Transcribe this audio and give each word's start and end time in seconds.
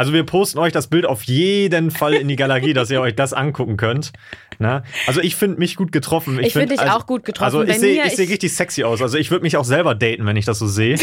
Also 0.00 0.14
wir 0.14 0.24
posten 0.24 0.58
euch 0.58 0.72
das 0.72 0.86
Bild 0.86 1.04
auf 1.04 1.24
jeden 1.24 1.90
Fall 1.90 2.14
in 2.14 2.26
die 2.26 2.36
Galerie, 2.36 2.72
dass 2.72 2.90
ihr 2.90 3.02
euch 3.02 3.14
das 3.14 3.34
angucken 3.34 3.76
könnt. 3.76 4.12
Na? 4.58 4.82
Also 5.06 5.20
ich 5.20 5.36
finde 5.36 5.58
mich 5.58 5.76
gut 5.76 5.92
getroffen. 5.92 6.38
Ich 6.38 6.54
find, 6.54 6.62
finde 6.62 6.68
dich 6.68 6.80
also, 6.80 6.94
auch 6.94 7.06
gut 7.06 7.22
getroffen. 7.22 7.44
Also 7.44 7.62
ich 7.70 7.78
sehe 7.78 8.02
ich 8.02 8.16
seh 8.16 8.22
ich- 8.22 8.30
richtig 8.30 8.54
sexy 8.54 8.82
aus. 8.82 9.02
Also 9.02 9.18
ich 9.18 9.30
würde 9.30 9.42
mich 9.42 9.58
auch 9.58 9.64
selber 9.66 9.94
daten, 9.94 10.24
wenn 10.24 10.36
ich 10.36 10.46
das 10.46 10.58
so 10.58 10.66
sehe. 10.66 10.96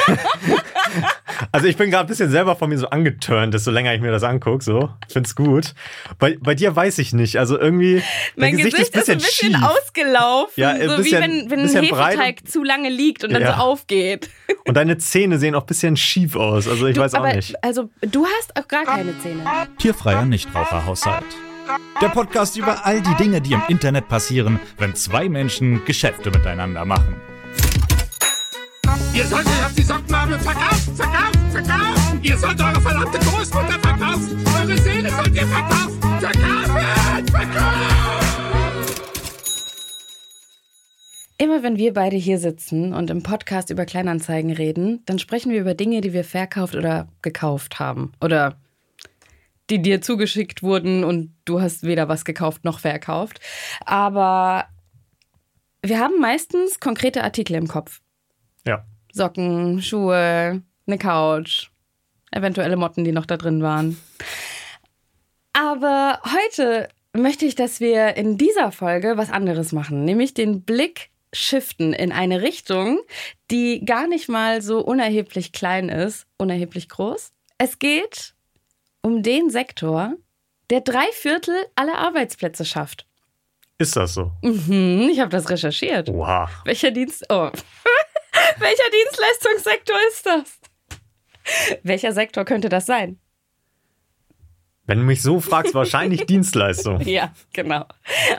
also 1.52 1.66
ich 1.66 1.76
bin 1.76 1.90
gerade 1.90 2.04
ein 2.04 2.08
bisschen 2.08 2.30
selber 2.30 2.56
von 2.56 2.68
mir 2.68 2.78
so 2.78 2.88
angeturnt, 2.88 3.54
desto 3.54 3.70
länger 3.70 3.94
ich 3.94 4.00
mir 4.00 4.10
das 4.10 4.22
angucke. 4.22 4.62
So, 4.64 4.90
find's 5.08 5.34
gut. 5.34 5.74
Bei, 6.18 6.36
bei 6.40 6.54
dir 6.54 6.74
weiß 6.74 6.98
ich 6.98 7.12
nicht. 7.12 7.38
Also 7.38 7.58
irgendwie 7.58 8.02
Mein 8.36 8.56
dein 8.56 8.64
Gesicht, 8.64 8.78
ist 8.78 8.94
ein 9.10 9.18
bisschen 9.18 9.20
schief. 9.20 9.56
ausgelaufen. 9.62 10.52
Ja, 10.56 10.70
ein 10.70 10.88
so 10.88 10.96
bisschen- 10.96 11.04
wie 11.04 11.12
wenn, 11.42 11.50
wenn 11.50 11.58
ein 11.60 11.62
bisschen 11.66 11.88
breit 11.88 12.14
Hefeteig 12.18 12.48
zu 12.48 12.62
lange 12.62 12.88
liegt 12.90 13.24
und 13.24 13.32
dann 13.32 13.42
Ja. 13.42 13.56
so 13.56 13.62
aufgeht. 13.62 14.30
Und 14.66 14.76
deine 14.76 14.98
Zähne 14.98 15.38
sehen 15.38 15.54
auch 15.54 15.62
ein 15.62 15.66
bisschen 15.66 15.96
schief 15.96 16.36
aus. 16.36 16.68
Also 16.68 16.86
ich 16.86 16.94
Du, 16.96 17.00
weiß 17.02 17.14
auch 17.14 17.20
aber, 17.20 17.34
nicht. 17.34 17.54
Also, 17.64 17.90
du 18.00 18.26
hast 18.26 18.56
auch 18.56 18.66
gar 18.68 18.84
keine 18.84 19.18
Zähne. 19.20 19.42
Tierfreier 19.78 20.24
Nichtraucherhaushalt. 20.24 21.24
Der 22.00 22.08
Podcast 22.08 22.56
über 22.56 22.86
all 22.86 23.00
die 23.00 23.14
Dinge, 23.16 23.40
die 23.40 23.52
im 23.52 23.62
Internet 23.68 24.08
passieren, 24.08 24.60
wenn 24.78 24.94
zwei 24.94 25.28
Menschen 25.28 25.84
Geschäfte 25.84 26.30
miteinander 26.30 26.84
machen. 26.84 27.16
Ihr 29.14 29.24
sollt 29.26 29.46
euch 29.46 29.64
auf 29.64 29.74
die 29.74 29.82
Sockenmarmel 29.82 30.38
verkaufen, 30.38 30.94
verkaufen, 30.94 31.35
verkaufen. 31.56 32.20
Ihr 32.22 32.36
sollt 32.36 32.60
eure 32.60 32.80
verdammte 32.80 33.18
Großmutter 33.18 33.80
verkaufen. 33.80 34.44
Eure 34.60 34.78
Seele 34.78 35.10
sollt 35.10 35.34
ihr 35.34 35.46
verkaufen. 35.46 36.00
Verkaufen, 36.20 37.28
verkaufen. 37.28 38.06
Immer 41.38 41.62
wenn 41.62 41.76
wir 41.76 41.92
beide 41.92 42.16
hier 42.16 42.38
sitzen 42.38 42.94
und 42.94 43.10
im 43.10 43.22
Podcast 43.22 43.70
über 43.70 43.84
Kleinanzeigen 43.84 44.52
reden, 44.52 45.02
dann 45.06 45.18
sprechen 45.18 45.52
wir 45.52 45.60
über 45.60 45.74
Dinge, 45.74 46.00
die 46.00 46.12
wir 46.12 46.24
verkauft 46.24 46.74
oder 46.74 47.08
gekauft 47.22 47.78
haben. 47.78 48.12
Oder 48.22 48.58
die 49.68 49.82
dir 49.82 50.00
zugeschickt 50.00 50.62
wurden 50.62 51.04
und 51.04 51.34
du 51.44 51.60
hast 51.60 51.82
weder 51.82 52.08
was 52.08 52.24
gekauft 52.24 52.64
noch 52.64 52.78
verkauft. 52.78 53.40
Aber 53.84 54.64
wir 55.82 56.00
haben 56.00 56.20
meistens 56.20 56.80
konkrete 56.80 57.22
Artikel 57.22 57.54
im 57.54 57.68
Kopf. 57.68 58.00
Ja. 58.64 58.86
Socken, 59.12 59.82
Schuhe, 59.82 60.62
eine 60.86 60.98
Couch, 60.98 61.68
eventuelle 62.30 62.76
Motten, 62.76 63.04
die 63.04 63.12
noch 63.12 63.26
da 63.26 63.36
drin 63.36 63.62
waren. 63.62 64.00
Aber 65.52 66.20
heute 66.24 66.88
möchte 67.12 67.46
ich, 67.46 67.54
dass 67.54 67.80
wir 67.80 68.16
in 68.16 68.36
dieser 68.36 68.72
Folge 68.72 69.16
was 69.16 69.30
anderes 69.30 69.72
machen, 69.72 70.04
nämlich 70.04 70.34
den 70.34 70.62
Blick 70.62 71.10
shiften 71.32 71.92
in 71.92 72.12
eine 72.12 72.42
Richtung, 72.42 73.00
die 73.50 73.84
gar 73.84 74.06
nicht 74.06 74.28
mal 74.28 74.62
so 74.62 74.80
unerheblich 74.80 75.52
klein 75.52 75.88
ist, 75.88 76.26
unerheblich 76.38 76.88
groß. 76.88 77.32
Es 77.58 77.78
geht 77.78 78.34
um 79.02 79.22
den 79.22 79.50
Sektor, 79.50 80.14
der 80.70 80.80
drei 80.80 81.06
Viertel 81.12 81.54
aller 81.74 81.98
Arbeitsplätze 81.98 82.64
schafft. 82.64 83.06
Ist 83.78 83.96
das 83.96 84.14
so? 84.14 84.32
Hm, 84.42 85.08
ich 85.12 85.20
habe 85.20 85.30
das 85.30 85.48
recherchiert. 85.50 86.08
Wow. 86.08 86.48
Welcher 86.64 86.90
Dienst. 86.90 87.24
Oh. 87.28 87.50
Welcher 88.58 88.90
Dienstleistungssektor 88.90 89.96
ist 90.08 90.26
das? 90.26 90.58
Welcher 91.82 92.12
Sektor 92.12 92.44
könnte 92.44 92.68
das 92.68 92.86
sein? 92.86 93.18
Wenn 94.86 94.98
du 94.98 95.04
mich 95.04 95.20
so 95.20 95.40
fragst, 95.40 95.74
wahrscheinlich 95.74 96.26
Dienstleistung. 96.26 97.00
Ja, 97.00 97.34
genau. 97.52 97.86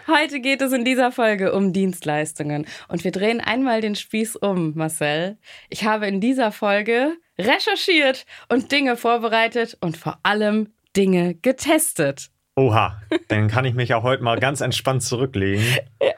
Heute 0.08 0.40
geht 0.40 0.62
es 0.62 0.72
in 0.72 0.86
dieser 0.86 1.12
Folge 1.12 1.54
um 1.54 1.74
Dienstleistungen. 1.74 2.66
Und 2.88 3.04
wir 3.04 3.12
drehen 3.12 3.42
einmal 3.42 3.82
den 3.82 3.96
Spieß 3.96 4.38
um, 4.38 4.74
Marcel. 4.76 5.38
Ich 5.70 5.84
habe 5.84 6.08
in 6.08 6.22
dieser 6.22 6.52
Folge 6.52 7.18
recherchiert 7.38 8.26
und 8.48 8.72
Dinge 8.72 8.96
vorbereitet 8.96 9.78
und 9.82 9.98
vor 9.98 10.20
allem 10.24 10.74
Dinge 10.96 11.36
getestet. 11.36 12.30
Oha, 12.56 13.00
dann 13.28 13.50
kann 13.50 13.66
ich 13.66 13.76
mich 13.76 13.94
auch 13.94 14.04
heute 14.04 14.24
mal 14.24 14.40
ganz 14.40 14.62
entspannt 14.62 15.04
zurücklegen. 15.04 15.64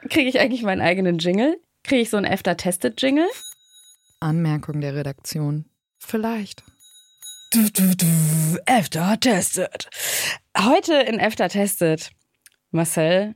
Kriege 0.08 0.28
ich 0.28 0.40
eigentlich 0.40 0.62
meinen 0.62 0.80
eigenen 0.80 1.18
Jingle? 1.18 1.60
Kriege 1.82 2.02
ich 2.02 2.10
so 2.10 2.16
einen 2.16 2.26
EFTA-Tested-Jingle? 2.26 3.28
Anmerkung 4.20 4.80
der 4.80 4.94
Redaktion. 4.94 5.66
Vielleicht. 5.98 6.62
Du, 7.52 7.64
du, 7.64 7.96
du, 7.96 8.06
EFTA 8.64 9.16
Tested. 9.16 9.88
Heute 10.56 10.94
in 10.94 11.18
EFTA 11.18 11.48
Tested, 11.48 12.12
Marcel, 12.70 13.34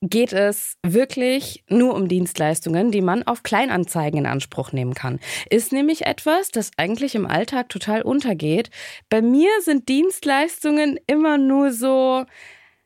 geht 0.00 0.32
es 0.32 0.76
wirklich 0.86 1.64
nur 1.68 1.96
um 1.96 2.06
Dienstleistungen, 2.06 2.92
die 2.92 3.00
man 3.00 3.24
auf 3.24 3.42
Kleinanzeigen 3.42 4.20
in 4.20 4.26
Anspruch 4.26 4.70
nehmen 4.70 4.94
kann. 4.94 5.18
Ist 5.50 5.72
nämlich 5.72 6.06
etwas, 6.06 6.52
das 6.52 6.70
eigentlich 6.76 7.16
im 7.16 7.26
Alltag 7.26 7.68
total 7.68 8.02
untergeht. 8.02 8.70
Bei 9.08 9.22
mir 9.22 9.50
sind 9.62 9.88
Dienstleistungen 9.88 11.00
immer 11.08 11.36
nur 11.36 11.72
so 11.72 12.26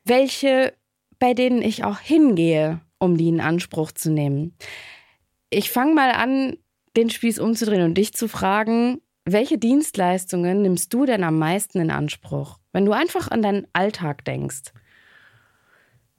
welche, 0.05 0.72
bei 1.19 1.34
denen 1.34 1.61
ich 1.61 1.84
auch 1.84 1.99
hingehe, 1.99 2.81
um 2.99 3.19
die 3.19 3.28
in 3.28 3.43
Anspruch 3.43 3.93
zu 3.93 4.11
nehmen. 4.11 4.56
Ich 5.50 5.71
fange 5.71 5.93
mal 5.93 6.12
an, 6.12 6.56
den 6.97 7.11
Spieß 7.11 7.41
umzudrehen 7.41 7.82
und 7.82 7.99
dich 7.99 8.15
zu 8.15 8.27
fragen, 8.27 9.03
welche 9.25 9.59
Dienstleistungen 9.59 10.62
nimmst 10.62 10.93
du 10.93 11.06
denn 11.06 11.25
am 11.25 11.38
meisten 11.38 11.81
in 11.81 11.91
Anspruch? 11.91 12.59
Wenn 12.72 12.84
du 12.84 12.93
einfach 12.93 13.31
an 13.31 13.43
deinen 13.43 13.66
Alltag 13.72 14.25
denkst. 14.25 14.72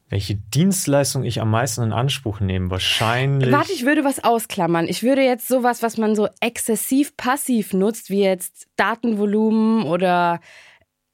Welche 0.10 0.36
Dienstleistung 0.36 1.24
ich 1.24 1.42
am 1.42 1.50
meisten 1.50 1.82
in 1.82 1.92
Anspruch 1.92 2.40
nehme? 2.40 2.70
Wahrscheinlich. 2.70 3.52
Warte, 3.52 3.74
ich 3.74 3.86
würde 3.86 4.04
was 4.04 4.24
ausklammern. 4.24 4.88
Ich 4.88 5.02
würde 5.02 5.24
jetzt 5.24 5.48
sowas, 5.48 5.82
was 5.82 5.98
man 5.98 6.16
so 6.16 6.28
exzessiv 6.40 7.18
passiv 7.18 7.74
nutzt, 7.74 8.10
wie 8.10 8.22
jetzt 8.22 8.68
Datenvolumen 8.76 9.84
oder 9.84 10.40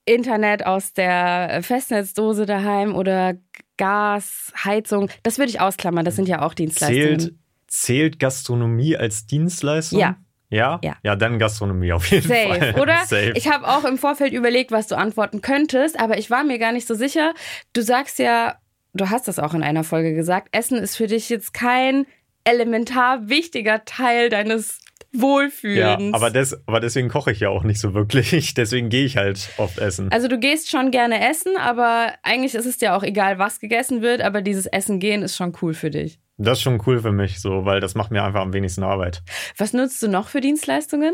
Internet 0.05 0.65
aus 0.65 0.93
der 0.93 1.61
Festnetzdose 1.63 2.45
daheim 2.45 2.95
oder 2.95 3.35
Gas, 3.77 4.51
Heizung, 4.65 5.09
das 5.23 5.37
würde 5.37 5.51
ich 5.51 5.61
ausklammern. 5.61 6.03
Das 6.03 6.17
sind 6.17 6.27
ja 6.27 6.41
auch 6.41 6.53
Dienstleistungen. 6.53 7.19
zählt, 7.19 7.35
zählt 7.67 8.19
Gastronomie 8.19 8.97
als 8.97 9.25
Dienstleistung? 9.25 9.99
Ja. 9.99 10.17
Ja? 10.49 10.79
Ja. 10.83 10.97
Ja, 11.03 11.15
dann 11.15 11.39
Gastronomie 11.39 11.93
auf 11.93 12.07
jeden 12.07 12.27
Safe, 12.27 12.59
Fall. 12.59 12.75
oder? 12.79 12.97
Safe. 13.05 13.33
Ich 13.35 13.49
habe 13.49 13.67
auch 13.67 13.85
im 13.85 13.97
Vorfeld 13.97 14.33
überlegt, 14.33 14.71
was 14.71 14.87
du 14.87 14.97
antworten 14.97 15.41
könntest, 15.41 15.99
aber 15.99 16.17
ich 16.17 16.29
war 16.29 16.43
mir 16.43 16.59
gar 16.59 16.71
nicht 16.71 16.87
so 16.87 16.95
sicher. 16.95 17.33
Du 17.73 17.81
sagst 17.81 18.19
ja, 18.19 18.55
du 18.93 19.09
hast 19.09 19.27
das 19.27 19.39
auch 19.39 19.53
in 19.53 19.63
einer 19.63 19.83
Folge 19.83 20.13
gesagt, 20.13 20.49
Essen 20.51 20.77
ist 20.77 20.95
für 20.95 21.07
dich 21.07 21.29
jetzt 21.29 21.53
kein 21.53 22.05
elementar 22.43 23.29
wichtiger 23.29 23.85
Teil 23.85 24.29
deines 24.29 24.79
ja, 25.11 25.21
Wohlfühlens. 25.21 26.13
aber, 26.13 26.29
des, 26.31 26.57
aber 26.67 26.79
deswegen 26.79 27.09
koche 27.09 27.31
ich 27.31 27.39
ja 27.39 27.49
auch 27.49 27.63
nicht 27.63 27.79
so 27.79 27.93
wirklich. 27.93 28.53
Deswegen 28.53 28.89
gehe 28.89 29.05
ich 29.05 29.17
halt 29.17 29.49
oft 29.57 29.79
essen. 29.79 30.11
also 30.11 30.27
du 30.27 30.37
gehst 30.37 30.69
schon 30.69 30.91
gerne 30.91 31.27
essen, 31.29 31.57
aber 31.57 32.13
eigentlich 32.21 32.53
ist 32.53 32.65
es 32.65 32.77
dir 32.77 32.95
auch 32.95 33.03
egal, 33.03 33.39
was 33.39 33.59
gegessen 33.59 34.01
wird, 34.01 34.21
aber 34.21 34.41
dieses 34.41 34.67
Essen 34.67 34.99
gehen 34.99 35.23
ist 35.23 35.35
schon 35.35 35.53
cool 35.61 35.73
für 35.73 35.89
dich. 35.89 36.19
Das 36.41 36.57
ist 36.57 36.63
schon 36.63 36.81
cool 36.87 36.99
für 36.99 37.11
mich, 37.11 37.41
so, 37.41 37.65
weil 37.65 37.81
das 37.81 37.95
macht 37.95 38.11
mir 38.11 38.23
einfach 38.23 38.39
am 38.39 38.53
wenigsten 38.53 38.83
Arbeit. 38.83 39.21
Was 39.57 39.73
nutzt 39.73 40.01
du 40.01 40.07
noch 40.07 40.29
für 40.29 40.39
Dienstleistungen? 40.39 41.13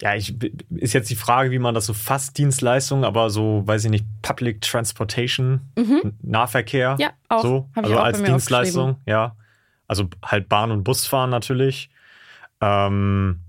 Ja, 0.00 0.16
ich, 0.16 0.34
ist 0.70 0.94
jetzt 0.94 1.08
die 1.10 1.16
Frage, 1.16 1.52
wie 1.52 1.60
man 1.60 1.74
das 1.74 1.86
so 1.86 1.94
fasst, 1.94 2.36
Dienstleistung, 2.36 3.04
aber 3.04 3.30
so, 3.30 3.62
weiß 3.64 3.84
ich 3.84 3.90
nicht, 3.90 4.04
Public 4.20 4.60
Transportation, 4.60 5.60
Nahverkehr. 6.22 6.94
Mhm. 6.94 7.00
Ja, 7.00 7.10
auch. 7.28 7.42
So, 7.42 7.68
also 7.76 7.96
auch 7.96 8.02
als 8.02 8.20
Dienstleistung, 8.20 8.96
ja. 9.06 9.36
Also 9.86 10.08
halt 10.24 10.48
Bahn- 10.48 10.72
und 10.72 10.82
Busfahren 10.82 11.30
natürlich. 11.30 11.88
Ähm, 12.60 13.40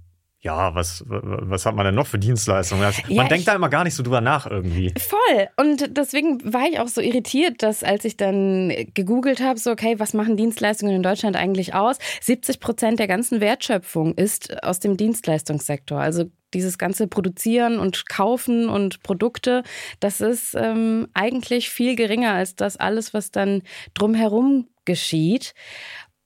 ja, 0.43 0.75
was, 0.75 1.03
was 1.07 1.65
hat 1.65 1.73
man 1.75 1.85
denn 1.85 1.95
noch 1.95 2.05
für 2.05 2.19
Dienstleistungen? 2.19 2.83
Das- 2.83 2.97
Ja, 3.07 3.15
man 3.15 3.29
denkt 3.29 3.47
da 3.47 3.55
immer 3.55 3.69
gar 3.69 3.85
nicht 3.85 3.95
so 3.95 4.03
drüber 4.03 4.19
nach 4.19 4.45
irgendwie. 4.45 4.93
Voll. 4.99 5.47
Und 5.55 5.95
deswegen 5.97 6.41
war 6.53 6.63
ich 6.69 6.79
auch 6.79 6.89
so 6.89 6.99
irritiert, 6.99 7.63
dass 7.63 7.81
als 7.83 8.03
ich 8.03 8.17
dann 8.17 8.73
gegoogelt 8.93 9.41
habe, 9.41 9.57
so, 9.57 9.71
okay, 9.71 9.99
was 9.99 10.13
machen 10.13 10.35
Dienstleistungen 10.35 10.93
in 10.95 11.01
Deutschland 11.03 11.37
eigentlich 11.37 11.73
aus? 11.73 11.97
70 12.21 12.59
Prozent 12.59 12.99
der 12.99 13.07
ganzen 13.07 13.39
Wertschöpfung 13.39 14.15
ist 14.15 14.61
aus 14.63 14.79
dem 14.81 14.97
Dienstleistungssektor. 14.97 15.99
Also 15.99 16.25
dieses 16.53 16.77
ganze 16.77 17.07
Produzieren 17.07 17.79
und 17.79 18.07
Kaufen 18.09 18.67
und 18.69 19.01
Produkte, 19.01 19.63
das 20.01 20.19
ist 20.21 20.55
ähm, 20.55 21.07
eigentlich 21.13 21.69
viel 21.69 21.95
geringer 21.95 22.33
als 22.33 22.55
das 22.55 22.75
alles, 22.77 23.13
was 23.13 23.31
dann 23.31 23.63
drumherum 23.93 24.67
geschieht. 24.85 25.53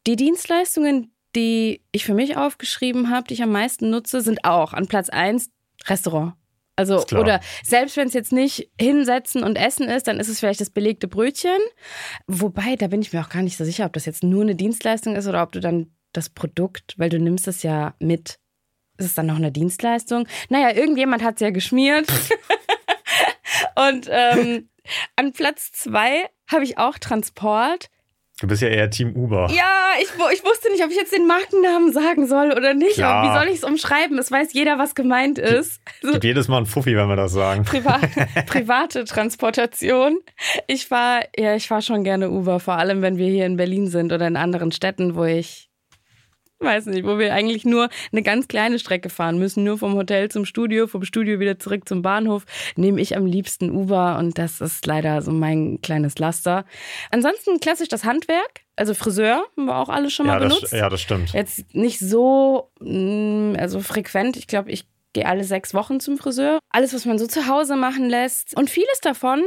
Die 0.07 0.15
Dienstleistungen, 0.15 1.13
die 1.35 1.81
ich 1.91 2.05
für 2.05 2.13
mich 2.13 2.37
aufgeschrieben 2.37 3.09
habe, 3.09 3.27
die 3.27 3.35
ich 3.35 3.43
am 3.43 3.51
meisten 3.51 3.89
nutze, 3.89 4.21
sind 4.21 4.43
auch 4.45 4.73
an 4.73 4.87
Platz 4.87 5.09
1 5.09 5.49
Restaurant. 5.85 6.33
Also, 6.75 7.03
oder 7.17 7.39
selbst 7.63 7.97
wenn 7.97 8.07
es 8.07 8.13
jetzt 8.13 8.31
nicht 8.31 8.69
hinsetzen 8.79 9.43
und 9.43 9.55
essen 9.55 9.89
ist, 9.89 10.07
dann 10.07 10.19
ist 10.19 10.27
es 10.27 10.39
vielleicht 10.39 10.61
das 10.61 10.69
belegte 10.69 11.07
Brötchen. 11.07 11.57
Wobei, 12.27 12.75
da 12.75 12.85
bin 12.85 13.01
ich 13.01 13.11
mir 13.11 13.21
auch 13.21 13.29
gar 13.29 13.41
nicht 13.41 13.57
so 13.57 13.65
sicher, 13.65 13.85
ob 13.85 13.93
das 13.93 14.05
jetzt 14.05 14.23
nur 14.23 14.43
eine 14.43 14.53
Dienstleistung 14.53 15.15
ist 15.15 15.27
oder 15.27 15.41
ob 15.41 15.51
du 15.51 15.59
dann 15.59 15.91
das 16.13 16.29
Produkt, 16.29 16.93
weil 16.97 17.09
du 17.09 17.19
nimmst 17.19 17.47
es 17.47 17.63
ja 17.63 17.95
mit. 17.99 18.39
Ist 18.99 19.05
es 19.07 19.13
dann 19.15 19.25
noch 19.25 19.37
eine 19.37 19.51
Dienstleistung? 19.51 20.27
Naja, 20.49 20.75
irgendjemand 20.75 21.23
hat 21.23 21.35
es 21.35 21.41
ja 21.41 21.49
geschmiert. 21.49 22.07
und 23.89 24.07
ähm, 24.11 24.69
an 25.15 25.33
Platz 25.33 25.71
zwei 25.71 26.29
habe 26.47 26.63
ich 26.63 26.77
auch 26.77 26.99
Transport. 26.99 27.89
Du 28.39 28.45
bist 28.45 28.61
ja 28.61 28.67
eher 28.67 28.87
Team 28.91 29.15
Uber. 29.15 29.49
Ja, 29.51 29.93
ich, 29.99 30.09
ich 30.33 30.43
wusste 30.45 30.69
nicht, 30.71 30.83
ob 30.83 30.91
ich 30.91 30.95
jetzt 30.95 31.11
den 31.11 31.25
Markennamen 31.25 31.91
sagen 31.91 32.27
soll 32.27 32.51
oder 32.51 32.75
nicht. 32.75 32.93
Klar. 32.95 33.23
Aber 33.23 33.29
wie 33.33 33.39
soll 33.39 33.47
ich 33.47 33.57
es 33.57 33.63
umschreiben? 33.63 34.19
Es 34.19 34.29
weiß 34.31 34.53
jeder, 34.53 34.77
was 34.77 34.93
gemeint 34.93 35.39
ist. 35.39 35.81
So, 36.03 36.11
Gib 36.13 36.23
jedes 36.23 36.47
Mal 36.47 36.59
ein 36.59 36.65
Fuffi, 36.67 36.95
wenn 36.95 37.07
wir 37.09 37.15
das 37.15 37.31
sagen. 37.31 37.63
privat, 37.63 38.01
private 38.45 39.05
Transportation. 39.05 40.19
Ich 40.67 40.91
war, 40.91 41.21
ja, 41.35 41.55
ich 41.55 41.67
fahre 41.67 41.81
schon 41.81 42.03
gerne 42.03 42.29
Uber, 42.29 42.59
vor 42.59 42.75
allem 42.75 43.01
wenn 43.01 43.17
wir 43.17 43.27
hier 43.27 43.47
in 43.47 43.57
Berlin 43.57 43.87
sind 43.87 44.13
oder 44.13 44.27
in 44.27 44.37
anderen 44.37 44.71
Städten, 44.71 45.15
wo 45.15 45.23
ich 45.23 45.66
weiß 46.59 46.87
nicht, 46.87 47.05
wo 47.05 47.17
wir 47.19 47.33
eigentlich 47.33 47.65
nur 47.65 47.89
eine 48.11 48.23
ganz 48.23 48.47
kleine 48.47 48.79
Strecke 48.79 49.09
fahren 49.09 49.37
müssen, 49.37 49.63
nur 49.63 49.77
vom 49.77 49.95
Hotel 49.95 50.29
zum 50.29 50.45
Studio, 50.45 50.87
vom 50.87 51.03
Studio 51.03 51.39
wieder 51.39 51.59
zurück 51.59 51.87
zum 51.87 52.01
Bahnhof, 52.01 52.45
nehme 52.75 53.01
ich 53.01 53.15
am 53.15 53.25
liebsten 53.25 53.69
Uber 53.71 54.17
und 54.17 54.37
das 54.37 54.61
ist 54.61 54.85
leider 54.85 55.21
so 55.21 55.31
mein 55.31 55.79
kleines 55.81 56.17
Laster. 56.19 56.65
Ansonsten 57.11 57.59
klassisch 57.59 57.89
das 57.89 58.03
Handwerk, 58.03 58.61
also 58.75 58.93
Friseur 58.93 59.43
haben 59.57 59.65
wir 59.65 59.77
auch 59.77 59.89
alle 59.89 60.09
schon 60.09 60.27
mal 60.27 60.33
Ja 60.33 60.39
das, 60.39 60.55
benutzt. 60.55 60.73
ja, 60.73 60.89
das 60.89 61.01
stimmt. 61.01 61.33
Jetzt 61.33 61.73
nicht 61.73 61.99
so, 61.99 62.71
mm, 62.79 63.55
also 63.57 63.79
frequent. 63.79 64.37
Ich 64.37 64.47
glaube, 64.47 64.71
ich 64.71 64.87
gehe 65.13 65.25
alle 65.25 65.43
sechs 65.43 65.73
Wochen 65.73 65.99
zum 65.99 66.17
Friseur. 66.17 66.59
Alles, 66.69 66.93
was 66.93 67.05
man 67.05 67.17
so 67.17 67.25
zu 67.27 67.47
Hause 67.47 67.75
machen 67.75 68.07
lässt. 68.09 68.55
Und 68.55 68.69
vieles 68.69 68.99
davon 69.01 69.41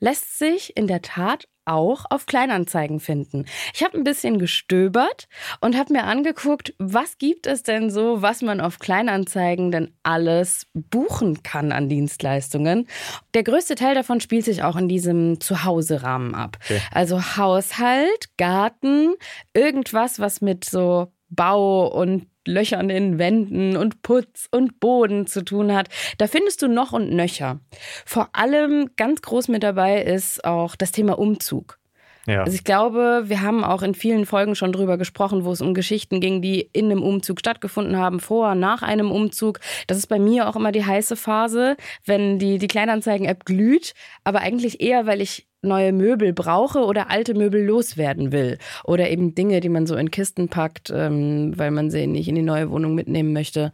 lässt 0.00 0.38
sich 0.38 0.76
in 0.76 0.86
der 0.86 1.02
Tat 1.02 1.44
auch 1.64 2.04
auf 2.10 2.26
Kleinanzeigen 2.26 3.00
finden. 3.00 3.46
Ich 3.74 3.82
habe 3.82 3.96
ein 3.96 4.04
bisschen 4.04 4.38
gestöbert 4.38 5.28
und 5.60 5.76
habe 5.76 5.92
mir 5.92 6.04
angeguckt, 6.04 6.74
was 6.78 7.18
gibt 7.18 7.46
es 7.46 7.62
denn 7.62 7.90
so, 7.90 8.22
was 8.22 8.42
man 8.42 8.60
auf 8.60 8.78
Kleinanzeigen 8.78 9.70
denn 9.70 9.92
alles 10.02 10.66
buchen 10.72 11.42
kann 11.42 11.72
an 11.72 11.88
Dienstleistungen. 11.88 12.88
Der 13.34 13.42
größte 13.42 13.74
Teil 13.74 13.94
davon 13.94 14.20
spielt 14.20 14.44
sich 14.44 14.62
auch 14.62 14.76
in 14.76 14.88
diesem 14.88 15.40
Zuhause-Rahmen 15.40 16.34
ab. 16.34 16.58
Okay. 16.64 16.80
Also 16.90 17.20
Haushalt, 17.36 18.36
Garten, 18.36 19.14
irgendwas, 19.54 20.18
was 20.20 20.40
mit 20.40 20.64
so 20.64 21.12
Bau 21.30 21.88
und 21.88 22.26
Löchern 22.46 22.90
in 22.90 23.18
Wänden 23.18 23.76
und 23.76 24.02
Putz 24.02 24.48
und 24.50 24.80
Boden 24.80 25.26
zu 25.26 25.44
tun 25.44 25.74
hat. 25.74 25.88
Da 26.18 26.26
findest 26.26 26.62
du 26.62 26.68
noch 26.68 26.92
und 26.92 27.10
nöcher. 27.10 27.60
Vor 28.04 28.28
allem 28.32 28.90
ganz 28.96 29.22
groß 29.22 29.48
mit 29.48 29.62
dabei 29.62 30.02
ist 30.02 30.44
auch 30.44 30.76
das 30.76 30.92
Thema 30.92 31.18
Umzug. 31.18 31.78
Ja. 32.26 32.42
Also 32.42 32.54
ich 32.54 32.64
glaube, 32.64 33.24
wir 33.26 33.42
haben 33.42 33.64
auch 33.64 33.82
in 33.82 33.94
vielen 33.94 34.24
Folgen 34.26 34.54
schon 34.54 34.72
drüber 34.72 34.96
gesprochen, 34.96 35.44
wo 35.44 35.52
es 35.52 35.60
um 35.60 35.74
Geschichten 35.74 36.20
ging, 36.20 36.40
die 36.40 36.70
in 36.72 36.86
einem 36.86 37.02
Umzug 37.02 37.40
stattgefunden 37.40 37.96
haben, 37.96 38.20
vor, 38.20 38.54
nach 38.54 38.82
einem 38.82 39.10
Umzug. 39.10 39.60
Das 39.86 39.98
ist 39.98 40.06
bei 40.06 40.18
mir 40.18 40.48
auch 40.48 40.56
immer 40.56 40.72
die 40.72 40.84
heiße 40.84 41.16
Phase, 41.16 41.76
wenn 42.04 42.38
die, 42.38 42.58
die 42.58 42.68
Kleinanzeigen-App 42.68 43.44
glüht, 43.44 43.92
aber 44.24 44.40
eigentlich 44.40 44.80
eher, 44.80 45.06
weil 45.06 45.20
ich 45.20 45.46
neue 45.64 45.92
Möbel 45.92 46.32
brauche 46.32 46.80
oder 46.80 47.10
alte 47.10 47.34
Möbel 47.34 47.64
loswerden 47.64 48.32
will. 48.32 48.58
Oder 48.84 49.10
eben 49.10 49.34
Dinge, 49.34 49.60
die 49.60 49.68
man 49.68 49.86
so 49.86 49.96
in 49.96 50.10
Kisten 50.10 50.48
packt, 50.48 50.90
ähm, 50.94 51.52
weil 51.56 51.70
man 51.70 51.90
sie 51.90 52.06
nicht 52.06 52.28
in 52.28 52.34
die 52.34 52.42
neue 52.42 52.70
Wohnung 52.70 52.94
mitnehmen 52.94 53.32
möchte. 53.32 53.72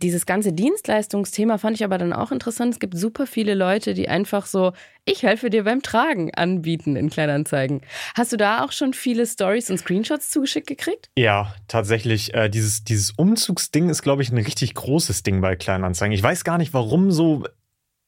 Dieses 0.00 0.26
ganze 0.26 0.52
Dienstleistungsthema 0.52 1.58
fand 1.58 1.76
ich 1.76 1.84
aber 1.84 1.98
dann 1.98 2.12
auch 2.12 2.32
interessant. 2.32 2.74
Es 2.74 2.80
gibt 2.80 2.96
super 2.96 3.26
viele 3.26 3.54
Leute, 3.54 3.94
die 3.94 4.08
einfach 4.08 4.46
so, 4.46 4.72
ich 5.04 5.22
helfe 5.24 5.50
dir 5.50 5.64
beim 5.64 5.82
Tragen 5.82 6.32
anbieten 6.34 6.96
in 6.96 7.10
Kleinanzeigen. 7.10 7.80
Hast 8.14 8.32
du 8.32 8.36
da 8.36 8.64
auch 8.64 8.72
schon 8.72 8.94
viele 8.94 9.26
Stories 9.26 9.70
und 9.70 9.78
Screenshots 9.78 10.30
zugeschickt 10.30 10.68
gekriegt? 10.68 11.10
Ja, 11.16 11.54
tatsächlich. 11.66 12.34
Äh, 12.34 12.48
dieses, 12.48 12.84
dieses 12.84 13.10
Umzugsding 13.10 13.88
ist, 13.88 14.02
glaube 14.02 14.22
ich, 14.22 14.30
ein 14.30 14.38
richtig 14.38 14.74
großes 14.74 15.22
Ding 15.22 15.40
bei 15.40 15.56
Kleinanzeigen. 15.56 16.14
Ich 16.14 16.22
weiß 16.22 16.44
gar 16.44 16.58
nicht, 16.58 16.72
warum 16.72 17.10
so 17.10 17.44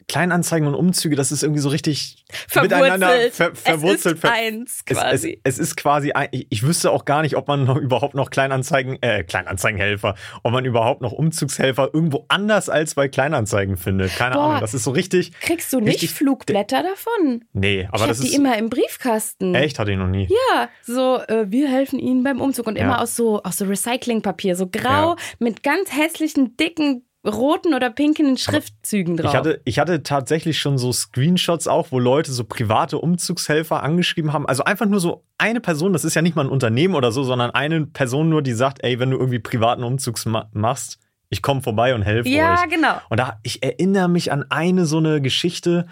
Kleinanzeigen 0.08 0.68
und 0.68 0.74
Umzüge, 0.74 1.16
das 1.16 1.32
ist 1.32 1.42
irgendwie 1.42 1.60
so 1.60 1.68
richtig 1.68 2.24
miteinander 2.54 3.30
ver 3.32 3.54
verwurzelt. 3.54 4.06
Es 4.06 4.12
ist 4.14 4.20
ver- 4.20 4.32
eins 4.32 4.82
es, 4.86 4.96
quasi. 4.96 5.40
Es, 5.44 5.54
es 5.54 5.58
ist 5.58 5.76
quasi, 5.76 6.12
ein, 6.12 6.28
ich, 6.32 6.46
ich 6.50 6.62
wüsste 6.62 6.90
auch 6.90 7.04
gar 7.04 7.22
nicht, 7.22 7.36
ob 7.36 7.48
man 7.48 7.64
noch 7.64 7.76
überhaupt 7.76 8.14
noch 8.14 8.30
Kleinanzeigen, 8.30 8.98
äh, 9.02 9.24
Kleinanzeigenhelfer, 9.24 10.14
ob 10.42 10.52
man 10.52 10.64
überhaupt 10.64 11.00
noch 11.02 11.12
Umzugshelfer 11.12 11.90
irgendwo 11.92 12.24
anders 12.28 12.68
als 12.68 12.94
bei 12.94 13.08
Kleinanzeigen 13.08 13.76
findet. 13.76 14.14
Keine 14.16 14.34
Boah. 14.34 14.42
Ahnung, 14.44 14.60
das 14.60 14.74
ist 14.74 14.84
so 14.84 14.90
richtig. 14.90 15.32
Kriegst 15.40 15.72
du 15.72 15.80
nicht 15.80 16.10
Flugblätter 16.10 16.82
davon? 16.82 17.44
Nee, 17.52 17.88
aber 17.90 18.02
ich 18.04 18.08
das 18.08 18.20
ist. 18.20 18.30
die 18.32 18.36
immer 18.36 18.56
im 18.58 18.68
Briefkasten. 18.70 19.54
echt, 19.54 19.78
hatte 19.78 19.92
ich 19.92 19.98
noch 19.98 20.08
nie. 20.08 20.28
Ja, 20.52 20.68
so, 20.82 21.18
äh, 21.28 21.50
wir 21.50 21.68
helfen 21.68 21.98
Ihnen 21.98 22.22
beim 22.22 22.40
Umzug 22.40 22.66
und 22.66 22.76
Ja. 22.76 22.84
immer 22.84 23.00
aus 23.00 23.16
so, 23.16 23.42
aus 23.42 23.56
so 23.58 23.64
Recyclingpapier, 23.64 24.56
so 24.56 24.66
grau 24.66 25.10
Ja. 25.12 25.16
mit 25.38 25.62
ganz 25.62 25.90
hässlichen, 25.92 26.56
dicken, 26.56 27.04
roten 27.24 27.74
oder 27.74 27.90
pinken 27.90 28.36
Schriftzügen 28.36 29.16
drauf. 29.16 29.30
Ich 29.30 29.36
hatte, 29.36 29.60
ich 29.64 29.78
hatte 29.78 30.02
tatsächlich 30.02 30.58
schon 30.58 30.76
so 30.78 30.92
Screenshots 30.92 31.66
auch, 31.66 31.90
wo 31.90 31.98
Leute 31.98 32.32
so 32.32 32.44
private 32.44 32.98
Umzugshelfer 32.98 33.82
angeschrieben 33.82 34.32
haben. 34.32 34.46
Also 34.46 34.64
einfach 34.64 34.86
nur 34.86 35.00
so 35.00 35.24
eine 35.38 35.60
Person, 35.60 35.92
das 35.92 36.04
ist 36.04 36.14
ja 36.14 36.22
nicht 36.22 36.36
mal 36.36 36.44
ein 36.44 36.50
Unternehmen 36.50 36.94
oder 36.94 37.12
so, 37.12 37.24
sondern 37.24 37.50
eine 37.50 37.86
Person 37.86 38.28
nur, 38.28 38.42
die 38.42 38.52
sagt, 38.52 38.84
ey, 38.84 38.98
wenn 38.98 39.10
du 39.10 39.18
irgendwie 39.18 39.38
privaten 39.38 39.82
Umzugs 39.82 40.26
ma 40.26 40.48
machst, 40.52 40.98
ich 41.30 41.42
komme 41.42 41.62
vorbei 41.62 41.94
und 41.94 42.02
helfe 42.02 42.28
ja, 42.28 42.54
euch. 42.54 42.68
genau. 42.68 43.00
Und 43.08 43.18
da, 43.18 43.38
ich 43.42 43.62
erinnere 43.62 44.08
mich 44.08 44.30
an 44.30 44.44
eine 44.50 44.86
so 44.86 44.98
eine 44.98 45.20
Geschichte, 45.20 45.86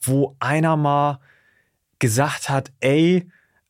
wo 0.00 0.36
einer 0.40 0.76
mal 0.76 1.20
gesagt 1.98 2.48
hat, 2.48 2.72
ey, 2.80 3.28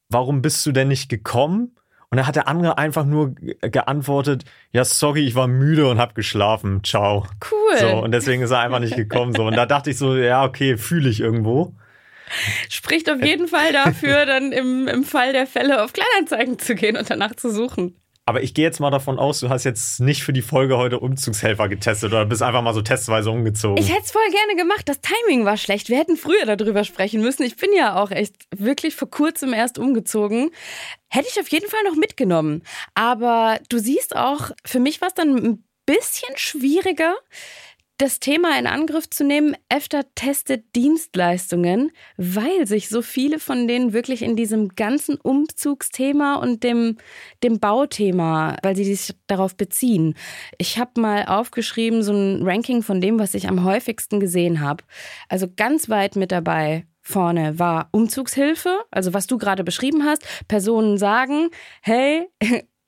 warum 0.09 0.41
bist 0.41 0.65
du 0.65 0.73
denn 0.73 0.88
nicht 0.88 1.09
gekommen? 1.09 1.78
Und 2.10 2.16
dann 2.16 2.26
hat 2.26 2.37
der 2.37 2.49
andere 2.49 2.78
einfach 2.78 3.05
nur 3.05 3.34
ge- 3.34 3.56
geantwortet, 3.60 4.44
ja, 4.72 4.84
sorry, 4.84 5.26
ich 5.26 5.34
war 5.34 5.46
müde 5.46 5.88
und 5.88 5.99
hab 5.99 6.14
geschlafen. 6.14 6.82
Ciao. 6.82 7.26
Cool. 7.50 7.78
So, 7.78 8.02
und 8.02 8.12
deswegen 8.12 8.43
ist 8.43 8.50
er 8.50 8.60
einfach 8.60 8.81
nicht 8.81 8.96
gekommen. 8.96 9.34
So. 9.34 9.44
Und 9.46 9.56
da 9.56 9.66
dachte 9.66 9.90
ich 9.90 9.99
so, 9.99 10.16
ja, 10.16 10.44
okay, 10.44 10.78
fühle 10.78 11.10
ich 11.10 11.20
irgendwo. 11.20 11.75
Spricht 12.69 13.10
auf 13.10 13.22
jeden 13.22 13.49
Fall 13.49 13.72
dafür, 13.72 14.26
dann 14.26 14.52
im, 14.52 14.88
im 14.88 15.05
Fall 15.05 15.32
der 15.32 15.46
Fälle 15.46 15.82
auf 15.82 15.93
Kleinanzeigen 15.93 16.58
zu 16.58 16.75
gehen 16.75 16.96
und 16.96 17.08
danach 17.10 17.34
zu 17.34 17.50
suchen. 17.50 17.94
Aber 18.29 18.43
ich 18.43 18.53
gehe 18.53 18.67
jetzt 18.67 18.79
mal 18.79 18.91
davon 18.91 19.19
aus, 19.19 19.41
du 19.41 19.49
hast 19.49 19.65
jetzt 19.65 20.01
nicht 20.01 20.23
für 20.23 20.35
die 20.35 20.43
Folge 20.43 20.77
heute 20.77 21.01
Umzugshelfer 21.01 21.67
getestet 21.67 22.13
oder 22.13 22.27
bist 22.27 22.43
einfach 22.43 22.61
mal 22.61 22.75
so 22.75 22.83
testweise 22.83 23.31
umgezogen. 23.31 23.83
Ich 23.83 23.89
hätte 23.91 24.03
es 24.05 24.11
voll 24.11 24.31
gerne 24.31 24.55
gemacht. 24.55 24.87
Das 24.87 25.01
Timing 25.01 25.47
war 25.47 25.56
schlecht. 25.56 25.89
Wir 25.89 25.97
hätten 25.97 26.19
früher 26.19 26.44
darüber 26.44 26.85
sprechen 26.85 27.23
müssen. 27.23 27.44
Ich 27.44 27.56
bin 27.56 27.70
ja 27.75 27.97
auch 27.97 28.11
echt 28.11 28.35
wirklich 28.55 28.97
vor 28.97 29.08
kurzem 29.08 29.55
erst 29.55 29.79
umgezogen. 29.79 30.51
Hätte 31.08 31.29
ich 31.32 31.41
auf 31.41 31.49
jeden 31.49 31.70
Fall 31.70 31.82
noch 31.85 31.97
mitgenommen. 31.97 32.65
Aber 32.93 33.61
du 33.70 33.79
siehst 33.79 34.15
auch, 34.15 34.51
für 34.63 34.79
mich 34.79 35.01
war 35.01 35.08
es 35.08 35.15
dann 35.15 35.35
ein 35.35 35.65
bisschen 35.87 36.37
schwieriger, 36.37 37.17
das 37.98 38.20
Thema 38.20 38.56
in 38.58 38.67
Angriff 38.67 39.10
zu 39.10 39.24
nehmen. 39.24 39.56
EFTA 39.69 40.02
testet 40.14 40.74
Dienstleistungen, 40.76 41.90
weil 42.17 42.67
sich 42.67 42.88
so 42.88 43.02
viele 43.02 43.40
von 43.40 43.67
denen 43.67 43.93
wirklich 43.93 44.22
in 44.22 44.36
diesem 44.36 44.70
ganzen 44.70 45.17
Umzugsthema 45.17 46.36
und 46.36 46.62
dem, 46.62 46.96
dem 47.43 47.58
Bauthema, 47.58 48.56
weil 48.62 48.76
sie 48.76 48.84
sich 48.84 49.17
darauf 49.26 49.56
beziehen. 49.56 50.14
Ich 50.58 50.78
habe 50.78 51.00
mal 51.00 51.26
aufgeschrieben, 51.26 52.05
so 52.05 52.12
ein 52.12 52.43
Ranking 52.44 52.82
von 52.82 53.00
dem, 53.00 53.19
was 53.19 53.34
ich 53.34 53.48
am 53.48 53.64
häufigsten 53.64 54.20
gesehen 54.20 54.60
habe. 54.60 54.84
Also 55.28 55.48
ganz 55.55 55.88
weit 55.88 56.14
mit 56.14 56.31
dabei 56.31 56.86
vorne 57.02 57.58
war 57.58 57.88
Umzugshilfe, 57.90 58.78
also 58.90 59.12
was 59.12 59.26
du 59.26 59.38
gerade 59.38 59.64
beschrieben 59.64 60.05
hast. 60.05 60.24
Personen 60.46 60.98
sagen, 60.98 61.48
hey, 61.82 62.28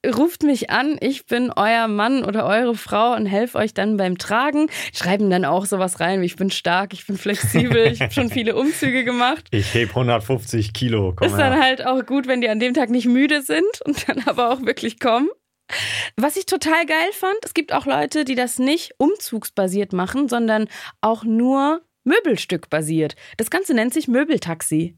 ruft 0.06 0.42
mich 0.42 0.70
an, 0.70 0.96
ich 1.00 1.26
bin 1.26 1.52
euer 1.54 1.88
Mann 1.88 2.24
oder 2.24 2.46
eure 2.46 2.74
Frau 2.74 3.14
und 3.14 3.26
helfe 3.26 3.58
euch 3.58 3.74
dann 3.74 3.96
beim 3.96 4.18
Tragen. 4.18 4.68
Schreiben 4.94 5.30
dann 5.30 5.44
auch 5.44 5.66
sowas 5.66 6.00
rein, 6.00 6.20
wie 6.20 6.26
ich 6.26 6.36
bin 6.36 6.50
stark, 6.50 6.92
ich 6.92 7.06
bin 7.06 7.18
flexibel, 7.18 7.86
ich 7.86 8.00
habe 8.00 8.12
schon 8.12 8.30
viele 8.30 8.56
Umzüge 8.56 9.04
gemacht. 9.04 9.46
Ich 9.50 9.74
heb 9.74 9.90
150 9.90 10.72
Kilo. 10.72 11.12
Komm 11.14 11.26
Ist 11.26 11.36
dann 11.36 11.52
her. 11.52 11.62
halt 11.62 11.86
auch 11.86 12.04
gut, 12.06 12.26
wenn 12.26 12.40
die 12.40 12.48
an 12.48 12.60
dem 12.60 12.74
Tag 12.74 12.90
nicht 12.90 13.06
müde 13.06 13.42
sind 13.42 13.80
und 13.84 14.08
dann 14.08 14.22
aber 14.26 14.50
auch 14.50 14.62
wirklich 14.62 15.00
kommen. 15.00 15.28
Was 16.16 16.36
ich 16.36 16.46
total 16.46 16.84
geil 16.86 17.12
fand, 17.12 17.36
es 17.44 17.54
gibt 17.54 17.72
auch 17.72 17.86
Leute, 17.86 18.24
die 18.24 18.34
das 18.34 18.58
nicht 18.58 18.92
umzugsbasiert 18.98 19.92
machen, 19.92 20.28
sondern 20.28 20.68
auch 21.00 21.22
nur 21.22 21.82
Möbelstückbasiert. 22.04 23.14
Das 23.36 23.50
Ganze 23.50 23.74
nennt 23.74 23.94
sich 23.94 24.08
Möbeltaxi. 24.08 24.96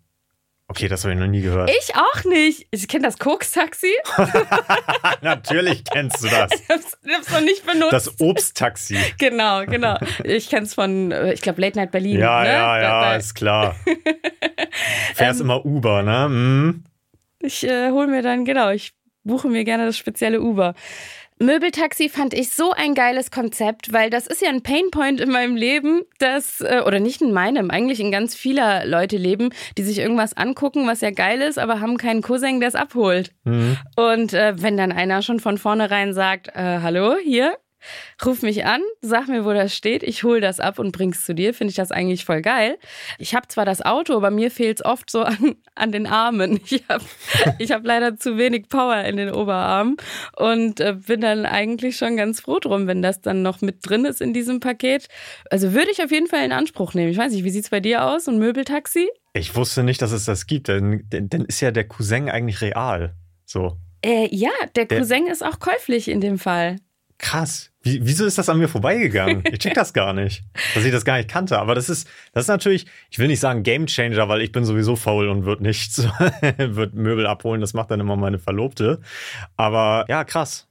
Okay, 0.72 0.88
das 0.88 1.04
habe 1.04 1.12
ich 1.12 1.20
noch 1.20 1.26
nie 1.26 1.42
gehört. 1.42 1.68
Ich 1.68 1.94
auch 1.94 2.24
nicht. 2.24 2.66
Ich 2.70 2.88
kenne 2.88 3.04
das 3.04 3.18
Koks-Taxi. 3.18 3.92
Natürlich 5.20 5.84
kennst 5.84 6.24
du 6.24 6.28
das. 6.28 6.50
Ich 6.50 6.66
hab's, 6.66 6.98
ich 7.04 7.14
hab's 7.14 7.30
noch 7.30 7.42
nicht 7.42 7.66
benutzt. 7.66 7.92
Das 7.92 8.18
Obsttaxi. 8.18 8.96
genau, 9.18 9.66
genau. 9.66 9.98
Ich 10.24 10.48
kenne 10.48 10.62
es 10.62 10.72
von, 10.72 11.12
äh, 11.12 11.34
ich 11.34 11.42
glaube, 11.42 11.60
Late 11.60 11.78
Night 11.78 11.90
Berlin. 11.90 12.18
Ja, 12.18 12.42
ne? 12.42 12.48
ja, 12.48 12.80
ja, 12.80 13.00
da- 13.02 13.16
ist 13.16 13.34
klar. 13.34 13.76
Fährst 15.14 15.40
Ähm, 15.40 15.44
immer 15.46 15.66
Uber, 15.66 16.02
ne? 16.02 16.24
Hm. 16.24 16.84
Ich 17.40 17.64
äh, 17.68 17.90
hole 17.90 18.06
mir 18.06 18.22
dann, 18.22 18.46
genau, 18.46 18.70
ich 18.70 18.94
buche 19.24 19.48
mir 19.48 19.64
gerne 19.64 19.84
das 19.84 19.98
spezielle 19.98 20.40
Uber. 20.40 20.72
Möbeltaxi 21.42 22.08
fand 22.08 22.34
ich 22.34 22.50
so 22.50 22.70
ein 22.70 22.94
geiles 22.94 23.30
Konzept, 23.30 23.92
weil 23.92 24.10
das 24.10 24.26
ist 24.26 24.42
ja 24.42 24.48
ein 24.48 24.62
Painpoint 24.62 25.20
in 25.20 25.30
meinem 25.30 25.56
Leben, 25.56 26.02
das, 26.18 26.60
äh, 26.60 26.82
oder 26.86 27.00
nicht 27.00 27.20
in 27.20 27.32
meinem, 27.32 27.70
eigentlich 27.70 27.98
in 28.00 28.12
ganz 28.12 28.34
vieler 28.34 28.86
Leute 28.86 29.16
Leben, 29.16 29.50
die 29.76 29.82
sich 29.82 29.98
irgendwas 29.98 30.36
angucken, 30.36 30.86
was 30.86 31.00
ja 31.00 31.10
geil 31.10 31.42
ist, 31.42 31.58
aber 31.58 31.80
haben 31.80 31.96
keinen 31.96 32.22
Cousin, 32.22 32.60
der 32.60 32.68
es 32.68 32.74
abholt. 32.74 33.32
Und 33.96 34.34
äh, 34.34 34.54
wenn 34.62 34.76
dann 34.76 34.92
einer 34.92 35.22
schon 35.22 35.40
von 35.40 35.58
vornherein 35.58 36.14
sagt, 36.14 36.48
äh, 36.48 36.78
hallo, 36.80 37.16
hier, 37.22 37.56
Ruf 38.24 38.42
mich 38.42 38.64
an, 38.64 38.80
sag 39.00 39.28
mir, 39.28 39.44
wo 39.44 39.52
das 39.52 39.74
steht, 39.74 40.02
ich 40.02 40.22
hol 40.22 40.40
das 40.40 40.60
ab 40.60 40.78
und 40.78 40.92
bring's 40.92 41.24
zu 41.24 41.34
dir. 41.34 41.54
Finde 41.54 41.70
ich 41.70 41.76
das 41.76 41.90
eigentlich 41.92 42.24
voll 42.24 42.42
geil. 42.42 42.78
Ich 43.18 43.34
habe 43.34 43.48
zwar 43.48 43.64
das 43.64 43.82
Auto, 43.82 44.16
aber 44.16 44.30
mir 44.30 44.50
fehlt's 44.50 44.84
oft 44.84 45.10
so 45.10 45.22
an, 45.22 45.56
an 45.74 45.92
den 45.92 46.06
Armen. 46.06 46.60
Ich 46.72 46.84
habe 46.88 47.04
ich 47.58 47.72
hab 47.72 47.84
leider 47.84 48.16
zu 48.16 48.38
wenig 48.38 48.68
Power 48.68 49.02
in 49.04 49.16
den 49.16 49.30
Oberarmen 49.30 49.96
und 50.36 50.80
äh, 50.80 50.94
bin 50.94 51.20
dann 51.20 51.44
eigentlich 51.46 51.96
schon 51.96 52.16
ganz 52.16 52.40
froh 52.40 52.58
drum, 52.60 52.86
wenn 52.86 53.02
das 53.02 53.20
dann 53.20 53.42
noch 53.42 53.60
mit 53.60 53.78
drin 53.88 54.04
ist 54.04 54.20
in 54.20 54.32
diesem 54.32 54.60
Paket. 54.60 55.08
Also 55.50 55.72
würde 55.72 55.90
ich 55.90 56.02
auf 56.02 56.10
jeden 56.10 56.26
Fall 56.28 56.44
in 56.44 56.52
Anspruch 56.52 56.94
nehmen. 56.94 57.10
Ich 57.10 57.18
weiß 57.18 57.32
nicht, 57.32 57.44
wie 57.44 57.50
sieht's 57.50 57.70
bei 57.70 57.80
dir 57.80 58.04
aus? 58.04 58.28
Ein 58.28 58.38
Möbeltaxi? 58.38 59.08
Ich 59.34 59.54
wusste 59.56 59.82
nicht, 59.82 60.00
dass 60.02 60.12
es 60.12 60.24
das 60.24 60.46
gibt. 60.46 60.68
Denn, 60.68 61.04
denn 61.10 61.44
ist 61.46 61.60
ja 61.60 61.70
der 61.70 61.88
Cousin 61.88 62.28
eigentlich 62.30 62.60
real. 62.60 63.14
So. 63.44 63.76
Äh, 64.04 64.28
ja, 64.34 64.50
der 64.76 64.84
Der- 64.86 64.98
Cousin 64.98 65.26
ist 65.26 65.44
auch 65.44 65.58
käuflich 65.58 66.08
in 66.08 66.20
dem 66.20 66.38
Fall. 66.38 66.76
Krass. 67.18 67.70
Wie, 67.84 67.98
wieso 68.06 68.24
ist 68.26 68.38
das 68.38 68.48
an 68.48 68.58
mir 68.58 68.68
vorbeigegangen? 68.68 69.42
Ich 69.50 69.58
check 69.58 69.74
das 69.74 69.92
gar 69.92 70.12
nicht, 70.12 70.42
dass 70.74 70.84
ich 70.84 70.92
das 70.92 71.04
gar 71.04 71.16
nicht 71.16 71.28
kannte. 71.28 71.58
Aber 71.58 71.74
das 71.74 71.88
ist, 71.88 72.08
das 72.32 72.44
ist 72.44 72.48
natürlich, 72.48 72.86
ich 73.10 73.18
will 73.18 73.26
nicht 73.28 73.40
sagen 73.40 73.62
Game 73.64 73.86
Changer, 73.86 74.28
weil 74.28 74.40
ich 74.42 74.52
bin 74.52 74.64
sowieso 74.64 74.94
faul 74.96 75.28
und 75.28 75.44
wird 75.44 75.60
nicht, 75.60 75.92
so- 75.92 76.04
wird 76.58 76.94
Möbel 76.94 77.26
abholen. 77.26 77.60
Das 77.60 77.74
macht 77.74 77.90
dann 77.90 78.00
immer 78.00 78.16
meine 78.16 78.38
Verlobte. 78.38 79.00
Aber 79.56 80.04
ja, 80.08 80.24
krass. 80.24 80.68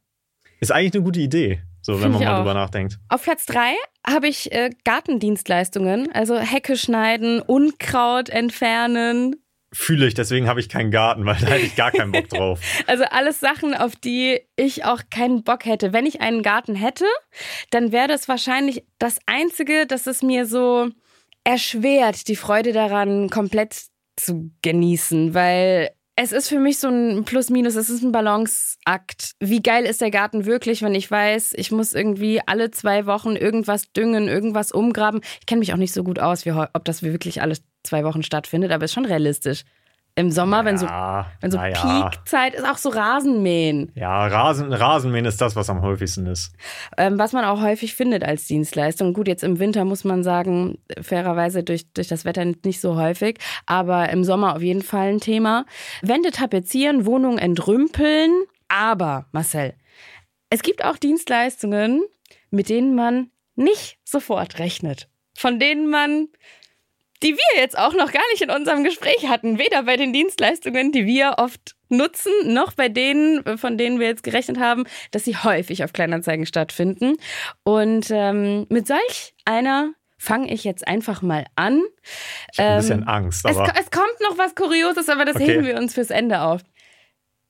Ist 0.59 0.71
eigentlich 0.71 0.93
eine 0.93 1.03
gute 1.03 1.19
Idee, 1.19 1.61
so 1.81 1.93
wenn 1.95 2.11
Find 2.11 2.13
man 2.13 2.23
mal 2.23 2.33
auch. 2.33 2.37
drüber 2.39 2.53
nachdenkt. 2.53 2.99
Auf 3.09 3.23
Platz 3.23 3.45
drei 3.45 3.73
habe 4.07 4.27
ich 4.27 4.51
äh, 4.51 4.69
Gartendienstleistungen, 4.85 6.11
also 6.13 6.37
Hecke 6.37 6.77
schneiden, 6.77 7.41
Unkraut 7.41 8.29
entfernen. 8.29 9.35
Fühle 9.73 10.05
ich, 10.05 10.13
deswegen 10.13 10.47
habe 10.47 10.59
ich 10.59 10.67
keinen 10.67 10.91
Garten, 10.91 11.25
weil 11.25 11.35
da 11.35 11.47
hätte 11.47 11.65
ich 11.65 11.75
gar 11.75 11.91
keinen 11.91 12.11
Bock 12.11 12.27
drauf. 12.29 12.59
Also 12.87 13.05
alles 13.05 13.39
Sachen, 13.39 13.73
auf 13.73 13.95
die 13.95 14.41
ich 14.57 14.83
auch 14.83 15.01
keinen 15.09 15.43
Bock 15.43 15.65
hätte. 15.65 15.93
Wenn 15.93 16.05
ich 16.05 16.19
einen 16.19 16.43
Garten 16.43 16.75
hätte, 16.75 17.05
dann 17.69 17.93
wäre 17.93 18.09
das 18.09 18.27
wahrscheinlich 18.27 18.83
das 18.99 19.19
Einzige, 19.27 19.85
das 19.87 20.07
es 20.07 20.21
mir 20.21 20.45
so 20.45 20.89
erschwert, 21.45 22.27
die 22.27 22.35
Freude 22.35 22.73
daran 22.73 23.29
komplett 23.29 23.85
zu 24.17 24.51
genießen, 24.61 25.33
weil 25.33 25.91
es 26.17 26.33
ist 26.33 26.49
für 26.49 26.59
mich 26.59 26.77
so 26.77 26.89
ein 26.89 27.23
Plus-Minus, 27.23 27.75
es 27.75 27.89
ist 27.89 28.03
ein 28.03 28.11
Balanceakt. 28.11 29.31
Wie 29.39 29.61
geil 29.61 29.85
ist 29.85 30.01
der 30.01 30.11
Garten 30.11 30.45
wirklich, 30.45 30.81
wenn 30.81 30.93
ich 30.93 31.09
weiß, 31.09 31.53
ich 31.55 31.71
muss 31.71 31.93
irgendwie 31.93 32.41
alle 32.45 32.69
zwei 32.71 33.05
Wochen 33.05 33.35
irgendwas 33.35 33.91
düngen, 33.91 34.27
irgendwas 34.27 34.71
umgraben. 34.71 35.21
Ich 35.39 35.45
kenne 35.45 35.59
mich 35.59 35.73
auch 35.73 35.77
nicht 35.77 35.93
so 35.93 36.03
gut 36.03 36.19
aus, 36.19 36.45
wie, 36.45 36.51
ob 36.51 36.85
das 36.85 37.01
wirklich 37.01 37.41
alle 37.41 37.55
zwei 37.83 38.03
Wochen 38.03 38.23
stattfindet, 38.23 38.71
aber 38.71 38.85
ist 38.85 38.93
schon 38.93 39.05
realistisch. 39.05 39.63
Im 40.15 40.29
Sommer, 40.29 40.65
wenn 40.65 40.77
so, 40.77 40.85
Ja, 40.87 41.31
wenn 41.39 41.51
so 41.51 41.57
ja. 41.57 41.69
Peakzeit 41.69 42.53
ist, 42.53 42.65
auch 42.67 42.75
so 42.75 42.89
Rasenmähen, 42.89 43.93
Ja, 43.95 44.27
Rasen, 44.27 44.73
Rasenmähen 44.73 45.23
ist 45.23 45.39
das, 45.39 45.55
was 45.55 45.69
am 45.69 45.81
häufigsten 45.81 46.25
ist. 46.27 46.51
ähm, 46.97 47.17
was 47.17 47.31
man 47.31 47.45
auch 47.45 47.61
häufig 47.61 47.95
findet 47.95 48.21
als 48.25 48.45
Dienstleistung. 48.45 49.13
Gut, 49.13 49.29
jetzt 49.29 49.41
im 49.41 49.59
Winter 49.59 49.85
muss 49.85 50.03
man 50.03 50.21
sagen, 50.21 50.79
fairerweise 51.01 51.63
durch, 51.63 51.89
durch 51.93 52.09
das 52.09 52.25
Wetter 52.25 52.43
nicht 52.43 52.81
so 52.81 52.97
häufig, 52.97 53.37
aber 53.65 54.09
im 54.09 54.25
Sommer 54.25 54.53
auf 54.57 54.61
jeden 54.61 54.81
Fall 54.81 55.07
ein 55.13 55.21
Thema. 55.21 55.65
Wände 56.01 56.31
tapezieren, 56.31 57.05
Wohnung 57.05 57.37
entrümpeln, 57.37 58.31
aber 58.67 59.27
Marcel, 59.31 59.75
es 60.49 60.61
gibt 60.61 60.83
auch 60.83 60.97
Dienstleistungen, 60.97 62.03
mit 62.49 62.67
denen 62.67 62.95
man 62.95 63.29
nicht 63.55 63.97
sofort 64.03 64.59
rechnet. 64.59 65.07
Von 65.37 65.57
denen 65.57 65.89
man 65.89 66.27
die 67.23 67.33
wir 67.35 67.61
jetzt 67.61 67.77
auch 67.77 67.93
noch 67.93 68.11
gar 68.11 68.23
nicht 68.31 68.41
in 68.41 68.49
unserem 68.49 68.83
Gespräch 68.83 69.27
hatten. 69.27 69.57
Weder 69.59 69.83
bei 69.83 69.97
den 69.97 70.13
Dienstleistungen, 70.13 70.91
die 70.91 71.05
wir 71.05 71.35
oft 71.37 71.75
nutzen, 71.89 72.31
noch 72.45 72.73
bei 72.73 72.89
denen, 72.89 73.57
von 73.57 73.77
denen 73.77 73.99
wir 73.99 74.07
jetzt 74.07 74.23
gerechnet 74.23 74.59
haben, 74.59 74.85
dass 75.11 75.25
sie 75.25 75.35
häufig 75.37 75.83
auf 75.83 75.93
Kleinanzeigen 75.93 76.45
stattfinden. 76.45 77.17
Und 77.63 78.07
ähm, 78.11 78.65
mit 78.69 78.87
solch 78.87 79.33
einer 79.45 79.91
fange 80.17 80.53
ich 80.53 80.63
jetzt 80.63 80.87
einfach 80.87 81.21
mal 81.21 81.45
an. 81.55 81.81
Ich 82.53 82.59
habe 82.59 82.69
ein 82.69 82.73
Ähm, 82.73 82.77
bisschen 82.81 83.03
Angst, 83.07 83.45
Es, 83.47 83.57
aber 83.57 83.73
es 83.79 83.89
kommt 83.91 84.19
noch 84.21 84.37
was 84.37 84.55
Kurioses, 84.55 85.09
aber 85.09 85.25
das 85.25 85.35
Okay. 85.35 85.45
heben 85.53 85.65
wir 85.65 85.77
uns 85.77 85.93
fürs 85.95 86.11
Ende 86.11 86.41
auf. 86.41 86.61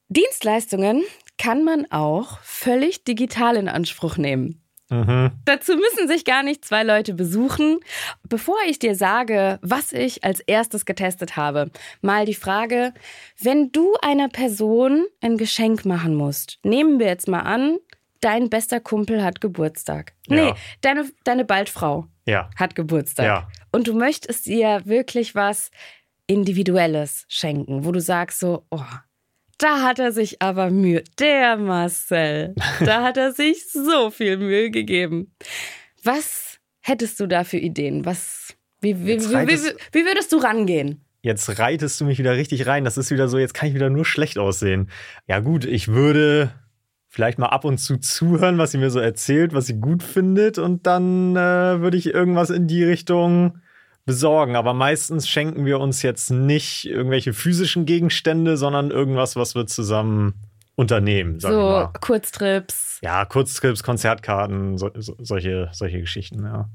Dienstleistungen 0.09 1.03
kann 1.37 1.63
man 1.63 1.89
auch 1.91 2.39
völlig 2.43 3.03
digital 3.03 3.55
in 3.55 3.69
Anspruch 3.69 4.17
nehmen. 4.17 4.60
Mhm. 4.91 5.31
Dazu 5.45 5.75
müssen 5.75 6.07
sich 6.07 6.25
gar 6.25 6.43
nicht 6.43 6.63
zwei 6.63 6.83
Leute 6.83 7.13
besuchen. 7.13 7.79
Bevor 8.29 8.57
ich 8.67 8.77
dir 8.77 8.95
sage, 8.95 9.57
was 9.61 9.91
ich 9.93 10.23
als 10.23 10.39
erstes 10.41 10.85
getestet 10.85 11.35
habe, 11.35 11.71
mal 12.01 12.25
die 12.25 12.35
Frage, 12.35 12.93
wenn 13.39 13.71
du 13.71 13.95
einer 14.01 14.29
Person 14.29 15.05
ein 15.21 15.37
Geschenk 15.37 15.85
machen 15.85 16.13
musst, 16.15 16.59
nehmen 16.63 16.99
wir 16.99 17.07
jetzt 17.07 17.27
mal 17.27 17.41
an, 17.41 17.77
dein 18.19 18.49
bester 18.49 18.79
Kumpel 18.79 19.23
hat 19.23 19.41
Geburtstag. 19.41 20.13
Nee, 20.27 20.49
Ja. 20.49 20.55
deine, 20.81 21.09
deine 21.23 21.45
Baldfrau 21.45 22.05
ja. 22.25 22.49
hat 22.55 22.75
Geburtstag. 22.75 23.25
Ja. 23.25 23.47
Und 23.71 23.87
du 23.87 23.93
möchtest 23.93 24.45
ihr 24.47 24.81
wirklich 24.85 25.33
was 25.33 25.71
Individuelles 26.27 27.25
schenken, 27.27 27.83
wo 27.85 27.91
du 27.91 27.99
sagst 27.99 28.39
so, 28.39 28.65
oh, 28.69 28.83
da 29.61 29.81
hat 29.81 29.99
er 29.99 30.11
sich 30.11 30.41
aber 30.41 30.69
Mühe. 30.69 31.03
Der 31.19 31.57
Marcel, 31.57 32.55
da 32.79 33.03
hat 33.03 33.17
er 33.17 33.31
sich 33.31 33.71
so 33.71 34.09
viel 34.09 34.37
Mühe 34.37 34.71
gegeben. 34.71 35.33
Was 36.03 36.59
hättest 36.81 37.19
du 37.19 37.27
da 37.27 37.43
für 37.43 37.57
Ideen? 37.57 38.05
Was, 38.05 38.55
wie, 38.81 39.05
wie, 39.05 39.19
wie, 39.19 39.73
wie 39.91 40.05
würdest 40.05 40.31
du 40.31 40.37
rangehen? 40.37 41.05
Jetzt 41.21 41.59
reitest 41.59 42.01
du 42.01 42.05
mich 42.05 42.17
wieder 42.17 42.35
richtig 42.35 42.65
rein. 42.65 42.83
Das 42.83 42.97
ist 42.97 43.11
wieder 43.11 43.27
so, 43.27 43.37
jetzt 43.37 43.53
kann 43.53 43.69
ich 43.69 43.75
wieder 43.75 43.91
nur 43.91 44.05
schlecht 44.05 44.39
aussehen. 44.39 44.89
Ja, 45.27 45.39
gut, 45.39 45.65
ich 45.65 45.87
würde 45.87 46.51
vielleicht 47.07 47.37
mal 47.37 47.47
ab 47.47 47.65
und 47.65 47.77
zu 47.77 47.97
zuhören, 47.97 48.57
was 48.57 48.71
sie 48.71 48.77
mir 48.77 48.89
so 48.89 48.99
erzählt, 48.99 49.53
was 49.53 49.67
sie 49.67 49.79
gut 49.79 50.01
findet, 50.01 50.57
und 50.57 50.87
dann 50.87 51.35
äh, 51.35 51.81
würde 51.81 51.97
ich 51.97 52.07
irgendwas 52.07 52.49
in 52.49 52.67
die 52.67 52.83
Richtung 52.83 53.59
besorgen. 54.11 54.57
Aber 54.57 54.73
meistens 54.73 55.29
schenken 55.29 55.65
wir 55.65 55.79
uns 55.79 56.01
jetzt 56.01 56.31
nicht 56.31 56.85
irgendwelche 56.85 57.33
physischen 57.33 57.85
Gegenstände, 57.85 58.57
sondern 58.57 58.91
irgendwas, 58.91 59.37
was 59.37 59.55
wir 59.55 59.67
zusammen 59.67 60.33
unternehmen. 60.75 61.39
So. 61.39 61.87
Kurztrips. 62.01 62.99
Ja, 63.01 63.23
Kurztrips, 63.23 63.83
Konzertkarten, 63.83 64.77
so, 64.77 64.91
so, 64.95 65.15
solche, 65.19 65.69
solche 65.71 65.99
Geschichten, 66.01 66.43
ja. 66.43 66.69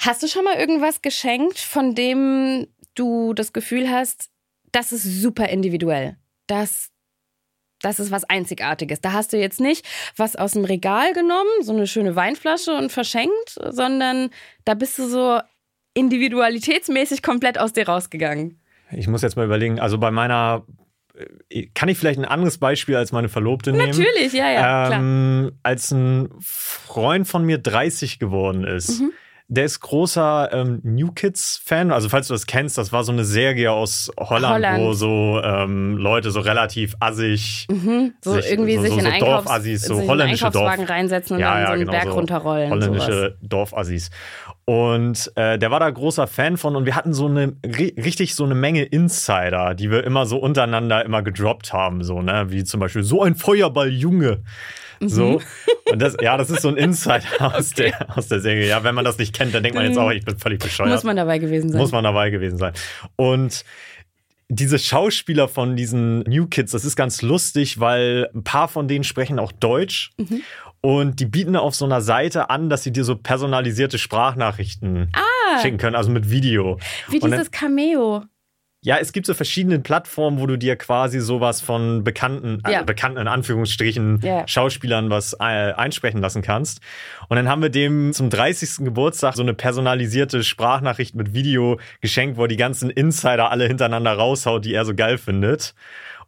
Hast 0.00 0.22
du 0.22 0.28
schon 0.28 0.44
mal 0.44 0.56
irgendwas 0.56 1.00
geschenkt, 1.00 1.58
von 1.58 1.94
dem 1.94 2.66
du 2.94 3.32
das 3.32 3.52
Gefühl 3.52 3.88
hast, 3.90 4.28
das 4.72 4.92
ist 4.92 5.04
super 5.04 5.48
individuell? 5.48 6.16
Das, 6.46 6.90
das 7.80 7.98
ist 7.98 8.10
was 8.10 8.24
Einzigartiges. 8.24 9.00
Da 9.00 9.12
hast 9.12 9.32
du 9.32 9.38
jetzt 9.38 9.60
nicht 9.60 9.86
was 10.16 10.36
aus 10.36 10.52
dem 10.52 10.64
Regal 10.64 11.14
genommen, 11.14 11.62
so 11.62 11.72
eine 11.72 11.86
schöne 11.86 12.14
Weinflasche 12.14 12.76
und 12.76 12.92
verschenkt, 12.92 13.58
sondern 13.70 14.30
da 14.64 14.74
bist 14.74 14.98
du 14.98 15.08
so 15.08 15.40
individualitätsmäßig 15.98 17.22
komplett 17.22 17.58
aus 17.58 17.72
dir 17.72 17.88
rausgegangen. 17.88 18.60
Ich 18.92 19.08
muss 19.08 19.22
jetzt 19.22 19.36
mal 19.36 19.44
überlegen, 19.44 19.80
also 19.80 19.98
bei 19.98 20.10
meiner, 20.10 20.64
äh, 21.50 21.66
kann 21.74 21.88
ich 21.88 21.98
vielleicht 21.98 22.18
ein 22.18 22.24
anderes 22.24 22.58
Beispiel 22.58 22.96
als 22.96 23.12
meine 23.12 23.28
Verlobte 23.28 23.72
nehmen? 23.72 23.88
Natürlich, 23.88 24.32
ja, 24.32 24.50
ja, 24.50 24.86
klar. 24.86 25.00
ähm, 25.00 25.52
Als 25.62 25.90
ein 25.90 26.30
Freund 26.40 27.28
von 27.28 27.44
mir 27.44 27.58
30 27.58 28.18
geworden 28.18 28.64
ist, 28.64 29.00
Mhm. 29.00 29.12
Der 29.50 29.64
ist 29.64 29.80
großer 29.80 30.50
ähm, 30.52 30.80
New 30.82 31.10
Kids-Fan. 31.12 31.90
Also, 31.90 32.08
falls 32.10 32.28
du 32.28 32.34
das 32.34 32.46
kennst, 32.46 32.76
das 32.76 32.92
war 32.92 33.02
so 33.02 33.12
eine 33.12 33.24
Serie 33.24 33.72
aus 33.72 34.10
Holland, 34.20 34.54
Holland. 34.56 34.84
wo 34.84 34.92
so 34.92 35.40
ähm, 35.42 35.96
Leute 35.96 36.30
so 36.30 36.40
relativ 36.40 36.94
assig, 37.00 37.66
Mhm. 37.70 38.12
So 38.22 38.34
sich- 38.34 38.50
irgendwie 38.50 38.76
so- 38.76 38.82
sich 38.82 38.90
so- 38.92 38.98
in 38.98 39.04
so 39.04 39.10
Einkaufs 39.10 39.44
Dorfassis, 39.46 39.82
so 39.82 39.94
sich 39.94 40.04
in 40.04 40.10
holländische 40.10 40.46
Einkaufswagen 40.46 40.86
Dorf- 40.86 40.90
reinsetzen 40.90 41.36
und 41.36 41.40
Ja, 41.40 41.50
dann 41.54 41.60
ja, 41.60 41.66
so 41.66 41.72
einen 41.72 41.80
genau, 41.80 41.92
Berg 41.92 42.04
so 42.04 42.10
runterrollen. 42.12 42.70
holländische. 42.70 43.36
Dorfassis. 43.42 44.10
Und 44.66 45.32
äh, 45.34 45.58
der 45.58 45.70
war 45.70 45.80
da 45.80 45.88
großer 45.88 46.26
Fan 46.26 46.58
von 46.58 46.76
und 46.76 46.84
wir 46.84 46.94
hatten 46.94 47.14
so 47.14 47.26
eine 47.26 47.56
ri 47.64 47.94
richtig 47.96 48.34
so 48.34 48.44
eine 48.44 48.54
Menge 48.54 48.82
Insider, 48.82 49.74
die 49.74 49.90
wir 49.90 50.04
immer 50.04 50.26
so 50.26 50.36
untereinander 50.36 51.04
immer 51.06 51.22
gedroppt 51.22 51.72
haben, 51.72 52.04
so, 52.04 52.20
ne, 52.20 52.46
wie 52.50 52.64
zum 52.64 52.80
Beispiel 52.80 53.02
so 53.02 53.22
ein 53.22 53.34
Feuerball 53.34 53.88
Junge. 53.88 54.42
Mhm. 55.00 55.08
So. 55.08 55.40
Und 55.90 55.98
das, 56.00 56.16
ja, 56.20 56.36
das 56.36 56.50
ist 56.50 56.62
so 56.62 56.68
ein 56.68 56.76
Insider 56.76 57.22
aus, 57.56 57.70
der, 57.70 58.16
aus 58.16 58.28
der 58.28 58.40
Serie. 58.40 58.66
Ja, 58.68 58.84
wenn 58.84 58.94
man 58.94 59.04
das 59.04 59.18
nicht 59.18 59.34
kennt, 59.34 59.54
dann 59.54 59.62
denkt 59.62 59.76
man 59.76 59.86
jetzt 59.86 59.98
auch, 59.98 60.10
ich 60.10 60.24
bin 60.24 60.38
völlig 60.38 60.60
bescheuert. 60.60 60.90
Muss 60.90 61.04
man 61.04 61.16
dabei 61.16 61.38
gewesen 61.38 61.70
sein. 61.70 61.80
Muss 61.80 61.92
man 61.92 62.04
dabei 62.04 62.30
gewesen 62.30 62.58
sein. 62.58 62.72
Und 63.16 63.64
diese 64.48 64.78
Schauspieler 64.78 65.46
von 65.48 65.76
diesen 65.76 66.20
New 66.20 66.46
Kids, 66.46 66.72
das 66.72 66.84
ist 66.84 66.96
ganz 66.96 67.20
lustig, 67.22 67.80
weil 67.80 68.30
ein 68.34 68.44
paar 68.44 68.68
von 68.68 68.88
denen 68.88 69.04
sprechen 69.04 69.38
auch 69.38 69.52
Deutsch. 69.52 70.10
Mhm. 70.18 70.42
Und 70.80 71.20
die 71.20 71.26
bieten 71.26 71.56
auf 71.56 71.74
so 71.74 71.84
einer 71.84 72.00
Seite 72.00 72.50
an, 72.50 72.70
dass 72.70 72.82
sie 72.84 72.92
dir 72.92 73.04
so 73.04 73.16
personalisierte 73.16 73.98
Sprachnachrichten 73.98 75.10
schicken 75.60 75.76
können, 75.78 75.96
also 75.96 76.10
mit 76.10 76.30
Video. 76.30 76.78
Ah. 76.80 76.84
Wie 77.12 77.16
Und 77.16 77.22
dann- 77.30 77.32
dieses 77.32 77.50
Cameo. 77.50 78.24
Ja, 78.80 78.96
es 78.98 79.12
gibt 79.12 79.26
so 79.26 79.34
verschiedene 79.34 79.80
Plattformen, 79.80 80.38
wo 80.38 80.46
du 80.46 80.56
dir 80.56 80.76
quasi 80.76 81.18
sowas 81.18 81.60
von 81.60 82.04
bekannten, 82.04 82.60
also 82.62 82.78
Ja. 82.78 82.82
bekannten 82.84 83.18
in 83.18 83.26
Anführungsstrichen 83.26 84.20
Ja. 84.22 84.46
Schauspielern 84.46 85.10
was 85.10 85.32
äh, 85.40 85.72
einsprechen 85.72 86.20
lassen 86.20 86.42
kannst. 86.42 86.80
Und 87.28 87.36
dann 87.36 87.48
haben 87.48 87.60
wir 87.60 87.70
dem 87.70 88.12
zum 88.12 88.30
30. 88.30 88.84
Geburtstag 88.84 89.34
so 89.34 89.42
eine 89.42 89.52
personalisierte 89.54 90.44
Sprachnachricht 90.44 91.16
mit 91.16 91.34
Video 91.34 91.80
geschenkt, 92.00 92.36
wo 92.36 92.42
er 92.42 92.48
die 92.48 92.56
ganzen 92.56 92.88
Insider 92.90 93.50
alle 93.50 93.66
hintereinander 93.66 94.12
raushaut, 94.12 94.64
die 94.64 94.74
er 94.74 94.84
so 94.84 94.94
geil 94.94 95.18
findet. 95.18 95.74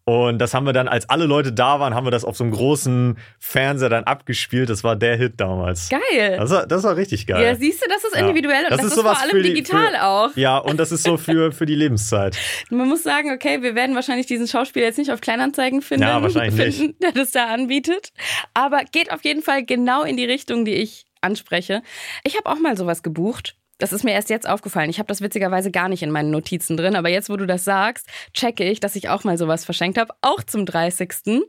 Und 0.05 0.39
das 0.39 0.55
haben 0.55 0.65
wir 0.67 0.73
dann, 0.73 0.89
als 0.89 1.09
alle 1.09 1.27
Leute 1.27 1.53
da 1.53 1.79
waren, 1.79 1.95
haben 1.95 2.07
wir 2.07 2.11
das 2.11 2.25
auf 2.25 2.37
so 2.37 2.43
einem 2.45 2.53
großen 2.53 3.19
Fernseher 3.39 3.89
dann 3.91 4.05
abgespielt. 4.05 4.69
Das 4.71 4.83
war 4.83 4.97
der 4.97 5.17
Hit 5.17 5.35
damals. 5.39 5.89
Geil. 5.89 6.37
Das 6.39 6.51
war, 6.51 6.67
das 6.67 6.83
war 6.83 6.97
richtig 6.97 7.27
geil. 7.27 7.45
ja, 7.45 7.55
siehst 7.55 7.85
du, 7.85 7.89
das 7.89 8.03
ist 8.05 8.17
individuell 8.17 8.65
und 8.65 8.71
das, 8.73 8.85
ist, 8.85 8.95
sowas 8.95 9.19
vor 9.19 9.29
allem 9.31 9.43
die- 9.43 9.53
digital 9.55 9.93
für, 9.93 10.05
auch. 10.05 10.37
Ja, 10.37 10.59
und 10.59 10.79
das 10.79 10.91
ist 10.91 11.05
so 11.05 11.17
für, 11.17 11.53
für 11.53 11.67
die 11.67 11.75
Lebenszeit. 11.75 12.37
Man 12.71 12.89
muss 12.89 13.03
sagen, 13.03 13.31
okay, 13.33 13.63
wir 13.63 13.75
werden 13.75 13.95
wahrscheinlich 13.95 14.27
diesen 14.27 14.49
Schauspieler 14.49 14.87
jetzt 14.87 14.99
nicht 14.99 15.13
auf 15.13 15.21
Kleinanzeigen 15.21 15.83
finden, 15.83 16.05
Ja, 16.05 16.21
wahrscheinlich 16.23 16.77
finden 16.77 16.97
der 17.03 17.13
das 17.13 17.31
da 17.31 17.47
anbietet. 17.47 18.13
Aber 18.55 18.81
geht 18.91 19.13
auf 19.13 19.25
jeden 19.25 19.43
Fall 19.43 19.65
genau 19.65 20.03
in 20.03 20.17
die 20.17 20.25
Richtung, 20.25 20.65
die 20.65 20.75
ich 20.75 21.05
anspreche. 21.21 21.83
Ich 22.25 22.37
habe 22.37 22.49
auch 22.49 22.59
mal 22.59 22.77
sowas 22.77 23.03
gebucht. 23.03 23.57
Das 23.81 23.93
ist 23.93 24.05
mir 24.05 24.13
erst 24.13 24.31
jetzt 24.31 24.49
aufgefallen. 24.49 24.91
Ich 24.91 24.99
habe 24.99 25.09
das 25.09 25.23
witzigerweise 25.23 25.71
gar 25.71 25.89
nicht 25.89 26.03
in 26.03 26.11
meinen 26.11 26.31
Notizen 26.31 26.77
drin, 26.77 26.95
aber 26.95 27.09
jetzt, 27.09 27.31
wo 27.31 27.37
du 27.37 27.47
das 27.47 27.65
sagst, 27.65 28.07
checke 28.35 28.63
ich, 28.63 28.79
dass 28.79 28.95
ich 28.95 29.09
auch 29.09 29.25
mal 29.25 29.39
sowas 29.39 29.65
verschenkt 29.65 29.99
habe, 29.99 30.13
auch 30.21 30.43
zum 30.43 30.67
30. 30.67 31.43